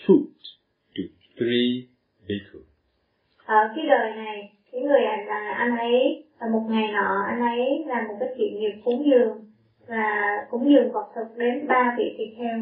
[0.06, 0.24] food,
[0.94, 1.02] to
[1.36, 1.86] three
[2.28, 2.66] bhikkhus.
[3.47, 7.40] ở cái đời này cái người anh là anh ấy là một ngày nọ anh
[7.40, 9.44] ấy làm một cái thiện nghiệp cúng dường.
[9.86, 12.59] Và cúng dường vật thực đến ba vị tỳ kheo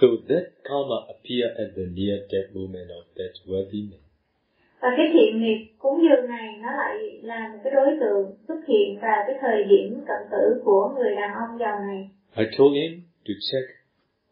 [0.00, 4.02] So that karma appear at the near death moment of that worthy man.
[4.82, 8.60] và cái thiện nghiệp cúng dường này nó lại là một cái đối tượng xuất
[8.68, 12.74] hiện vào cái thời điểm cận tử của người đàn ông giàu này I told
[12.74, 12.92] him
[13.26, 13.66] to check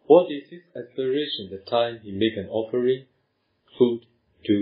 [0.07, 3.03] what is his aspiration the time he make an offering,
[3.77, 3.99] food
[4.49, 4.59] to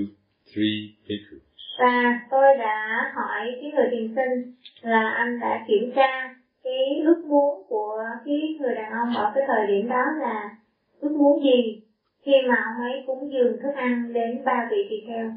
[0.51, 1.43] three bhikkhus.
[1.79, 4.53] và tôi đã hỏi cái người tiền sinh
[4.83, 6.35] là anh đã kiểm tra
[6.65, 10.57] cái ước muốn của cái người đàn ông ở cái thời điểm đó là
[11.01, 11.83] ước muốn gì
[12.23, 15.33] khi mà ông ấy cúng dường thức ăn đến ba vị tỳ kheo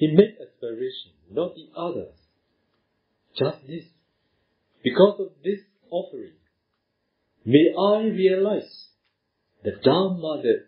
[0.00, 2.18] He made aspiration, not the others.
[3.34, 3.84] Just this.
[4.84, 5.60] Because of this
[5.90, 6.36] offering,
[7.44, 8.72] may I realize
[9.64, 10.60] the Dharma that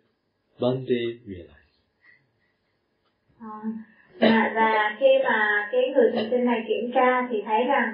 [0.59, 1.59] one day realized.
[3.41, 3.59] Ờ,
[4.21, 7.93] và, và khi mà cái người tiền sinh này kiểm tra thì thấy rằng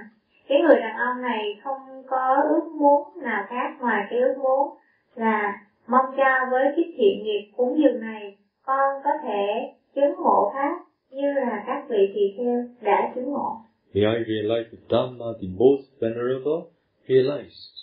[0.48, 4.78] cái người đàn ông này không có ước muốn nào khác ngoài cái ước muốn
[5.14, 10.50] là mong cho với cái thiện nghiệp cúng dường này con có thể chứng ngộ
[10.54, 13.60] pháp như là các vị tỳ kheo đã chứng ngộ
[13.94, 16.60] May I realize the Dhamma, the most venerable,
[17.08, 17.74] realized.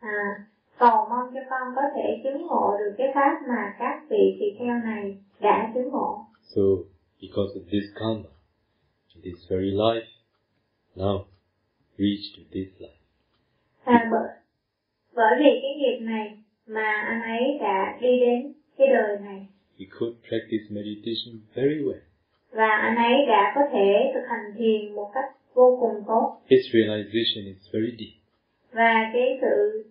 [0.00, 0.44] à,
[0.78, 4.46] cầu mong cho con có thể chứng ngộ được cái pháp mà các vị tỳ
[4.58, 6.18] kheo này đã chứng ngộ
[6.54, 6.62] So,
[7.22, 8.30] because of this karma,
[9.24, 10.06] this very life,
[10.96, 11.24] now
[11.98, 13.00] reach to this life.
[13.84, 14.28] à, bởi
[15.14, 19.46] bởi vì cái nghiệp này mà anh ấy đã đi đến cái đời này
[19.78, 22.00] He could practice meditation very well.
[22.50, 25.24] và anh ấy đã có thể thực hành thiền một cách
[25.54, 28.14] vô cùng tốt His realization is very deep.
[28.72, 29.84] và cái sự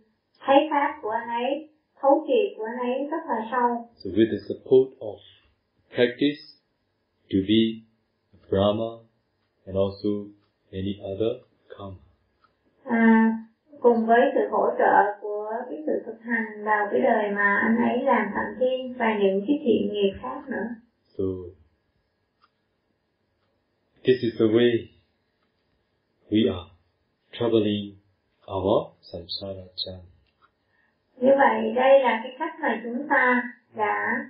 [0.45, 1.69] thấy pháp của anh ấy
[2.01, 5.17] thấu triệt của anh ấy rất là sâu So with the support of
[5.95, 6.41] practice
[7.31, 7.61] to be
[8.49, 8.91] Brahma
[9.65, 10.09] and also
[10.71, 11.33] many other
[11.69, 11.95] karma.
[12.83, 13.31] à,
[13.81, 17.77] cùng với sự hỗ trợ của cái sự thực hành vào cái đời mà anh
[17.89, 20.67] ấy làm thành thiên và những cái thiện nghiệp khác nữa.
[21.17, 21.23] So
[24.03, 24.87] this is the way
[26.29, 26.69] we are
[27.31, 27.95] traveling
[28.47, 30.15] our samsara journey.
[31.17, 33.43] như vậy đây là cái cách mà chúng ta
[33.75, 34.25] đã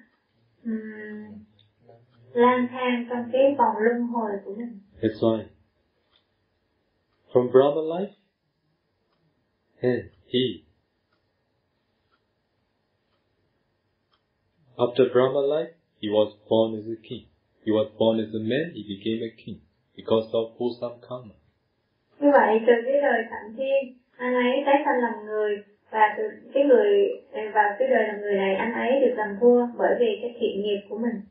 [0.66, 1.46] um,
[2.34, 4.80] lang thang trong cái vòng luân hồi của mình.
[5.02, 5.44] That's why
[7.34, 8.14] from Brahma life,
[9.88, 10.44] and he
[14.78, 17.26] after Brahma life, he was born as a king.
[17.66, 19.60] He was born as a man, he became a king
[19.96, 21.36] because of wholesome karma.
[22.20, 25.52] như vậy từ cái đời thạnh thiên anh ấy tái sanh làm người
[25.92, 26.90] và từ cái người
[27.54, 30.64] vào cái đời làm người này anh ấy được làm vua bởi vì cái thiện
[30.64, 31.22] nghiệp của mình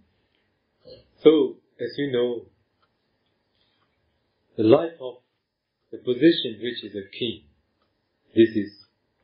[1.24, 1.30] So,
[1.78, 2.44] as you know,
[4.58, 5.14] the life of
[5.92, 7.36] the position which is a king,
[8.34, 8.70] this is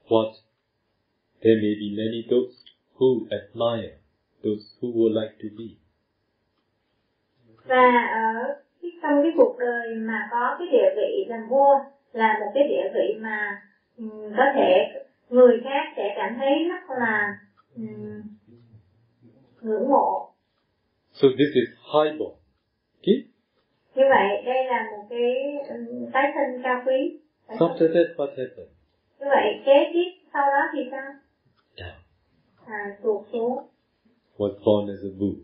[0.09, 0.33] what
[1.43, 2.55] there may be many those
[2.99, 3.95] who admire,
[4.45, 5.69] those who would like to be.
[7.65, 8.55] và ở
[9.03, 11.75] trong cái cuộc đời mà có cái địa vị làm vua
[12.13, 13.63] là một cái địa vị mà
[13.99, 14.87] ừm, có thể
[15.31, 17.39] người khác sẽ cảm thấy rất là
[17.77, 18.23] ừm,
[19.63, 20.27] ngưỡng mộ
[21.13, 22.35] So this is highborn.
[23.01, 23.19] Okay?
[23.95, 25.33] như vậy đây là một cái
[25.69, 27.19] ừm, tái sinh cao quý
[27.49, 28.71] After that, what happened?
[29.21, 31.13] Như vậy kế tiếp sau đó thì sao
[31.77, 31.95] Down.
[32.67, 33.59] à, tuột xuống
[34.39, 35.37] Was born as a bull.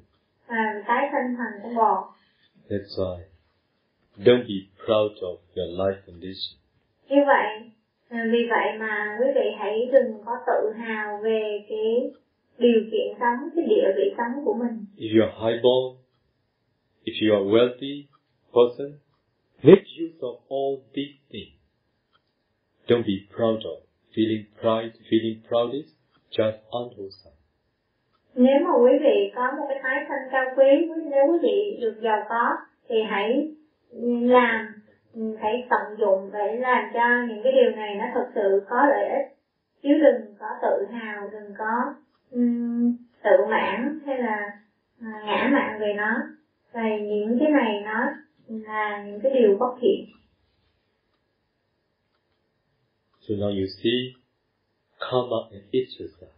[0.47, 2.15] à, tái sinh thành con bò
[2.69, 3.19] That's why.
[4.25, 6.59] Don't be proud of your life condition.
[7.09, 7.71] như vậy
[8.09, 12.11] à, vì vậy mà quý vị hãy đừng có tự hào về cái
[12.59, 15.97] điều kiện sống cái địa vị sống của mình If you are highborn,
[17.05, 18.05] if you are wealthy
[18.53, 18.99] person,
[19.63, 21.56] make use of all these things.
[22.89, 23.79] Don't be proud of.
[24.15, 25.87] Feeling pride, feeling proud is
[26.31, 27.37] just unwholesome.
[28.37, 30.65] nếu mà quý vị có một cái tái thân cao quý
[31.11, 32.57] nếu quý vị được giàu có
[32.89, 33.49] thì hãy
[34.23, 34.67] làm
[35.41, 39.09] hãy tận dụng để làm cho những cái điều này nó thật sự có lợi
[39.09, 39.37] ích
[39.83, 41.95] chứ đừng có tự hào đừng có
[42.31, 44.59] um, tự mãn hay là
[44.99, 46.17] uh, ngã mạn về nó
[46.73, 48.07] và những cái này nó
[48.49, 50.05] là những cái điều bất thiện
[53.29, 54.15] So now you see
[55.01, 56.33] karma and its result.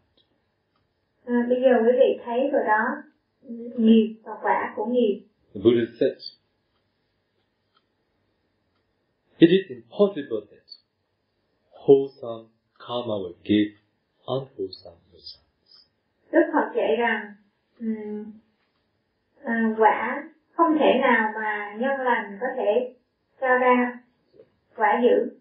[1.27, 3.03] À, bây giờ quý vị thấy rồi đó
[3.77, 5.23] nghiệp và quả của nghiệp.
[5.55, 6.19] The Buddha said,
[9.39, 10.67] it is impossible that
[11.71, 12.49] wholesome
[12.79, 13.71] karma will give
[14.27, 15.89] unwholesome results.
[16.33, 17.35] Đức Phật dạy rằng
[17.81, 18.33] um,
[19.43, 22.95] à, quả không thể nào mà nhân lành có thể
[23.41, 24.01] cho ra
[24.77, 25.39] quả dữ.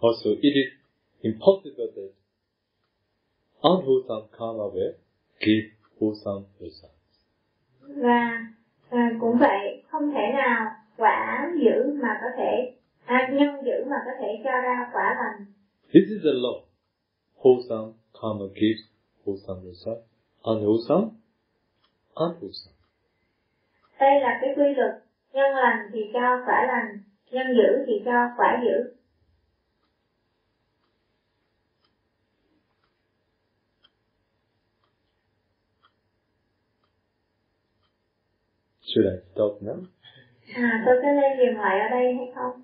[0.00, 0.75] Also, it is
[1.22, 2.12] impossible that
[3.62, 4.94] unwholesome karma will
[5.40, 5.64] give
[6.00, 6.92] wholesome results.
[7.80, 8.46] Và
[8.90, 10.66] à, cũng vậy, không thể nào
[10.96, 12.72] quả dữ mà có thể
[13.04, 15.46] à, nhân dữ mà có thể cho ra quả lành.
[15.92, 16.62] This is the law.
[17.42, 18.82] Wholesome karma gives
[19.24, 19.98] wholesome result.
[20.42, 21.08] Unwholesome,
[22.14, 22.76] unwholesome.
[24.00, 24.92] Đây là cái quy luật,
[25.32, 26.98] nhân lành thì cho quả lành,
[27.30, 28.94] nhân dữ thì cho quả dữ.
[38.96, 39.76] Should I stop now?
[40.54, 42.62] À, tôi có nên dừng lại ở đây hay không?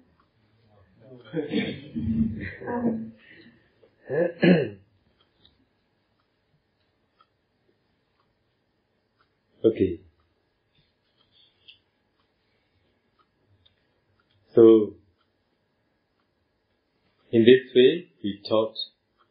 [2.66, 3.10] không.
[9.62, 9.98] okay.
[14.54, 14.62] So,
[17.30, 18.74] in this way, we taught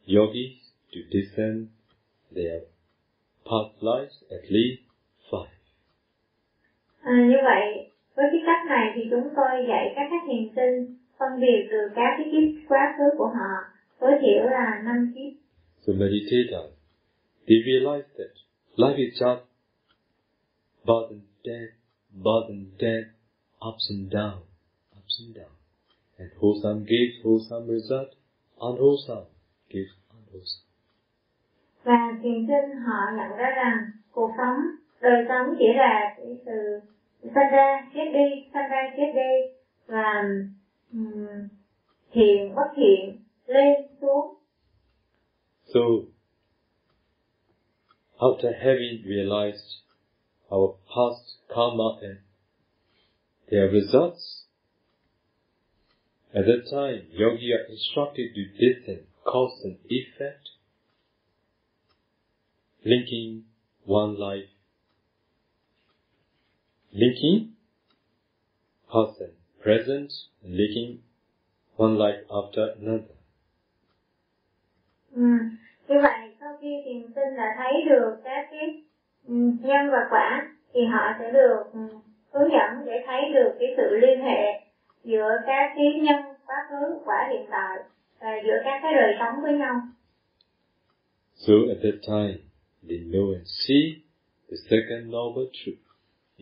[0.06, 0.52] yogis
[0.92, 1.66] to discern
[2.30, 2.60] their
[3.44, 4.82] past lives at least
[5.30, 5.61] five.
[7.02, 10.96] À, như vậy, với cái cách này thì chúng tôi dạy các các thiền sinh
[11.18, 13.52] phân biệt từ các cái kiếp quá khứ của họ
[14.00, 15.32] tối thiểu là năm kiếp.
[15.86, 16.72] So meditators,
[17.46, 18.32] they realize that
[18.76, 19.42] life is just
[20.84, 21.72] birth and death,
[22.12, 23.06] birth and death,
[23.68, 24.38] ups and down,
[24.98, 25.54] ups and down.
[26.18, 28.08] And wholesome gives wholesome result,
[28.58, 29.26] unwholesome
[29.70, 30.66] gives unwholesome.
[31.84, 34.56] Và thiền sinh họ nhận ra rằng cuộc sống,
[35.02, 36.80] đời sống chỉ là cái từ
[37.34, 39.54] sanh ra, chết đi, sanh ra, chết đi
[39.86, 40.22] và
[40.92, 41.48] um,
[42.12, 44.34] thiện, bất thiện, lên, xuống.
[45.74, 45.80] So,
[48.18, 49.82] after having realized
[50.50, 52.18] our past karma and
[53.50, 54.46] their results,
[56.34, 60.48] at that time, yogi are instructed to discern cause and effect,
[62.84, 63.42] linking
[63.86, 64.48] one life,
[66.92, 67.52] linking
[68.88, 69.32] past and
[69.62, 70.10] present,
[70.42, 70.98] and linking
[71.76, 73.16] one life after another.
[75.14, 75.22] Ừ.
[75.88, 78.82] Như vậy, sau khi thiền sinh đã thấy được các cái
[79.28, 81.80] ừ, nhân và quả, thì họ sẽ được ừ,
[82.32, 84.62] hướng dẫn để thấy được cái sự liên hệ
[85.04, 87.76] giữa các cái nhân quá khứ, quả hiện tại
[88.20, 89.80] và giữa các cái đời sống với nhau.
[91.34, 92.38] So at that time,
[92.88, 94.02] they know and see
[94.50, 95.82] the second noble truth,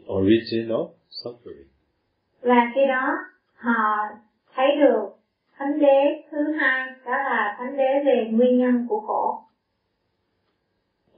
[0.00, 1.68] the origin of suffering.
[2.40, 3.18] Và khi đó
[3.54, 4.08] họ
[4.54, 5.08] thấy được
[5.56, 9.42] thánh đế thứ hai đó là thánh đế về nguyên nhân của khổ.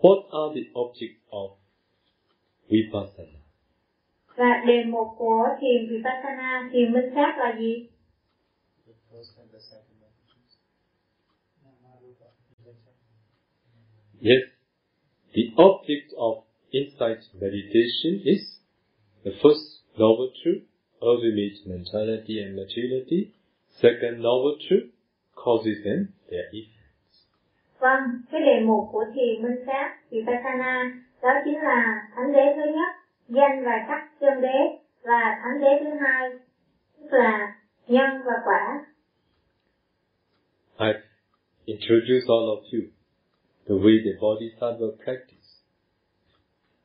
[0.01, 1.57] What are the objects of
[2.69, 3.39] vipassana?
[4.37, 7.89] Và đề mục của thiền vipassana, thiền minh sát là gì?
[14.25, 14.43] Yes,
[15.35, 18.62] the object of insight meditation is
[19.25, 19.65] the first
[19.99, 20.63] noble truth,
[21.01, 23.35] ultimate mentality and materiality.
[23.81, 24.91] Second noble truth,
[25.35, 27.27] causes and their effects.
[27.81, 32.63] Vâng, cái đề mục của thiền minh sát vipassana đó chính là thánh đế thứ
[32.73, 32.93] nhất,
[33.29, 34.59] danh và sắc chân đế
[35.03, 36.31] và thánh đế thứ hai
[36.99, 37.55] tức là
[37.89, 38.87] nhân và quả.
[40.79, 40.93] I
[41.65, 42.83] introduce all of you
[43.69, 45.42] the way the Bodhisattva practice.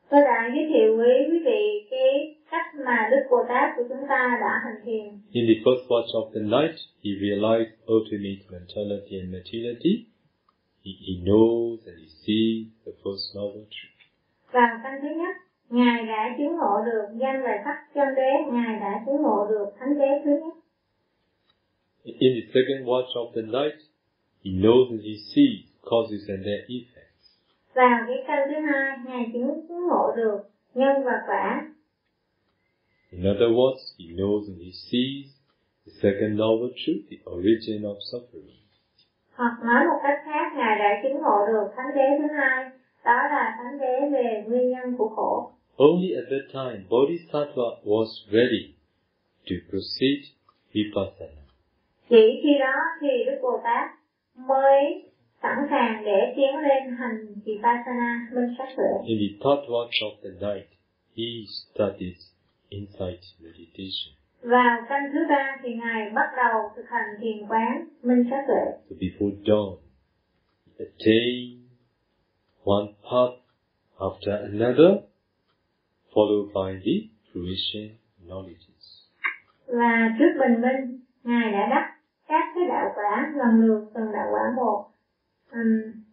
[0.10, 4.08] Tôi đã giới thiệu với quý vị cái cách mà Đức Bồ Tát của chúng
[4.10, 5.06] ta đã hành thiền.
[5.32, 9.94] In the first watch of the night, he realized ultimate mentality and materiality.
[10.86, 13.98] He, he knows and he sees the first noble truth.
[14.52, 15.34] Vào canh thứ nhất,
[15.70, 19.68] Ngài đã chứng ngộ được danh và sắc chân đế, Ngài đã chứng ngộ được
[19.80, 20.54] thánh đế thứ nhất.
[22.04, 23.80] In the second watch of the night,
[24.46, 26.97] he knows and he sees causes and their effects.
[27.78, 30.40] Vào cái canh thứ hai, Ngài chứng ngộ được
[30.74, 31.72] nhân và quả.
[33.12, 35.26] In other words, he knows and he sees
[35.86, 38.58] the second noble truth, the origin of suffering.
[39.34, 42.66] Hoặc nói một cách khác, Ngài đã chứng ngộ được thánh đế thứ hai,
[43.06, 45.52] đó là thánh đế về nguyên nhân của khổ.
[45.78, 48.64] Only at that time Bodhisattva was ready
[49.50, 50.20] to proceed
[50.74, 51.42] vipassana.
[52.10, 53.90] Chỉ khi đó thì Đức Bồ Tát
[54.36, 55.04] mới
[55.44, 58.92] sẵn sàng để tiến lên hành vipassana minh sát tuệ.
[59.06, 60.68] In the third watch of the night,
[61.18, 62.18] he studied
[62.70, 64.14] insight meditation.
[64.42, 68.66] Vào canh thứ ba thì Ngài bắt đầu thực hành thiền quán minh sát tuệ.
[68.90, 69.78] So before dawn,
[70.80, 71.68] he attained
[72.64, 73.36] one path
[74.00, 74.92] after another,
[76.14, 76.98] followed by the
[77.34, 77.90] fruition
[78.28, 79.08] knowledges.
[79.68, 81.94] Và trước bình minh, Ngài đã đắc
[82.28, 84.86] các cái đạo quả lần lượt từng đạo quả một.
[85.54, 86.06] Um,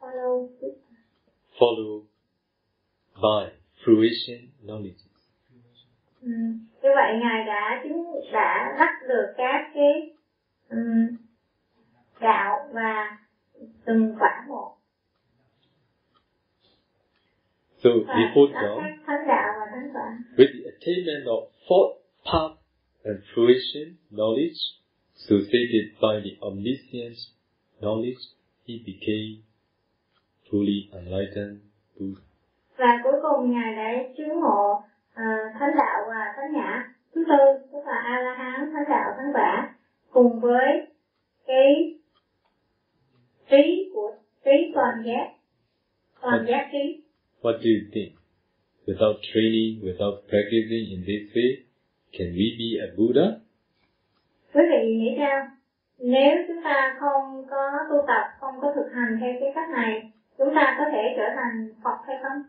[0.00, 0.48] follow.
[1.60, 2.02] Followed
[3.20, 3.50] by
[3.84, 5.14] fruition knowledges.
[6.22, 10.12] um, như vậy ngài đã chứng đã đắc được các cái
[10.70, 11.16] um,
[12.20, 13.18] đạo và
[13.84, 14.76] từng quả một.
[17.82, 18.94] So before quả.
[20.36, 22.56] with the attainment of fourth path
[23.04, 24.58] and fruition knowledge.
[25.16, 27.16] Associated by the omniscient
[27.80, 28.18] knowledge,
[28.66, 29.42] he became
[30.50, 31.60] fully enlightened
[31.98, 32.20] Buddha.
[32.76, 34.82] và cuối cùng ngài đã chứng ngộ
[35.14, 35.24] à,
[35.58, 36.94] thánh đạo và thánh nhã.
[37.14, 39.74] Thứ tư tức là a la hán thánh đạo thánh quả
[40.10, 40.86] cùng với
[41.46, 41.94] cái
[43.50, 44.14] trí của
[44.44, 45.30] trí toàn giác
[46.22, 47.00] toàn giác trí.
[47.42, 48.12] What do you think?
[48.86, 51.63] Without training, without practicing in this way,
[52.18, 53.26] can we be a Buddha?
[54.54, 55.46] quý vị nghĩ sao
[55.98, 60.10] nếu chúng ta không có tu tập không có thực hành theo cái cách này
[60.38, 62.42] chúng ta có thể trở thành phật hay không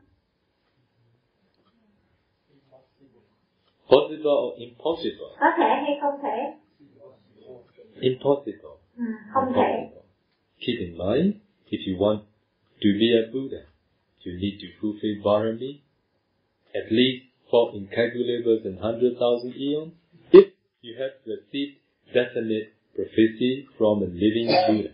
[3.90, 5.30] Possible or impossible?
[5.40, 6.38] có thể hay không thể
[8.02, 8.76] Impossible.
[8.98, 10.02] à, không thể Impossible.
[10.60, 11.34] Keep in mind,
[11.70, 12.20] if you want
[12.82, 13.62] to be a Buddha,
[14.26, 15.72] you need to fulfill Barami
[16.74, 17.24] at least
[17.56, 19.92] for incalculable and hundred thousand eons.
[20.34, 20.48] If
[20.84, 21.76] you have received
[22.16, 24.92] definite prophecy from a living Buddha.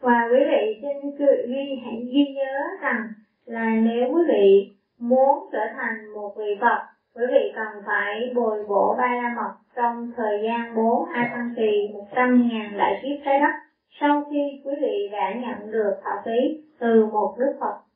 [0.00, 3.02] và quý vị xin cứ- ghi, hãy ghi nhớ rằng
[3.46, 6.80] là nếu quý vị muốn trở thành một vị Phật,
[7.14, 11.54] quý vị cần phải bồi bổ ba la mật trong thời gian bốn a tăng
[11.56, 13.54] kỳ một trăm ngàn đại kiếp trái đất
[14.00, 17.87] sau khi quý vị đã nhận được thọ ký từ một đức Phật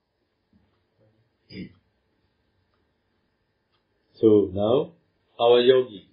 [4.23, 4.93] So now,
[5.41, 6.07] our yogis,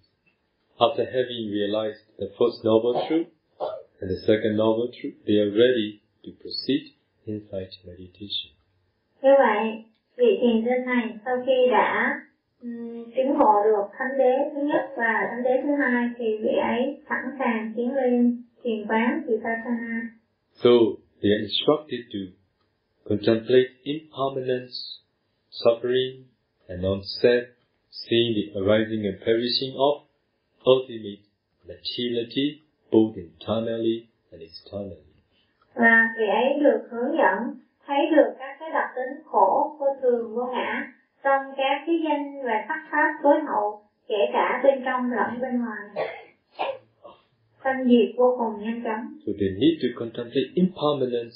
[0.81, 3.27] after having realized the first noble truth
[4.01, 8.49] and the second noble truth, they are ready to proceed insight meditation.
[9.21, 9.83] Như vậy,
[10.17, 12.21] vị thiền sinh này sau khi đã
[12.61, 16.55] um, chứng ngộ được thánh đế thứ nhất và thánh đế thứ hai thì vị
[16.61, 20.01] ấy sẵn sàng tiến lên thiền quán vipassana.
[20.63, 20.69] So
[21.21, 22.19] they are instructed to
[23.09, 24.75] contemplate impermanence,
[25.51, 26.23] suffering,
[26.67, 27.58] and non-self,
[27.91, 29.93] seeing the arising and perishing of
[30.65, 31.21] ultimate
[31.67, 32.61] materiality,
[32.91, 35.09] both internally and externally.
[35.75, 37.37] Và vị ấy được hướng dẫn
[37.85, 40.93] thấy được các cái đặc tính khổ, vô thường, vô ngã
[41.23, 45.61] trong các cái danh và sắc pháp tối hậu kể cả bên trong lẫn bên
[45.61, 46.07] ngoài.
[47.63, 49.03] Sanh diệt vô cùng nhanh chóng.
[49.25, 51.35] So they need to contemplate impermanence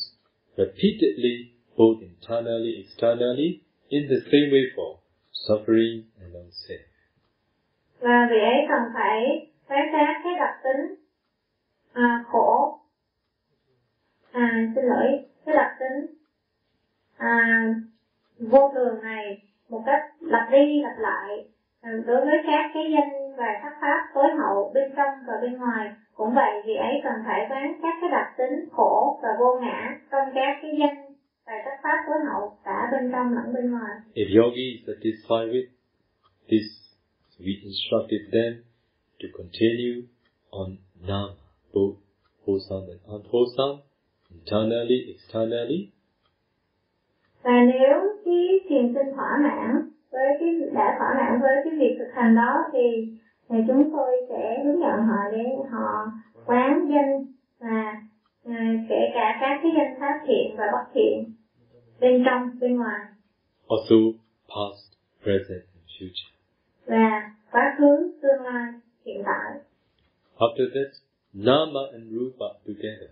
[0.58, 1.36] repeatedly,
[1.78, 3.60] both internally, externally,
[3.90, 5.03] in the same way for
[5.48, 6.84] suffering and non-self.
[8.00, 10.96] và vị ấy cần phải quán sát cái đặc tính
[11.94, 12.80] à, khổ
[14.32, 15.08] à, xin lỗi
[15.46, 16.16] cái đặc tính
[17.18, 17.66] à,
[18.40, 21.48] vô thường này một cách lặp đi lặp lại
[21.82, 25.58] à, đối với các cái danh và sắc pháp tối hậu bên trong và bên
[25.58, 29.60] ngoài cũng vậy vị ấy cần phải quán các cái đặc tính khổ và vô
[29.62, 31.13] ngã trong các cái danh
[31.46, 33.92] và sắc pháp tối hậu cả bên trong lẫn bên ngoài.
[34.14, 35.68] If yogi is satisfied with
[36.50, 36.68] this,
[37.40, 38.54] we instructed them
[39.22, 40.08] to continue
[40.50, 40.68] on
[41.08, 41.34] nama,
[41.74, 41.96] both
[42.46, 43.78] wholesome and unwholesome,
[44.32, 45.90] internally, externally,
[47.44, 51.96] và nếu cái thiền sinh thỏa mãn với cái đã thỏa mãn với cái việc
[52.00, 53.08] thực hành đó thì
[53.50, 56.12] thì chúng tôi sẽ hướng dẫn họ để họ
[56.46, 57.26] quán danh
[57.60, 58.02] và
[58.46, 61.34] à, kể cả các cái danh pháp thiện và bất thiện
[62.00, 63.02] bên trong bên ngoài.
[63.70, 63.96] Also
[64.50, 64.94] past,
[65.24, 66.30] present, and future.
[66.86, 68.72] và quá khứ tương lai
[69.06, 69.60] hiện tại.
[70.38, 70.94] After that,
[71.34, 73.10] nama and rupa together.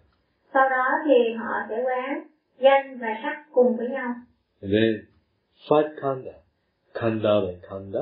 [0.54, 2.24] sau đó thì họ sẽ quán
[2.60, 4.14] danh và sắc cùng với nhau.
[4.62, 5.06] And then
[5.70, 6.32] five kanda,
[6.94, 8.00] kanda and kanda,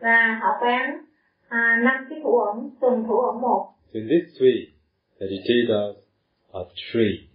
[0.00, 1.04] và họ quán
[1.48, 3.74] à, năm cái thủ ẩn tuần thủ ẩn một.
[3.86, 4.66] So in this way,
[5.20, 5.96] meditators
[6.52, 7.28] are trained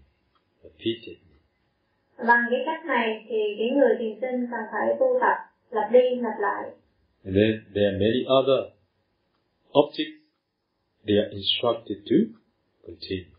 [0.63, 1.17] repeatedly.
[2.17, 5.37] bằng cái cách này thì những người thiền sinh cần phải tu tập
[5.71, 6.63] lặp đi lặp lại
[7.25, 8.61] And then there are many other
[9.71, 10.19] objects
[11.07, 12.15] they are instructed to
[12.85, 13.29] continue.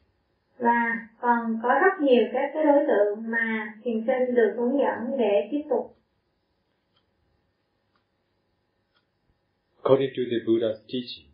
[0.59, 5.19] và còn có rất nhiều các cái đối tượng mà thiền sinh được hướng dẫn
[5.19, 5.91] để tiếp tục
[9.83, 11.29] According to the Buddha's teaching,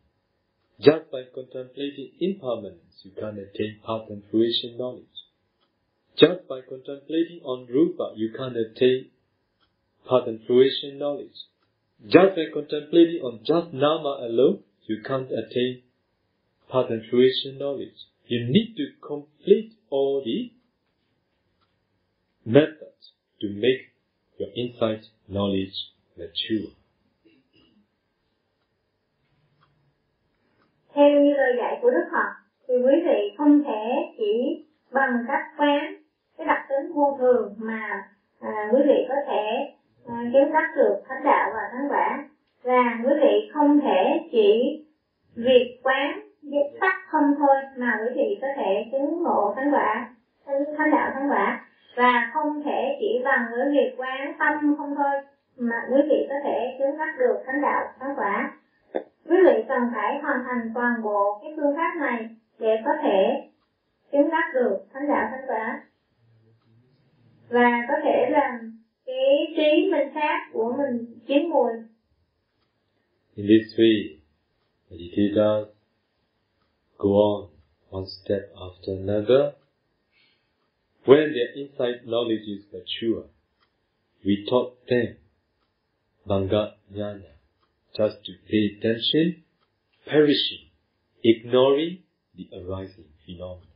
[0.80, 5.04] just by contemplating impermanence, you can attain path and fruition knowledge.
[6.16, 9.10] Just by contemplating on rupa, you can attain
[10.08, 11.36] path and fruition knowledge.
[12.04, 15.82] Just by contemplating on just nama alone, you can't attain
[16.72, 18.06] path and fruition knowledge.
[18.26, 20.52] You need to complete all the
[22.44, 23.92] methods to make
[24.38, 25.74] your insight knowledge
[26.16, 26.72] mature.
[31.00, 32.30] Theo như lời dạy của đức phật
[32.68, 35.94] thì quý vị không thể chỉ bằng cách quán
[36.38, 38.08] cái đặc tính vô thường mà
[38.40, 39.74] à, quý vị có thể
[40.08, 42.24] à, chứng đắc được thánh đạo và thánh quả.
[42.62, 44.80] Và quý vị không thể chỉ
[45.36, 50.08] việc quán việc tắt không thôi mà quý vị có thể chứng ngộ thánh quả
[50.46, 51.66] thánh thánh đạo thánh quả.
[51.96, 55.20] Và không thể chỉ bằng với việc quán tâm không thôi
[55.58, 58.52] mà quý vị có thể chứng đắc được thánh đạo thánh quả
[59.30, 63.48] quý vị cần phải hoàn thành toàn bộ cái phương pháp này để có thể
[64.12, 65.86] chứng đắc được thánh đạo thánh quả.
[67.48, 71.72] Và có thể làm cái trí minh sát của mình chín mùi.
[73.34, 74.18] In this way,
[74.90, 75.68] meditators
[76.98, 77.50] go on
[77.90, 79.54] one step after another.
[81.04, 83.28] When their inside knowledge is mature,
[84.24, 85.16] we taught them
[86.26, 87.32] Banga Jnana,
[87.98, 89.42] just to pay attention,
[90.06, 90.69] perishing,
[91.22, 91.98] ignoring
[92.36, 93.70] the arising phenomena.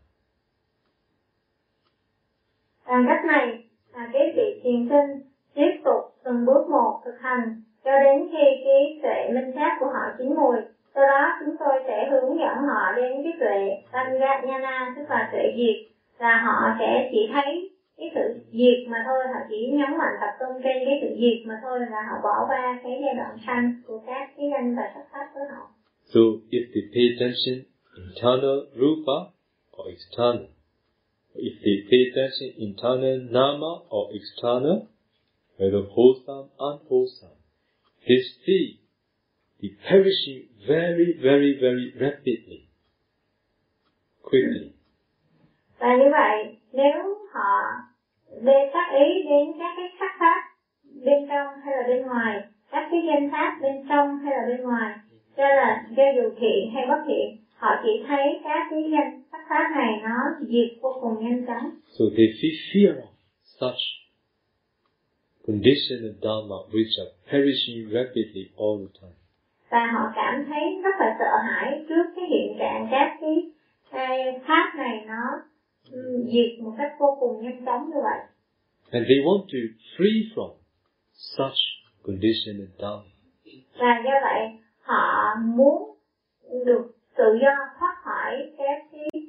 [2.86, 3.64] bằng cách này
[3.94, 5.20] là cái vị thiền sinh
[5.54, 9.86] tiếp tục từng bước một thực hành, cho đến khi cái tuệ minh sát của
[9.86, 10.56] họ chín mùi.
[10.94, 15.52] Sau đó, chúng tôi sẽ hướng dẫn họ đến cái tuệ Panjanyana tức là tuệ
[15.56, 19.24] diệt là họ sẽ chỉ thấy cái sự diệt mà thôi.
[19.32, 22.44] Họ chỉ nhấn mạnh tập trung trên cái sự diệt mà thôi là họ bỏ
[22.48, 25.73] qua cái giai đoạn sanh của các cái danh và sắc pháp của họ.
[26.12, 27.66] So if they pay attention,
[27.96, 29.32] internal rupa
[29.72, 30.48] or external,
[31.34, 34.88] if they pay attention, internal nama or external,
[35.56, 37.38] whether wholesome, unwholesome,
[38.06, 38.80] they see
[39.60, 42.68] the perishing very, very, very rapidly,
[44.22, 44.70] quickly.
[45.78, 47.52] và như vậy nếu họ
[48.42, 50.40] đề tác ý đến các cái sắc pháp
[51.04, 52.40] bên trong hay là bên ngoài
[52.70, 54.94] các cái danh pháp bên trong hay là bên ngoài
[55.36, 59.40] cho là cho dù thiện hay bất thiện họ chỉ thấy các cái danh sắc
[59.48, 63.06] pháp này nó diệt vô cùng nhanh chóng So they feel fear of
[63.44, 63.80] such
[65.46, 69.16] conditioned dharma which are perishing rapidly all the time.
[69.70, 73.36] và họ cảm thấy rất là sợ hãi trước cái hiện trạng các cái,
[73.92, 75.22] cái pháp này nó
[76.32, 78.18] diệt một cách vô cùng nhanh chóng như vậy
[78.90, 79.58] And they want to
[79.96, 80.50] free from
[81.12, 81.58] such
[82.02, 83.10] conditioned dharma.
[83.78, 84.40] và do vậy
[84.84, 85.96] họ muốn
[86.66, 86.84] được
[87.16, 89.22] tự do thoát khỏi các cái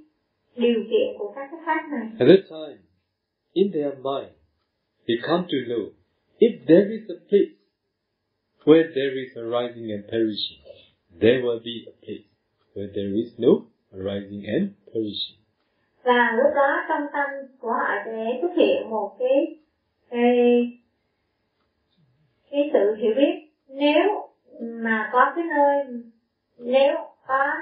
[0.56, 2.08] điều kiện của các cái pháp này.
[2.20, 2.82] At that time,
[3.54, 4.34] in their mind,
[5.08, 5.84] they come to know
[6.40, 7.56] if there is a place
[8.66, 10.62] where there is arising and perishing,
[11.22, 12.28] there will be a place
[12.74, 13.52] where there is no
[13.94, 15.46] arising and perishing.
[16.06, 17.30] và lúc đó trong tâm
[17.60, 19.58] của họ sẽ xuất hiện một cái
[20.10, 20.72] cái,
[22.52, 23.50] cái sự hiểu biết.
[23.68, 24.25] Nếu
[24.60, 26.02] mà có cái nơi
[26.58, 26.96] nếu
[27.28, 27.54] có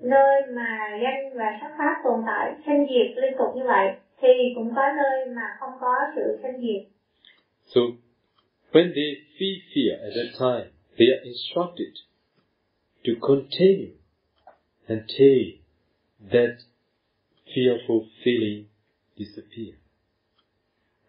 [0.00, 3.88] nơi mà danh và sắc pháp tồn tại sanh diệt liên tục như vậy
[4.20, 6.82] thì cũng có nơi mà không có sự sanh diệt
[7.74, 7.80] So,
[8.72, 11.94] when they feel fear at that time, they are instructed
[13.04, 13.92] to continue
[14.88, 15.40] until
[16.32, 16.54] that
[17.54, 18.64] fearful feeling
[19.16, 19.78] disappears.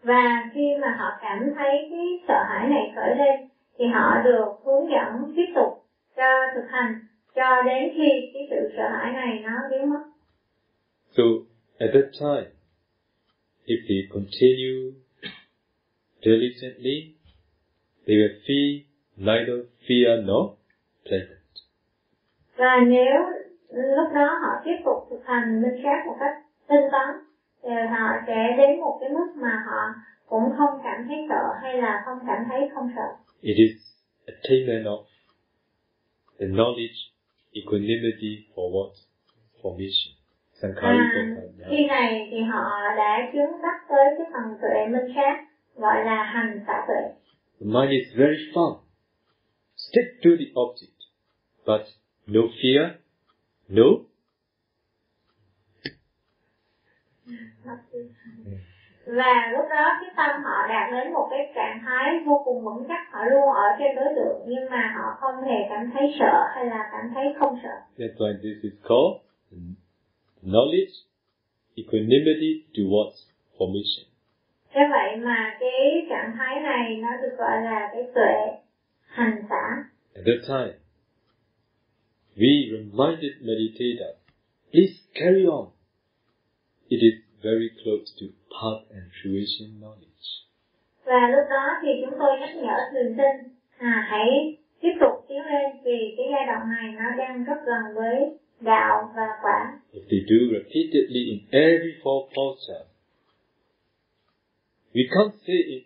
[0.03, 4.45] và khi mà họ cảm thấy cái sợ hãi này khởi lên thì họ được
[4.65, 5.85] hướng dẫn tiếp tục
[6.15, 6.93] cho thực hành
[7.35, 10.03] cho đến khi cái sự sợ hãi này nó biến mất
[11.17, 11.23] So,
[11.79, 12.49] at that time,
[13.65, 14.91] if they continue
[16.21, 17.15] diligently,
[18.07, 18.81] they will feel
[19.17, 20.57] neither fear nor
[21.05, 21.39] pleasant.
[22.57, 23.21] và nếu
[23.71, 26.35] lúc đó họ tiếp tục thực hành minh sát một cách
[26.69, 27.15] tinh tấn
[27.63, 29.93] thì họ sẽ đến một cái mức mà họ
[30.25, 33.07] cũng không cảm thấy sợ hay là không cảm thấy không sợ
[33.41, 33.71] It is
[34.25, 35.03] attainment of
[36.39, 36.99] the knowledge
[37.53, 38.91] equanimity for what?
[39.61, 40.11] Formation.
[40.15, 41.67] À, Sankhari Bhota.
[41.69, 42.63] khi này thì họ
[42.97, 45.45] đã chứng đắc tới cái phần tuệ minh sát
[45.75, 47.01] gọi là hành xả tuệ.
[47.59, 48.77] The mind is very firm.
[49.75, 50.99] Stick to the object.
[51.65, 51.81] But
[52.27, 52.89] no fear,
[53.67, 53.83] no
[59.05, 62.85] Và lúc đó cái tâm họ đạt đến một cái trạng thái vô cùng vững
[62.87, 66.47] chắc, họ luôn ở trên đối tượng nhưng mà họ không hề cảm thấy sợ
[66.55, 67.75] hay là cảm thấy không sợ.
[67.97, 69.21] That's why this is called
[70.43, 70.95] knowledge,
[71.75, 73.17] equanimity towards
[73.57, 74.05] formation.
[74.73, 78.33] Thế vậy mà cái trạng thái này nó được gọi là cái tuệ
[79.05, 79.83] hành xả.
[80.15, 80.73] At that time,
[82.35, 84.17] we reminded meditators,
[84.71, 85.65] please carry on.
[86.87, 88.25] It is very close to
[88.55, 90.27] path and fruition knowledge.
[91.05, 95.41] Và lúc đó thì chúng tôi nhắc nhở thường sinh à, hãy tiếp tục tiến
[95.51, 98.17] lên vì cái giai đoạn này nó đang rất gần với
[98.61, 99.79] đạo và quả.
[99.93, 102.85] If they do repeatedly in every four posture,
[104.93, 105.83] we can't say in,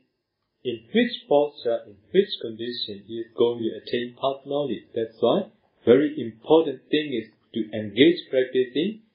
[0.64, 4.86] in which posture, in which condition he is going to attain path knowledge.
[4.96, 5.38] That's why
[5.86, 9.07] very important thing is to engage practicing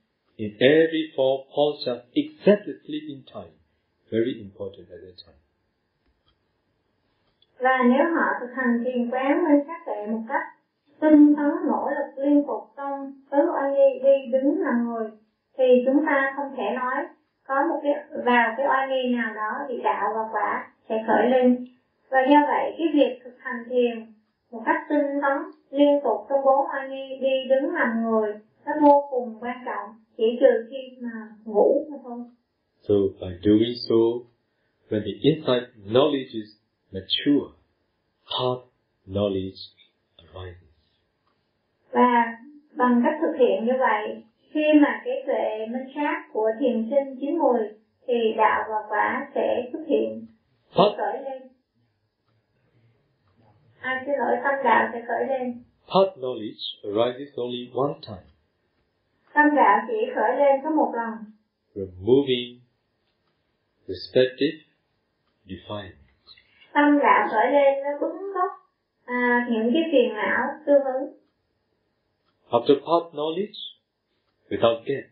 [0.42, 3.54] in every four posture exactly in time.
[4.10, 5.40] Very important at that time.
[7.58, 10.46] Và nếu họ thực hành thiền quán minh các tệ một cách
[11.00, 15.10] tinh tấn, nỗ lực liên tục trong tứ oai nghi, đi đứng nằm ngồi
[15.58, 17.06] thì chúng ta không thể nói
[17.46, 17.92] có một cái,
[18.24, 21.66] vào cái oai nghi nào đó thì đạo và quả sẽ khởi lên
[22.10, 24.12] và do vậy, cái việc thực hành thiền
[24.50, 25.38] một cách tinh tấn,
[25.70, 28.34] liên tục trong bốn oai nghi, đi đứng nằm ngồi
[28.66, 32.18] nó vô cùng quan trọng chỉ trừ khi mà ngủ mà thôi.
[32.88, 34.28] So by doing so,
[34.90, 36.48] when the insight knowledge is
[36.92, 37.46] mature,
[38.24, 38.62] path
[39.06, 39.60] knowledge
[40.16, 40.72] arises.
[41.92, 42.38] và
[42.76, 47.16] bằng cách thực hiện như vậy khi mà cái tuệ minh sát của thiền sinh
[47.20, 47.60] chín mùi
[48.06, 50.26] thì đạo và quả sẽ xuất hiện.
[50.76, 51.42] Path, khởi lên.
[53.80, 55.62] À xin lỗi tâm đạo sẽ khởi lên.
[55.86, 58.31] Path knowledge arises only one time,
[59.34, 61.12] tâm đạo chỉ khởi lên có một lần
[61.74, 62.60] removing
[63.86, 64.58] respective
[65.46, 65.96] defilement.
[66.74, 68.50] tâm đạo khởi lên nó bứng gốc
[69.04, 71.12] à, những cái phiền não tương ứng
[72.50, 73.58] After path knowledge,
[74.50, 75.04] without gap,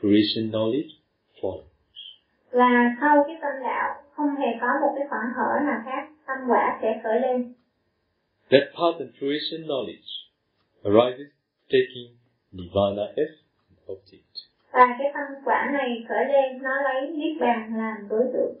[0.00, 0.90] fruition knowledge
[1.40, 1.64] follows.
[2.50, 2.70] và
[3.00, 6.78] sau cái tâm đạo không hề có một cái khoảng hở nào khác tâm quả
[6.82, 7.54] sẽ khởi lên
[8.50, 10.10] That path and fruition knowledge
[10.84, 11.26] arises
[11.72, 12.08] taking
[12.52, 13.43] nirvana as.
[14.72, 18.54] Và cái tâm quả này khởi lên nó lấy niết bàn làm đối tượng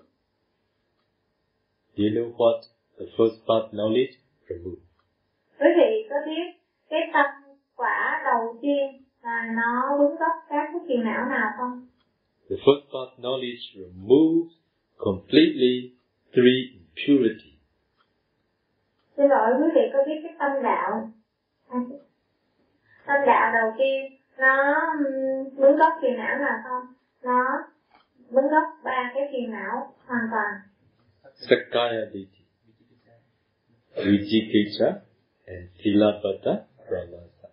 [1.96, 2.60] Do you know what
[2.98, 4.12] the first path knowledge
[4.48, 4.82] removes?
[5.60, 6.60] quý vị có biết
[6.90, 7.26] cái tâm
[7.76, 11.86] quả đầu tiên là nó đứng gốc các cái phiền não nào không
[12.50, 14.52] The first path knowledge removes
[14.96, 15.92] completely
[16.32, 17.50] three impurity.
[19.16, 21.10] xin lỗi quý vị có biết cái tâm đạo
[23.06, 24.84] tâm đạo đầu tiên nó
[25.56, 27.44] đứng gốc phiền não nào không nó
[28.30, 30.60] đứng gốc ba cái phiền não hoàn toàn
[31.36, 32.44] Sakaya Ditti,
[33.96, 34.92] Vijikiccha,
[35.46, 37.48] and Silapata Brahmasa.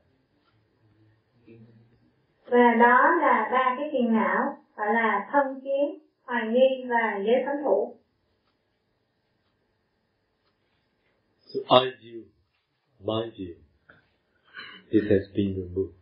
[2.46, 7.44] và đó là ba cái phiền não gọi là thân kiến hoài nghi và giới
[7.46, 7.98] thánh thủ
[11.46, 12.24] So I view,
[13.00, 13.54] my view,
[14.92, 15.96] this has been removed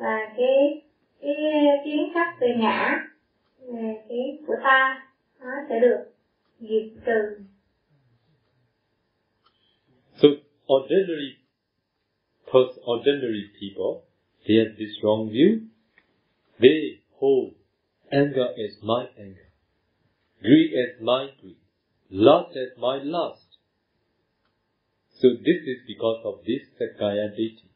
[0.00, 0.82] và cái
[1.20, 1.34] cái
[1.84, 3.06] kiến thức về ngã
[3.60, 5.08] về cái của ta
[5.40, 6.04] nó sẽ được
[6.60, 7.44] diệt trừ
[10.22, 10.28] So
[10.66, 11.36] ordinary,
[12.46, 14.02] pers- ordinary people,
[14.46, 15.68] they have this wrong view.
[16.58, 17.54] They hold
[18.10, 19.48] anger as my anger,
[20.42, 21.56] greed as my greed,
[22.10, 23.48] lust as my lust.
[25.22, 27.69] So this is because of this Sakaya Ditti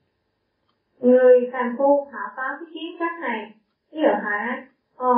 [1.00, 3.52] người phàm phu họ có cái kiến cách này
[3.92, 4.62] ví dụ họ nói
[4.96, 5.14] ồ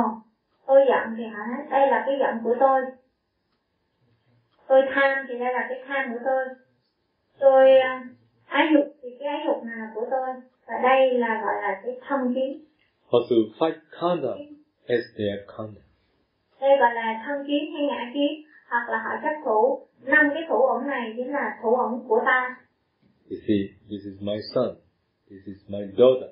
[0.67, 2.81] tôi giận thì họ nói đây là cái giận của tôi.
[4.67, 6.45] Tôi tham thì đây là cái tham của tôi.
[7.39, 8.07] Tôi à,
[8.45, 10.27] ái dục thì cái ái dục này là của tôi.
[10.67, 12.65] Và đây là gọi là cái thân kiến.
[13.11, 14.33] Also five kanda
[14.87, 15.81] as their kanda.
[16.61, 18.31] đây gọi là thân kiến hay ngã kiến
[18.69, 19.87] hoặc là họ chấp thủ.
[20.01, 22.55] Năm cái thủ ẩn này chính là thủ ẩn của ta.
[23.29, 24.75] You see, this is my son,
[25.29, 26.29] this is my daughter.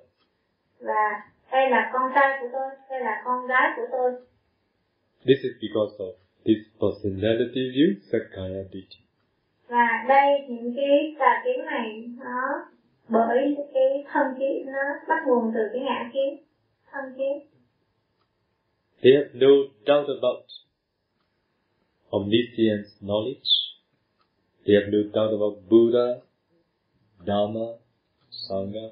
[0.80, 4.11] và đây là con trai của tôi đây là con gái của tôi
[5.26, 6.13] This is because of
[6.45, 8.99] this personality view, Sakaya Ditti.
[9.67, 12.65] và đây những cái tà kiến này nó
[13.09, 16.38] bởi cái thân kiến nó bắt nguồn từ cái ngã kiến
[16.91, 17.39] thân kiến
[19.03, 19.47] They have no
[19.85, 20.45] doubt about
[22.09, 23.49] omniscience knowledge.
[24.65, 26.07] They have no doubt about Buddha,
[27.27, 27.67] Dharma,
[28.49, 28.88] Sangha.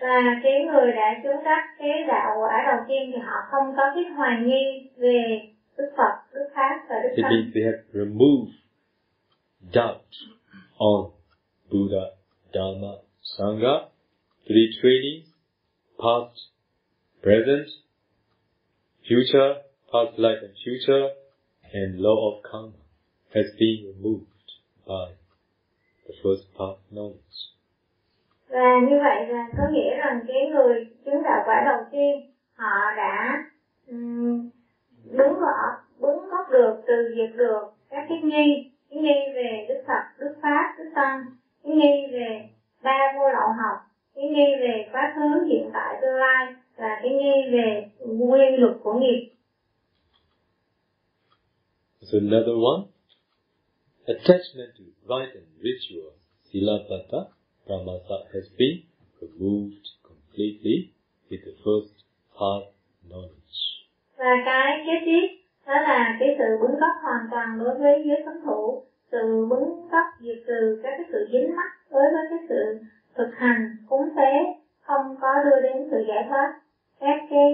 [0.00, 3.82] và cái người đã chứng đắc cái đạo quả đầu tiên thì họ không có
[3.94, 5.40] cái hoài nghi về
[5.78, 8.52] Đức Phật, Đức Pháp và Đức It means they have removed
[9.72, 10.12] doubt
[10.78, 11.10] on
[11.70, 12.06] Buddha,
[12.52, 12.92] Dharma,
[13.22, 13.88] Sangha.
[14.48, 15.26] Three trainings,
[15.98, 16.38] past,
[17.22, 17.66] present,
[19.08, 19.62] future,
[19.92, 21.08] past life and future,
[21.72, 22.78] and law of karma
[23.34, 24.26] has been removed
[24.86, 25.25] by
[26.08, 27.38] the first path knowledge.
[28.48, 32.94] Và như vậy là có nghĩa rằng cái người chứng đạo quả đầu tiên họ
[32.96, 33.44] đã
[33.88, 34.50] um,
[35.04, 35.58] đứng rõ,
[36.00, 40.34] đứng gốc được, từ diệt được các cái nghi, cái nghi về Đức Phật, Đức
[40.42, 41.24] Pháp, Đức Tăng,
[41.64, 42.48] cái nghi về
[42.82, 43.78] ba vô lậu học,
[44.14, 46.54] cái nghi về quá khứ, hiện tại, tương lai.
[46.76, 49.30] Và cái nghi về nguyên luật của nghiệp.
[52.00, 52.82] So another one,
[54.08, 56.14] attachment to rite and ritual,
[56.48, 57.28] silapata,
[57.66, 58.82] pramasa has been
[59.20, 60.92] removed completely
[61.30, 61.94] with the first
[62.38, 62.70] path
[63.08, 63.58] knowledge.
[64.18, 65.26] Và cái kế tiếp
[65.66, 69.88] đó là cái sự bứng gốc hoàn toàn đối với giới cấm thủ, sự bứng
[69.90, 74.08] gốc diệt trừ các cái sự dính mắc đối với cái sự thực hành cúng
[74.16, 74.32] tế
[74.80, 76.60] không có đưa đến sự giải thoát.
[77.00, 77.52] Các cái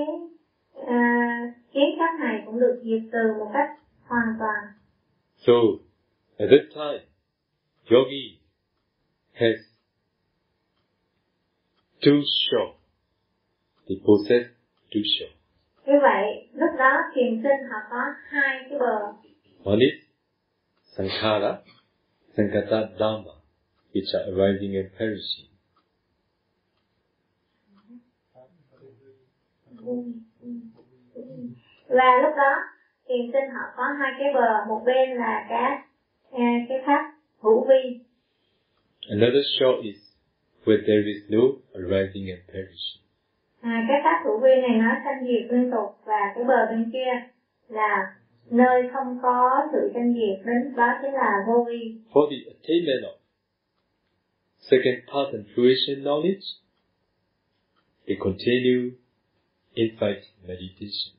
[0.86, 3.70] à, kiến chấp này cũng được diệt trừ một cách
[4.06, 4.64] hoàn toàn.
[5.46, 5.52] So,
[6.42, 7.02] at that time,
[7.90, 8.40] yogi
[9.32, 9.56] has
[12.02, 12.74] two shore.
[13.88, 14.50] They possess
[14.90, 15.34] two shore.
[15.86, 19.12] Như vậy, lúc đó thiền sinh họ có hai cái bờ.
[19.64, 20.04] One is
[20.96, 21.58] sankhara,
[22.36, 23.34] sankata dhamma,
[23.94, 25.48] which are arising and perishing.
[31.88, 32.52] Và lúc đó
[33.08, 35.78] thiền sinh họ có hai cái bờ, một bên là cái
[36.32, 38.00] à, cái pháp hữu vi,
[39.08, 39.98] Another shore is
[40.64, 41.42] where there is no
[41.74, 43.02] arising and perishing.
[43.60, 46.90] À, cái pháp hữu vi này nó sanh diệt liên tục và cái bờ bên
[46.92, 47.12] kia
[47.68, 48.14] là
[48.50, 51.94] nơi không có sự sanh diệt đến đó chính là vô vi.
[52.12, 53.16] For the attainment of
[54.58, 56.46] second path and fruition knowledge,
[58.06, 58.90] they continue
[59.74, 61.12] insight meditation.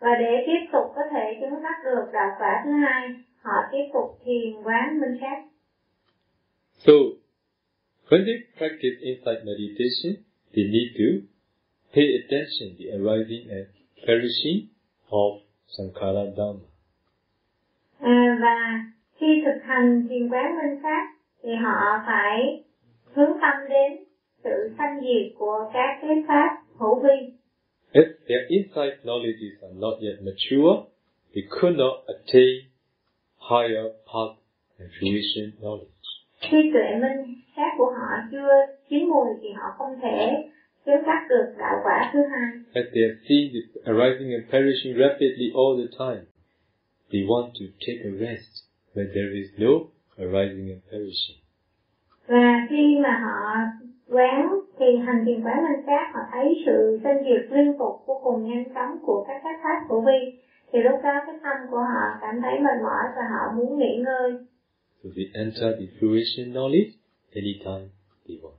[0.00, 3.08] Và để tiếp tục có thể chứng đắc được đạo quả thứ hai,
[3.42, 5.42] họ tiếp tục thiền quán minh sát.
[6.86, 6.92] So,
[8.10, 10.22] when they practice insight meditation,
[10.54, 11.08] they need to
[11.94, 13.66] pay attention to the arising and
[14.06, 14.58] perishing
[15.10, 16.66] of Sankara Dhamma.
[18.00, 18.84] À, và
[19.20, 21.04] khi thực hành thiền quán minh sát
[21.42, 22.64] thì họ phải
[23.14, 24.04] hướng tâm đến
[24.44, 27.32] sự sanh diệt của các cái pháp hữu vi.
[27.92, 30.74] If their insight knowledges are not yet mature,
[31.34, 32.71] they could not attain
[33.50, 34.36] higher path
[34.78, 35.88] and fruition knowledge.
[36.40, 38.48] Khi tuệ minh sát của họ chưa
[38.90, 40.18] chín mùi thì họ không thể
[40.86, 42.50] chứng đắc được đạo quả thứ hai.
[42.74, 46.24] As they have seen it arising and perishing rapidly all the time,
[47.12, 48.52] they want to take a rest
[48.94, 49.72] when there is no
[50.24, 51.38] arising and perishing.
[52.26, 53.38] Và khi mà họ
[54.08, 58.20] quán thì hành thiền quán minh sát họ thấy sự sinh diệt liên tục vô
[58.24, 60.38] cùng nhanh chóng của các cái pháp hữu vi
[60.72, 63.96] thì lúc đó cái tâm của họ cảm thấy mệt mỏi và họ muốn nghỉ
[64.04, 64.32] ngơi
[65.02, 66.90] So they enter the fruition knowledge
[67.34, 67.84] anytime
[68.28, 68.58] they want.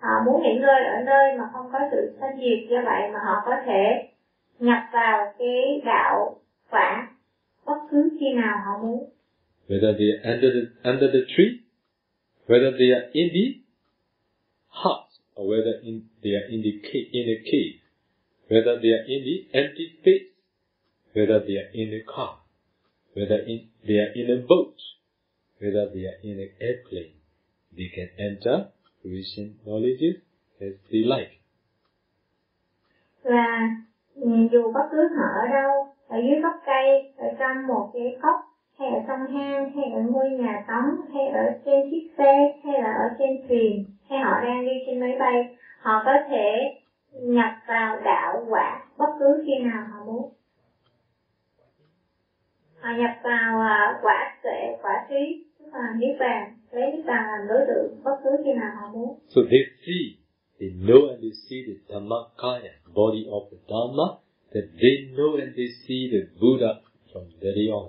[0.00, 3.18] họ muốn nghỉ ngơi ở nơi mà không có sự sinh diệt do vậy mà
[3.26, 3.84] họ có thể
[4.58, 6.40] nhập vào cái đạo
[6.70, 7.08] quả
[7.66, 9.08] bất cứ khi nào họ muốn
[9.68, 11.50] Whether they are under the, under the tree,
[12.48, 13.46] whether they are in the
[14.82, 15.02] hut,
[15.40, 17.74] or whether in, they are in the cave, in a cave,
[18.50, 20.26] whether they are in the empty space,
[21.16, 22.32] whether they are in a car,
[23.14, 24.76] whether in, they are in a boat,
[25.58, 27.16] whether they are in an airplane,
[27.76, 28.68] they can enter
[29.00, 30.20] fruition knowledge
[30.60, 31.32] as they like.
[33.24, 33.70] và
[34.14, 38.16] ừ, dù bất cứ họ ở đâu ở dưới gốc cây ở trong một cái
[38.22, 38.36] cốc
[38.78, 40.84] hay ở trong hang hay ở ngôi nhà tắm
[41.14, 45.00] hay ở trên chiếc xe hay là ở trên thuyền hay họ đang đi trên
[45.00, 46.74] máy bay họ có thể
[47.12, 50.30] nhập vào đạo quả bất cứ khi nào họ muốn
[52.86, 57.24] họ nhập vào à, quả tuệ quả trí tức là niết bàn lấy niết bàn
[57.26, 60.04] làm đối tượng bất cứ khi nào họ muốn So they see,
[60.60, 64.06] they know and they see the Dhammakaya, body of the Dhamma,
[64.54, 66.72] that they know and they see the Buddha
[67.12, 67.88] from very on.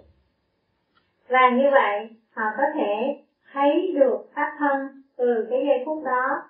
[1.29, 6.43] Và như vậy, họ có thể thấy được pháp thân từ cái giây phút đó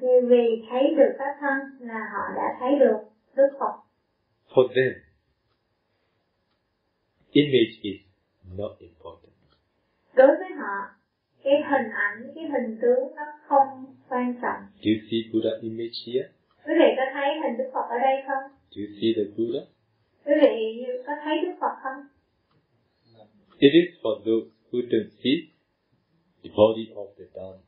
[0.00, 2.96] như vì thấy được pháp thân là họ đã thấy được
[3.36, 3.74] Đức Phật.
[4.54, 5.11] For them,
[7.32, 8.00] image is
[8.58, 9.32] not important.
[10.16, 10.76] Đối với họ,
[11.44, 13.68] cái hình ảnh, cái hình tướng nó không
[14.08, 14.60] quan trọng.
[14.82, 16.28] Do you see Buddha image here?
[16.66, 18.44] Quý vị có thấy hình Đức Phật ở đây không?
[18.70, 19.62] Do you see the Buddha?
[20.26, 22.00] Quý vị có thấy Đức Phật không?
[23.58, 25.36] It is for those who don't see
[26.42, 27.62] the body of the Dharma.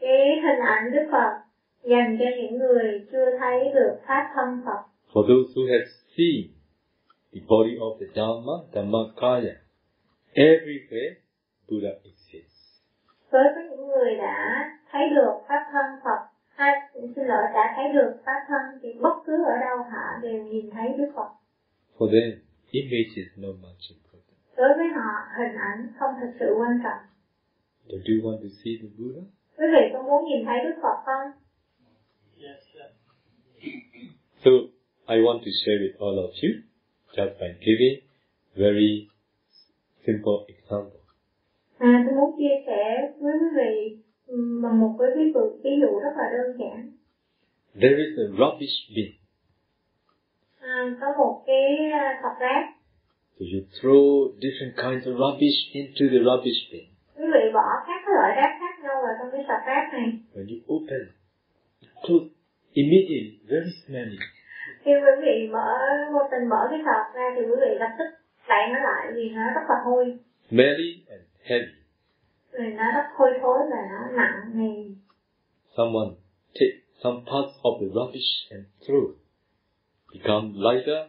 [0.00, 1.32] Cái hình ảnh Đức Phật
[1.82, 4.80] dành cho những người chưa thấy được pháp thân Phật.
[5.12, 5.86] For those who have
[6.16, 6.59] seen
[7.32, 9.54] the body of the Dharma, Dhammakaya,
[10.34, 11.14] everywhere
[11.68, 12.60] Buddha exists.
[13.30, 17.84] Với với những người đã thấy được pháp thân Phật, hay xin lỗi đã thấy
[17.94, 21.30] được pháp thân thì bất cứ ở đâu họ đều nhìn thấy Đức Phật.
[21.98, 22.40] For them,
[22.70, 24.36] image is not much important.
[24.56, 27.02] Đối với họ, hình ảnh không thật sự quan trọng.
[27.88, 29.22] Don't you want to see the Buddha?
[29.58, 31.26] Quý vị có muốn nhìn thấy Đức Phật không?
[32.42, 32.88] Yes, sir.
[34.44, 34.50] So,
[35.14, 36.50] I want to share with all of you,
[37.16, 37.96] just by giving
[38.54, 39.08] very
[40.06, 41.00] simple example.
[41.78, 43.96] À, tôi muốn chia sẻ với quý vị
[44.62, 46.90] bằng một cái ví dụ, ví dụ rất là đơn giản.
[47.80, 49.10] There is a rubbish bin.
[50.60, 52.64] À, có một cái à, cọc rác,
[53.38, 56.84] So you throw different kinds of rubbish into the rubbish bin.
[57.16, 60.08] quý vị bỏ các cái loại rác khác nhau vào trong cái sọt rác này.
[60.34, 61.02] When you open,
[62.02, 62.26] close
[62.72, 64.18] immediately, very smelly.
[64.84, 65.78] Khi quý vị mở
[66.12, 68.04] vô tình mở cái sọt ra thì quý vị lập tức
[68.48, 71.72] đậy nó lại vì nó rất là hôi, Smelly and heavy.
[72.52, 74.74] vì nó rất hôi thối và nó nặng nề.
[75.76, 76.10] Someone
[76.54, 79.06] take some parts of the rubbish and throw.
[80.14, 81.00] Become lighter,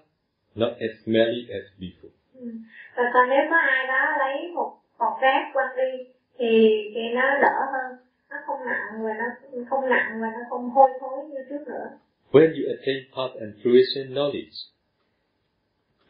[0.55, 2.15] not as smelly as before.
[2.33, 2.47] Ừ.
[2.95, 6.47] Và còn nếu có ai đó lấy một cọc rác quăng đi thì
[6.95, 7.97] thì nó đỡ hơn,
[8.29, 9.25] nó không nặng và nó
[9.69, 11.89] không nặng và nó không hôi thối như trước nữa.
[12.31, 14.55] When you attain path and fruition knowledge,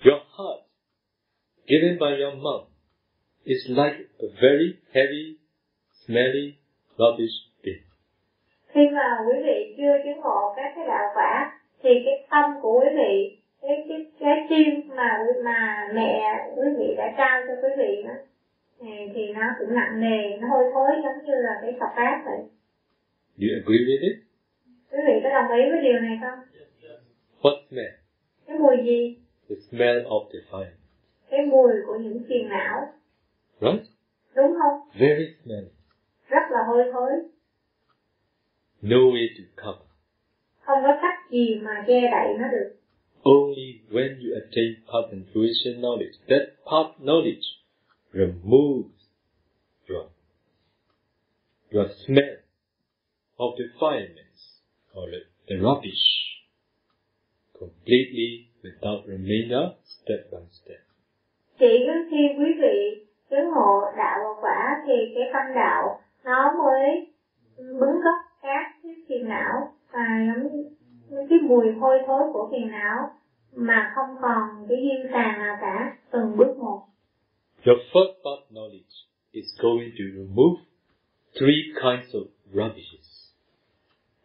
[0.06, 0.62] your heart,
[1.68, 2.68] given by your mouth,
[3.44, 5.38] is like a very heavy,
[6.06, 6.58] smelly
[6.98, 7.82] rubbish bin.
[8.74, 12.80] khi mà quý vị chưa chứng ngộ các cái đạo quả thì cái tâm của
[12.80, 17.70] quý vị cái cái cái tim mà mà mẹ quý vị đã trao cho quý
[17.78, 18.14] vị đó
[19.16, 22.40] thì, nó cũng nặng nề nó hôi thối giống như là cái sọt rác vậy
[23.38, 24.31] Do you agree with it?
[24.92, 26.40] Quý vị có đồng ý với điều này không.
[27.42, 27.92] What smell?
[28.48, 29.18] cái mùi gì
[29.50, 30.76] The smell of defiance.
[31.30, 32.94] cái mùi của những phiền não
[33.62, 33.84] Right?
[34.36, 35.68] đúng không Very smelly.
[36.30, 37.12] rất là hôi thối
[38.82, 39.88] No way to cover.
[40.62, 42.76] không có cách gì mà che đậy nó được
[43.24, 47.46] Only when you attain path and fruition knowledge, that path knowledge
[48.14, 49.10] removes
[49.90, 50.06] your,
[51.72, 52.36] your smell
[53.38, 54.31] of defilements
[54.94, 56.04] or the, the rubbish
[57.60, 60.82] completely without remainder, step by step.
[61.60, 66.54] chỉ đến khi quý vị chứng ngộ đạo và quả thì cái tâm đạo nó
[66.58, 67.08] mới
[67.58, 70.08] bứng gốc các cái phiền não và
[71.10, 73.10] như cái mùi hôi thối của phiền não
[73.56, 76.82] mà không còn cái dư tàn nào cả từng bước một
[77.66, 78.96] Your first path knowledge
[79.32, 80.62] is going to remove
[81.40, 83.11] three kinds of rubbishes.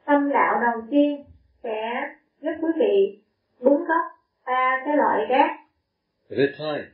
[0.06, 1.24] Tâm đạo đầu tiên
[1.62, 2.08] sẽ
[2.40, 3.18] giúp quý vị
[3.60, 4.04] bứng gốc
[4.46, 5.50] ba cái loại rác.
[6.30, 6.86] At that time,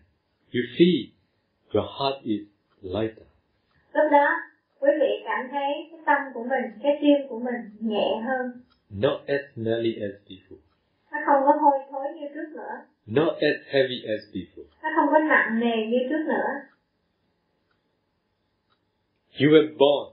[0.54, 1.06] you feel
[1.72, 2.40] your heart is
[2.82, 3.26] lighter.
[3.92, 4.28] lúc đó
[4.80, 8.52] quý vị cảm thấy cái tâm của mình cái tim của mình nhẹ hơn.
[8.90, 10.62] Not as smelly as before,
[11.12, 12.84] nó không có hôi thối như trước nữa.
[13.06, 14.64] Not as heavy as before.
[14.82, 16.50] nó không có nặng nề như trước nữa.
[19.40, 20.12] You were born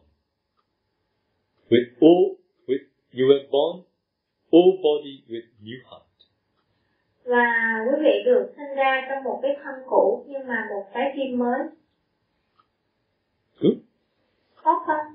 [1.70, 2.39] with all,
[3.14, 3.84] you were born
[4.52, 6.06] all body with new heart.
[7.24, 7.46] và
[7.86, 11.38] quý vị được sinh ra trong một cái thân cũ nhưng mà một trái tim
[11.40, 11.60] mới
[13.60, 13.78] Good?
[14.64, 15.06] tốt không.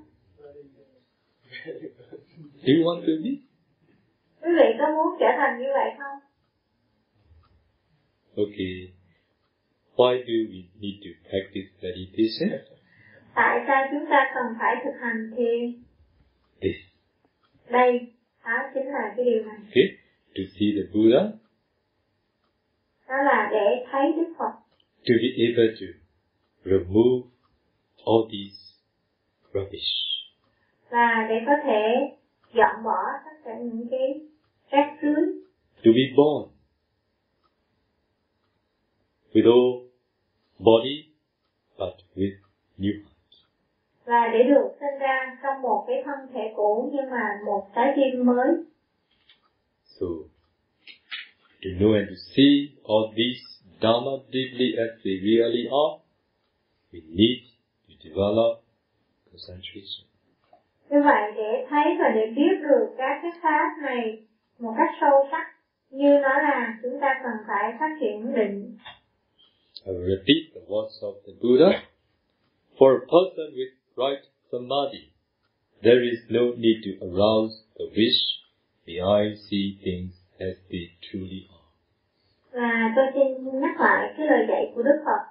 [2.63, 3.31] Do you want to be?
[4.41, 6.19] quý vị có muốn trở thành như vậy không
[8.37, 8.93] Okay.
[9.95, 12.59] Why do we need to practice meditation?
[13.35, 15.83] tại sao chúng ta cần phải thực hành thiền
[16.61, 16.75] This.
[17.69, 17.99] Đây
[18.45, 19.87] đó chính là cái điều này Okay?
[20.35, 21.21] To see the Buddha,
[23.09, 24.51] đó là để thấy đức phật
[25.07, 25.85] to be able to
[26.63, 27.27] remove
[28.05, 28.57] all these
[29.53, 29.91] rubbish.
[30.89, 31.83] và để có thể
[32.53, 34.21] dọn bỏ tất cả những cái
[34.71, 35.25] rác rưới
[35.83, 36.49] To be born
[39.33, 39.89] with all
[40.59, 41.05] body,
[41.77, 42.35] but with
[42.77, 43.14] new heart.
[44.05, 47.93] Và để được sinh ra trong một cái thân thể cũ nhưng mà một trái
[47.95, 48.49] tim mới.
[49.85, 50.05] So,
[51.63, 52.53] to know and to see
[52.83, 55.93] all these Dharma deeply as they really are,
[56.91, 57.39] we need
[57.87, 58.63] to develop
[59.31, 60.05] concentration.
[60.89, 64.23] Như vậy để thấy và để biết được các cái pháp này
[64.59, 65.45] một cách sâu sắc
[65.89, 68.77] như nó là chúng ta cần phải phát triển định.
[69.85, 71.81] I will repeat the words of the Buddha.
[72.77, 75.11] For a person with right samadhi,
[75.83, 78.21] there is no need to arouse the wish,
[78.85, 81.65] the I see things as they truly are.
[82.51, 85.21] Và tôi xin nhắc lại cái lời dạy của Đức Phật.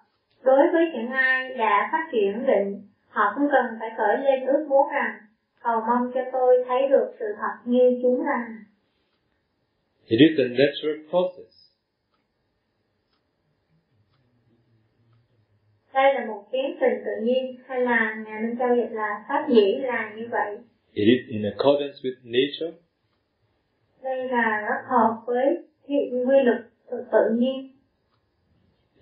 [0.44, 4.66] Đối với những ai đã phát triển định, họ không cần phải khởi lên ước
[4.68, 5.14] muốn rằng
[5.62, 8.46] cầu mong cho tôi thấy được sự thật như chúng là.
[10.06, 11.53] It is a natural process.
[15.94, 19.48] Đây là một tiến trình tự nhiên hay là nhà Minh Châu dịch là pháp
[19.48, 20.56] dĩ là như vậy.
[20.92, 22.76] It is in accordance with nature.
[24.02, 25.46] Đây là rất hợp với
[26.26, 26.58] quy luật
[26.90, 27.70] tự, tự nhiên.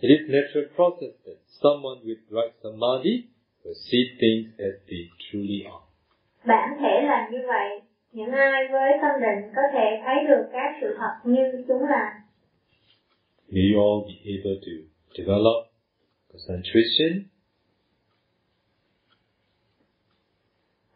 [0.01, 3.25] It is natural process that someone with right samadhi
[3.65, 5.85] will see things as they truly are.
[6.47, 7.81] Bản thể là như vậy.
[8.13, 12.23] Những ai với tâm định có thể thấy được các sự thật như chúng là.
[13.51, 14.73] May you all be able to
[15.17, 15.72] develop
[16.33, 17.13] concentration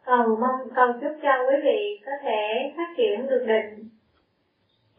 [0.05, 3.89] Cầu mong cầu chúc cho quý vị có thể phát triển được định.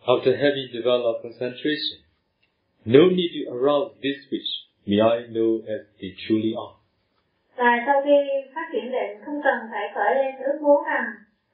[0.06, 1.98] After having developed concentration,
[2.84, 4.50] no need to arouse this wish,
[4.88, 6.74] may I know as they truly are.
[7.56, 8.16] Và sau khi
[8.54, 11.06] phát triển định không cần phải khởi lên ước muốn rằng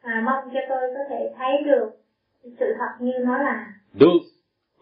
[0.02, 1.89] à, mong cho tôi có thể thấy được
[2.59, 3.66] sự thật như nó là.
[4.01, 4.34] Those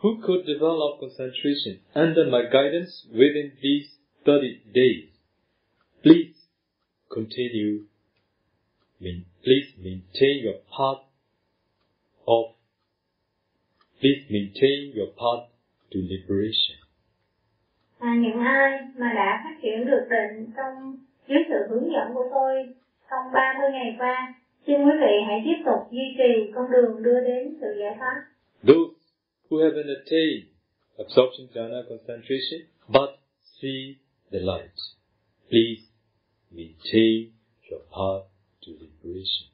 [0.02, 3.88] who could develop concentration under my guidance within these
[4.26, 5.08] 30 days,
[6.02, 6.34] please
[7.08, 7.84] continue,
[9.00, 11.06] please maintain your path
[12.26, 12.46] of,
[14.00, 15.48] please maintain your path
[15.92, 16.76] to liberation.
[18.00, 20.96] À, những ai mà đã phát triển được định trong
[21.28, 22.74] dưới sự hướng dẫn của tôi
[23.10, 24.34] trong 30 ngày qua,
[24.66, 28.22] xin quý vị hãy tiếp tục duy trì con đường đưa đến sự giải thoát.
[28.66, 29.01] Those
[29.52, 30.48] who haven't attained
[30.98, 33.20] absorption jhana concentration but
[33.60, 33.98] see
[34.30, 34.78] the light,
[35.50, 35.84] please
[36.50, 37.32] maintain
[37.68, 38.24] your path
[38.64, 39.46] to liberation.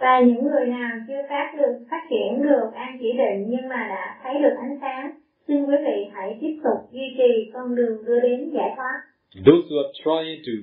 [0.00, 3.80] Và những người nào chưa phát được phát triển được an chỉ định nhưng mà
[3.88, 8.04] đã thấy được ánh sáng, xin quý vị hãy tiếp tục duy trì con đường
[8.06, 8.98] đưa đến giải thoát.
[9.46, 10.54] Those who are trying to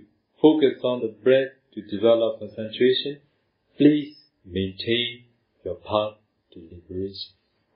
[0.41, 3.13] focus on the breath to develop concentration,
[3.77, 4.13] please
[4.45, 5.07] maintain
[5.65, 6.13] your path
[6.51, 7.35] to liberation.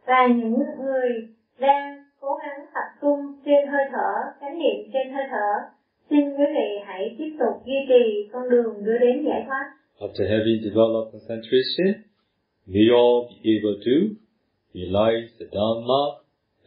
[0.10, 1.12] Và những người
[1.60, 5.52] đang cố gắng tập trung trên hơi thở, chánh niệm trên hơi thở,
[6.10, 9.66] xin quý vị hãy tiếp tục duy trì con đường đưa đến giải thoát.
[10.00, 11.88] After having developed concentration,
[12.72, 13.96] may you all be able to
[14.74, 16.02] realize the Dharma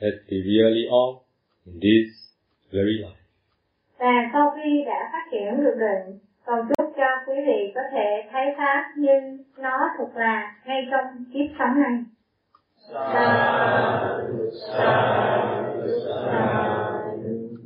[0.09, 1.13] as they really are
[1.67, 2.09] in this
[2.73, 3.23] very life.
[3.99, 8.09] Và sau khi đã phát triển được định, cầu chúc cho quý vị có thể
[8.33, 9.13] thấy Pháp như
[9.59, 11.99] nó thực là ngay trong kiếp sống này.
[12.91, 17.63] Salve, salve, salve.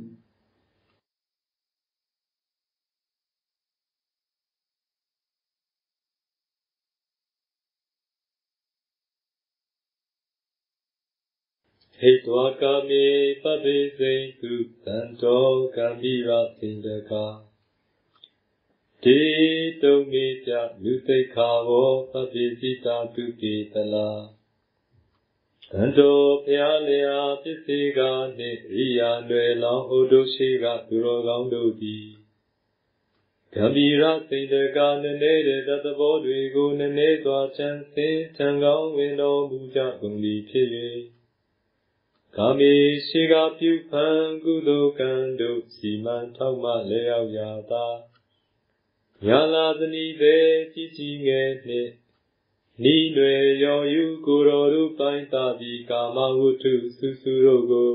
[11.99, 17.41] Et toi, Kami, Pabese, tu, Santo, Kamira, Sindaka.
[19.01, 24.36] Te, Tomi, Tia, Lute, Kavo, Pabesita, Tuki, Tala.
[25.67, 27.99] တုံမေပြလူသိက္ခာဝောပပိစိတာတုပိတလာတံတောဖျားလျာပစ္စေက
[28.37, 32.07] နှင့်ရိယာနွယ်လောင်းဥဒုရှိကသူတော်ကောင်းတို့သည်
[33.53, 40.67] ကံမိရစိန္ဒကာနည်းနည်းတဲ့သဘောတွေကိုနည်းနည်းစွာချမ်းစင်ထံကောင်းဝင်တော်မူကြကုန်သည်ဖြစ်၍
[42.35, 42.73] ကာမေ
[43.07, 47.87] ရှိကပြုဖန်ကုသိုလ်ကံတို့စီမံထောက်မှလျောက်ရာသာ
[49.25, 50.35] ညာလာသနီပဲ
[50.73, 51.91] ကြီးကြီးငယ်နှင့်
[52.83, 57.93] နီးနွယ်ရောယူကိုယ်တော်တို့ပိုင်းသာပြီးကာမဝတ္ထုစုစုတို့ကို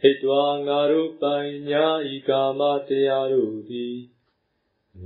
[0.00, 3.96] ဟိတ်တွာငါတို့ပိုင်ညာဤကာမတရားတို့သည်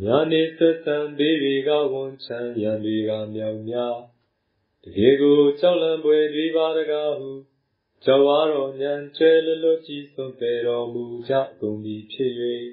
[0.03, 3.97] ညာနေဆက်ဆံသေးတွေကဝန်ချမ်းရန်တွေကမြောင်များ
[4.83, 7.31] တကယ်ကိုကြောက်လန့်ပွေတွေပါတကားဟု
[8.05, 12.33] ကြောက်ဝါတော်ဉာဏ်ကျဲလွတ်လွတ်ကြီးစွန့်ပေတော်မူကြကုန်ပြီဖြစ်၍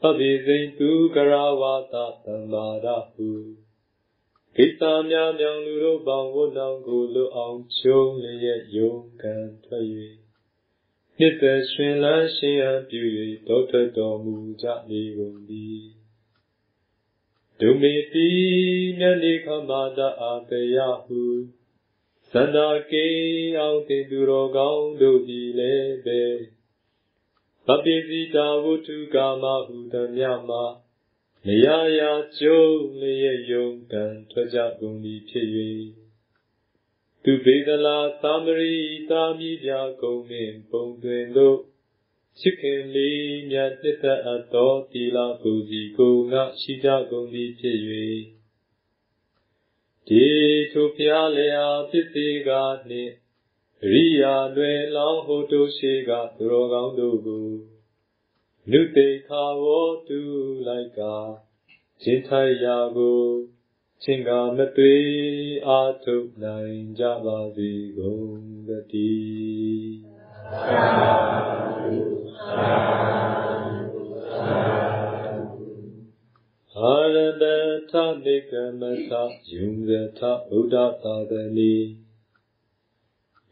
[0.00, 1.94] သဗ္ဗေစိန်သူကရဝါသ
[2.24, 3.30] သမ္မာဒဟု
[4.60, 9.84] ကိစ္စများမြောင်လူတို့ပေါင်းဝတ်တော်ကိုလွတ်အောင်ချုံးလျက်ယုံကံထွက်၍
[11.16, 13.02] ဟနှစ်သက်ရှင်လန်းရှင်ရန်ပြု၍
[13.48, 15.82] တောထွက်တော်မူကြလေကုန်သည်
[17.60, 18.28] ဒုမေတိ
[18.98, 21.22] မြတ်နေခမတာအတယဟု
[22.32, 23.06] သန္တာကေ
[23.58, 26.22] အောင်တင်သူတော်ကောင်းတို့သည်လည်းပဲ
[27.66, 30.64] သပိစီတာဝုထုကာမဟုသမျှမှာ
[31.46, 31.66] မရ
[31.98, 32.62] ရာကျုံ
[33.00, 35.48] လျက်ယုံကံထွက်ကြကုန်သည်ဖြစ်၍
[37.22, 38.76] သူပေဒလာသမရိ
[39.10, 39.70] တာမိပြ
[40.02, 41.58] ကုန်နှင့်ပုံတွင်တို့
[42.40, 47.78] ချစ်ခင်လေးမြတ်တစ်သက်အပ်သောတီလာကိုစီကိုငါရှိကြကုန်သည်ဖြစ်၍
[50.08, 50.26] ဒီ
[50.72, 52.50] ထိုဖျားလျာပစ္စည်းက
[52.90, 53.12] နှင့်
[53.92, 57.48] ရိယာလွယ်လောင်းဟိုတို့ရှိကသူတော်ကောင်းတို့ကို
[58.72, 59.64] နုတေခါဝ
[60.08, 60.20] တု
[60.66, 61.16] လိုက်ကာ
[62.02, 63.22] ချင်းထိုက်ရာကို
[64.02, 68.42] ချင်းကမတွေးအာထုတ်နိုင်ကြပါစေကုန်
[68.92, 69.98] တည်း
[70.50, 70.66] သာ
[71.82, 71.96] ဓု
[72.48, 72.74] သာ
[73.40, 74.46] ဓုသာ
[75.24, 75.48] ဓု
[76.74, 77.44] အာရတ
[77.90, 77.92] ထ
[78.24, 79.12] နိကမသ
[79.50, 81.74] ယုံရထဗုဒ္ဓသာသနီ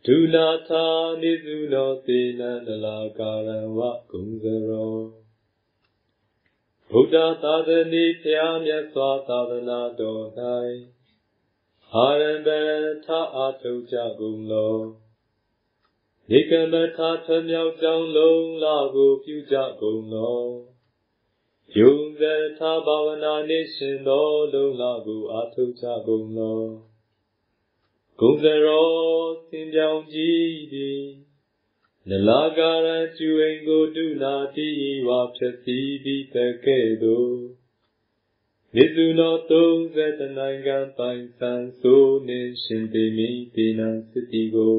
[0.09, 0.85] ဒုနာထာ
[1.23, 3.79] နိစုနောသေနန္တလာကာရဝ
[4.11, 4.97] ဂုံဇရော
[6.91, 10.25] ဗုဒ္ဓသာသနီဖျားမြတ်စွာသာသနာတော်၌
[11.95, 12.51] အာရတ
[13.07, 14.77] ထအာထုတ်ကြကုန်လော
[16.31, 20.41] နိကမထာထမြောက်ကြောင်းလုံးလာကိုပြုကြကုန်လော
[21.79, 22.23] ယုံဇ
[22.59, 26.86] ထာဘာဝနာနှင့်ရှင်သောလုံးလာကိုအာထုတ်ကြကုန်လော
[28.21, 28.89] ဂုံစရော
[29.51, 31.05] သင်ပြောင်ကြည်သည်
[32.09, 34.69] နလာကာရကျူအိမ်ကိုဒုနာတိ
[35.09, 37.35] ဝါဖြစ်စီပြီးတကဲ့သို့
[38.75, 44.79] နိစုနော30နိုင်ငံပိုင်ဆန်ဆိုနှင့်ရှင်ပေမိပေနံစတိကို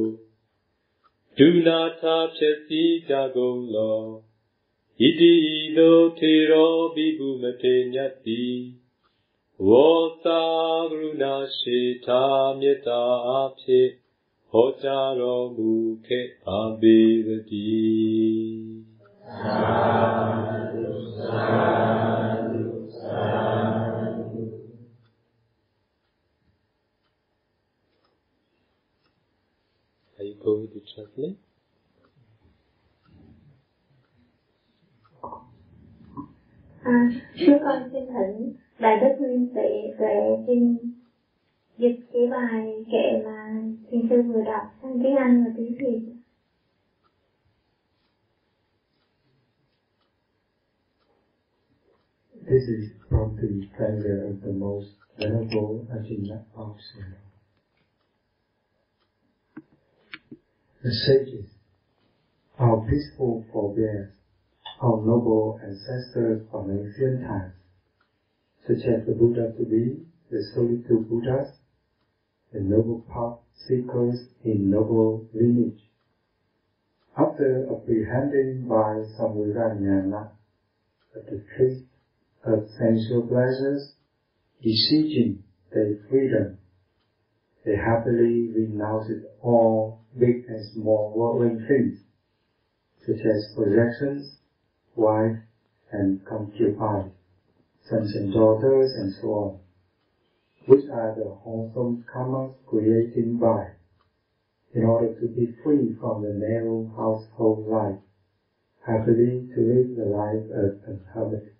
[1.38, 3.99] ဒုနာထာဖြစ်စီကြကုန်လော
[4.99, 8.86] ဣတိဤသို့ထေရောဘိဗုမထေမြတ်သည်ဝေါသာကရုဏာရှိတာမေတ္
[9.59, 12.97] Wota grunashi tamyeta
[13.41, 13.97] apsi
[14.53, 17.65] Hojaro mukhe abhivati
[19.25, 20.85] Sadhu,
[21.25, 22.65] sadhu,
[23.01, 24.43] sadhu
[30.19, 31.38] Are you going to translate?
[36.84, 36.91] À,
[37.38, 39.49] thưa con xin thỉnh Đức Nguyên
[40.47, 40.77] xin
[41.77, 46.13] dịch cái bài kệ mà thiên sư vừa đọc sang tiếng Anh và tiếng Việt.
[52.47, 53.47] This is from the
[53.77, 54.87] prayer of the most
[55.17, 57.03] venerable Ajahn Pausha.
[60.83, 61.49] The sages,
[62.57, 64.13] our peaceful forebears,
[64.79, 67.56] our noble ancestors from ancient times,
[68.68, 71.48] such as the Buddha to be, the solitude Buddhas,
[72.52, 75.89] the noble path seekers in noble lineage.
[77.18, 80.31] After apprehending by Samvirajnana
[81.14, 81.84] that the truth
[82.44, 83.94] of sensual pleasures,
[84.61, 86.57] beseeching their freedom,
[87.65, 91.98] they happily renounced all big and small worldly things,
[93.06, 94.39] such as possessions,
[94.95, 95.39] wife
[95.91, 97.16] and concubines,
[97.89, 99.59] sons and daughters, and so on,
[100.68, 103.68] which are the wholesome karmas created by,
[104.73, 107.99] in order to be free from the narrow household life,
[108.85, 111.53] happily to live the life of a hermit.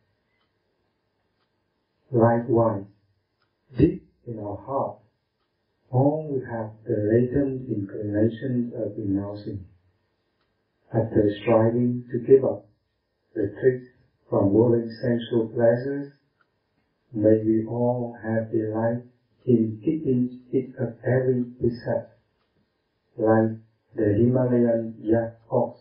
[2.12, 2.86] Likewise,
[3.78, 4.98] deep in our heart,
[5.92, 9.66] all we have the latent inclinations of renouncing.
[10.94, 12.66] After striving to give up
[13.36, 13.88] the tricks
[14.30, 16.08] from worldly sensual pleasures,
[17.14, 19.04] may we all have delight
[19.46, 22.12] in keeping it of every precept,
[23.18, 23.52] like
[23.96, 25.80] the Himalayan yak ox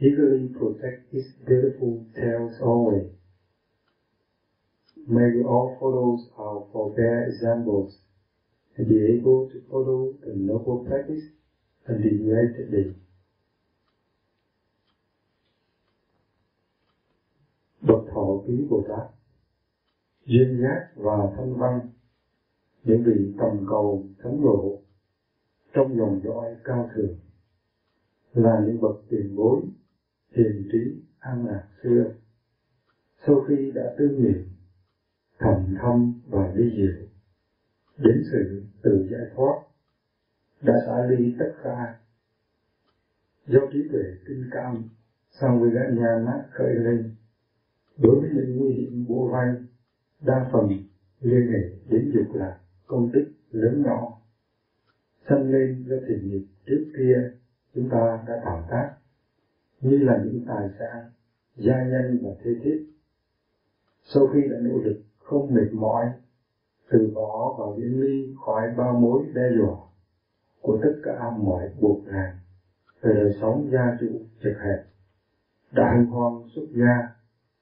[0.00, 3.10] eagerly protect its beautiful tails always.
[5.06, 7.98] May we all follow our forbear examples
[8.76, 11.22] and be able to follow the noble practice
[11.88, 12.86] undeviatedly.
[12.88, 13.03] Bậc
[18.46, 19.08] ký Bồ Tát
[20.26, 21.80] duyên giác và thanh văn
[22.84, 24.78] những vị tầm cầu thánh lộ
[25.74, 27.16] trong dòng dõi cao thượng,
[28.32, 29.60] là những bậc tiền bối
[30.30, 32.12] hiền trí, an lạc xưa.
[33.26, 34.48] Sau khi đã tư nghiệm
[35.38, 37.06] thầm thâm và ly diệu
[37.98, 39.62] đến sự tự giải thoát,
[40.62, 41.98] đã xả ly tất cả.
[43.46, 44.76] Do trí tuệ tinh cao
[45.30, 47.14] sang với gã nhà nát khởi lên
[47.98, 49.48] đối với những nguy hiểm bủa vây,
[50.20, 50.68] đa phần
[51.20, 54.20] liên hệ đến dục lạc công đức lớn nhỏ.
[55.28, 57.30] Sanh lên do thiện nghiệp trước kia,
[57.74, 58.94] chúng ta đã tạo tác,
[59.80, 61.10] như là những tài sản
[61.56, 62.86] gia nhân và thế thiết.
[64.02, 66.06] Sau khi đã nỗ lực không mệt mỏi,
[66.90, 69.76] từ bỏ và viễn ly khỏi bao mối đe dọa
[70.60, 72.38] của tất cả mọi buộc ràng
[73.00, 74.84] về đời sống gia trụ chật hẹp,
[75.72, 77.14] đại hoang xuất gia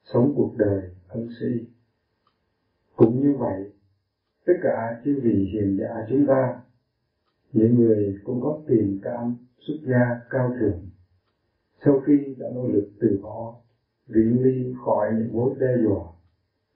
[0.03, 1.65] sống cuộc đời ân si,
[2.95, 3.71] cũng như vậy
[4.45, 6.61] tất cả chư vị hiền giả chúng ta
[7.53, 10.89] những người cũng có tình cảm xuất gia cao thượng.
[11.85, 13.55] Sau khi đã nỗ lực từ bỏ
[14.07, 16.03] viễn ly khỏi những mối đe dọa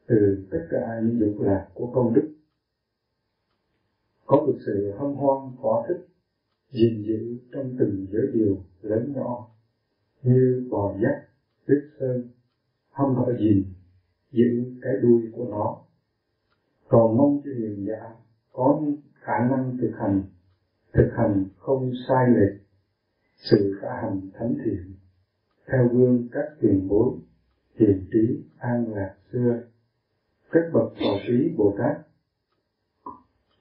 [0.07, 2.33] từ tất cả những dục lạc của công đức
[4.25, 6.07] có được sự hân hoan thỏa thích
[6.71, 9.49] gìn giữ trong từng giới điều lớn nhỏ
[10.23, 11.23] như bò dắt
[11.67, 12.29] tuyết sơn
[12.97, 13.65] không có gì
[14.31, 15.77] giữ cái đuôi của nó.
[16.87, 18.13] Còn mong cho hiền giả
[18.53, 18.81] có
[19.13, 20.21] khả năng thực hành
[20.93, 22.61] thực hành không sai lệch,
[23.35, 24.93] sự khả hành thánh thiện,
[25.67, 27.11] theo gương các tiền bối
[27.79, 29.61] hiền trí, an lạc xưa,
[30.51, 31.97] các bậc tổ trí bồ tát.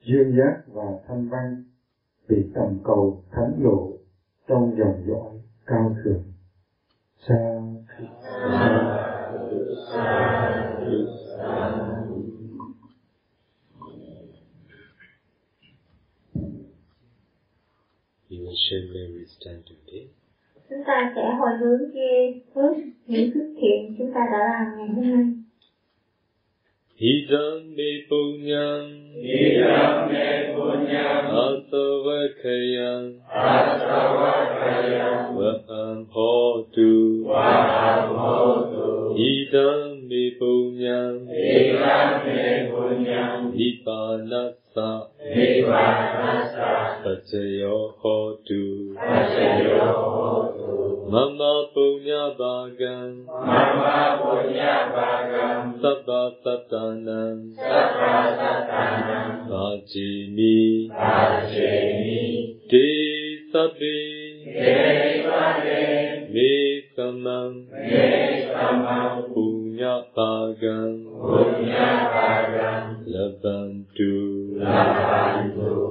[0.03, 1.65] Duyên giác và thanh văn
[2.29, 3.93] bị tầm cầu thánh lộ
[4.49, 6.23] trong dòng dõi cao thượng.
[7.29, 7.63] Sa
[18.29, 20.09] You will share Mary's today.
[20.69, 22.75] Chúng ta sẽ hồi hướng kia hướng,
[23.07, 25.46] những phước thiện chúng ta đã làm ngày hôm nay.
[26.97, 28.89] Idam me punyam
[29.21, 43.53] Idam me punyam asavakayam asavakayam vaham hotu vaham hotu Idam me punyam Idam me punyam
[43.53, 50.16] Nippanasa Nippanasa Pachayo hotu Pachayo hotu
[51.07, 62.91] Mama punya bhagam Mama punya bagam Sabba satanam Sabba satanam Bhajimi Bhajemi Te
[63.55, 63.99] sabbe
[64.51, 65.87] Devane
[66.35, 66.55] Me
[66.99, 74.15] samam Me samam Punya bhagam Punya bagam Labantu.
[74.59, 75.87] Labantu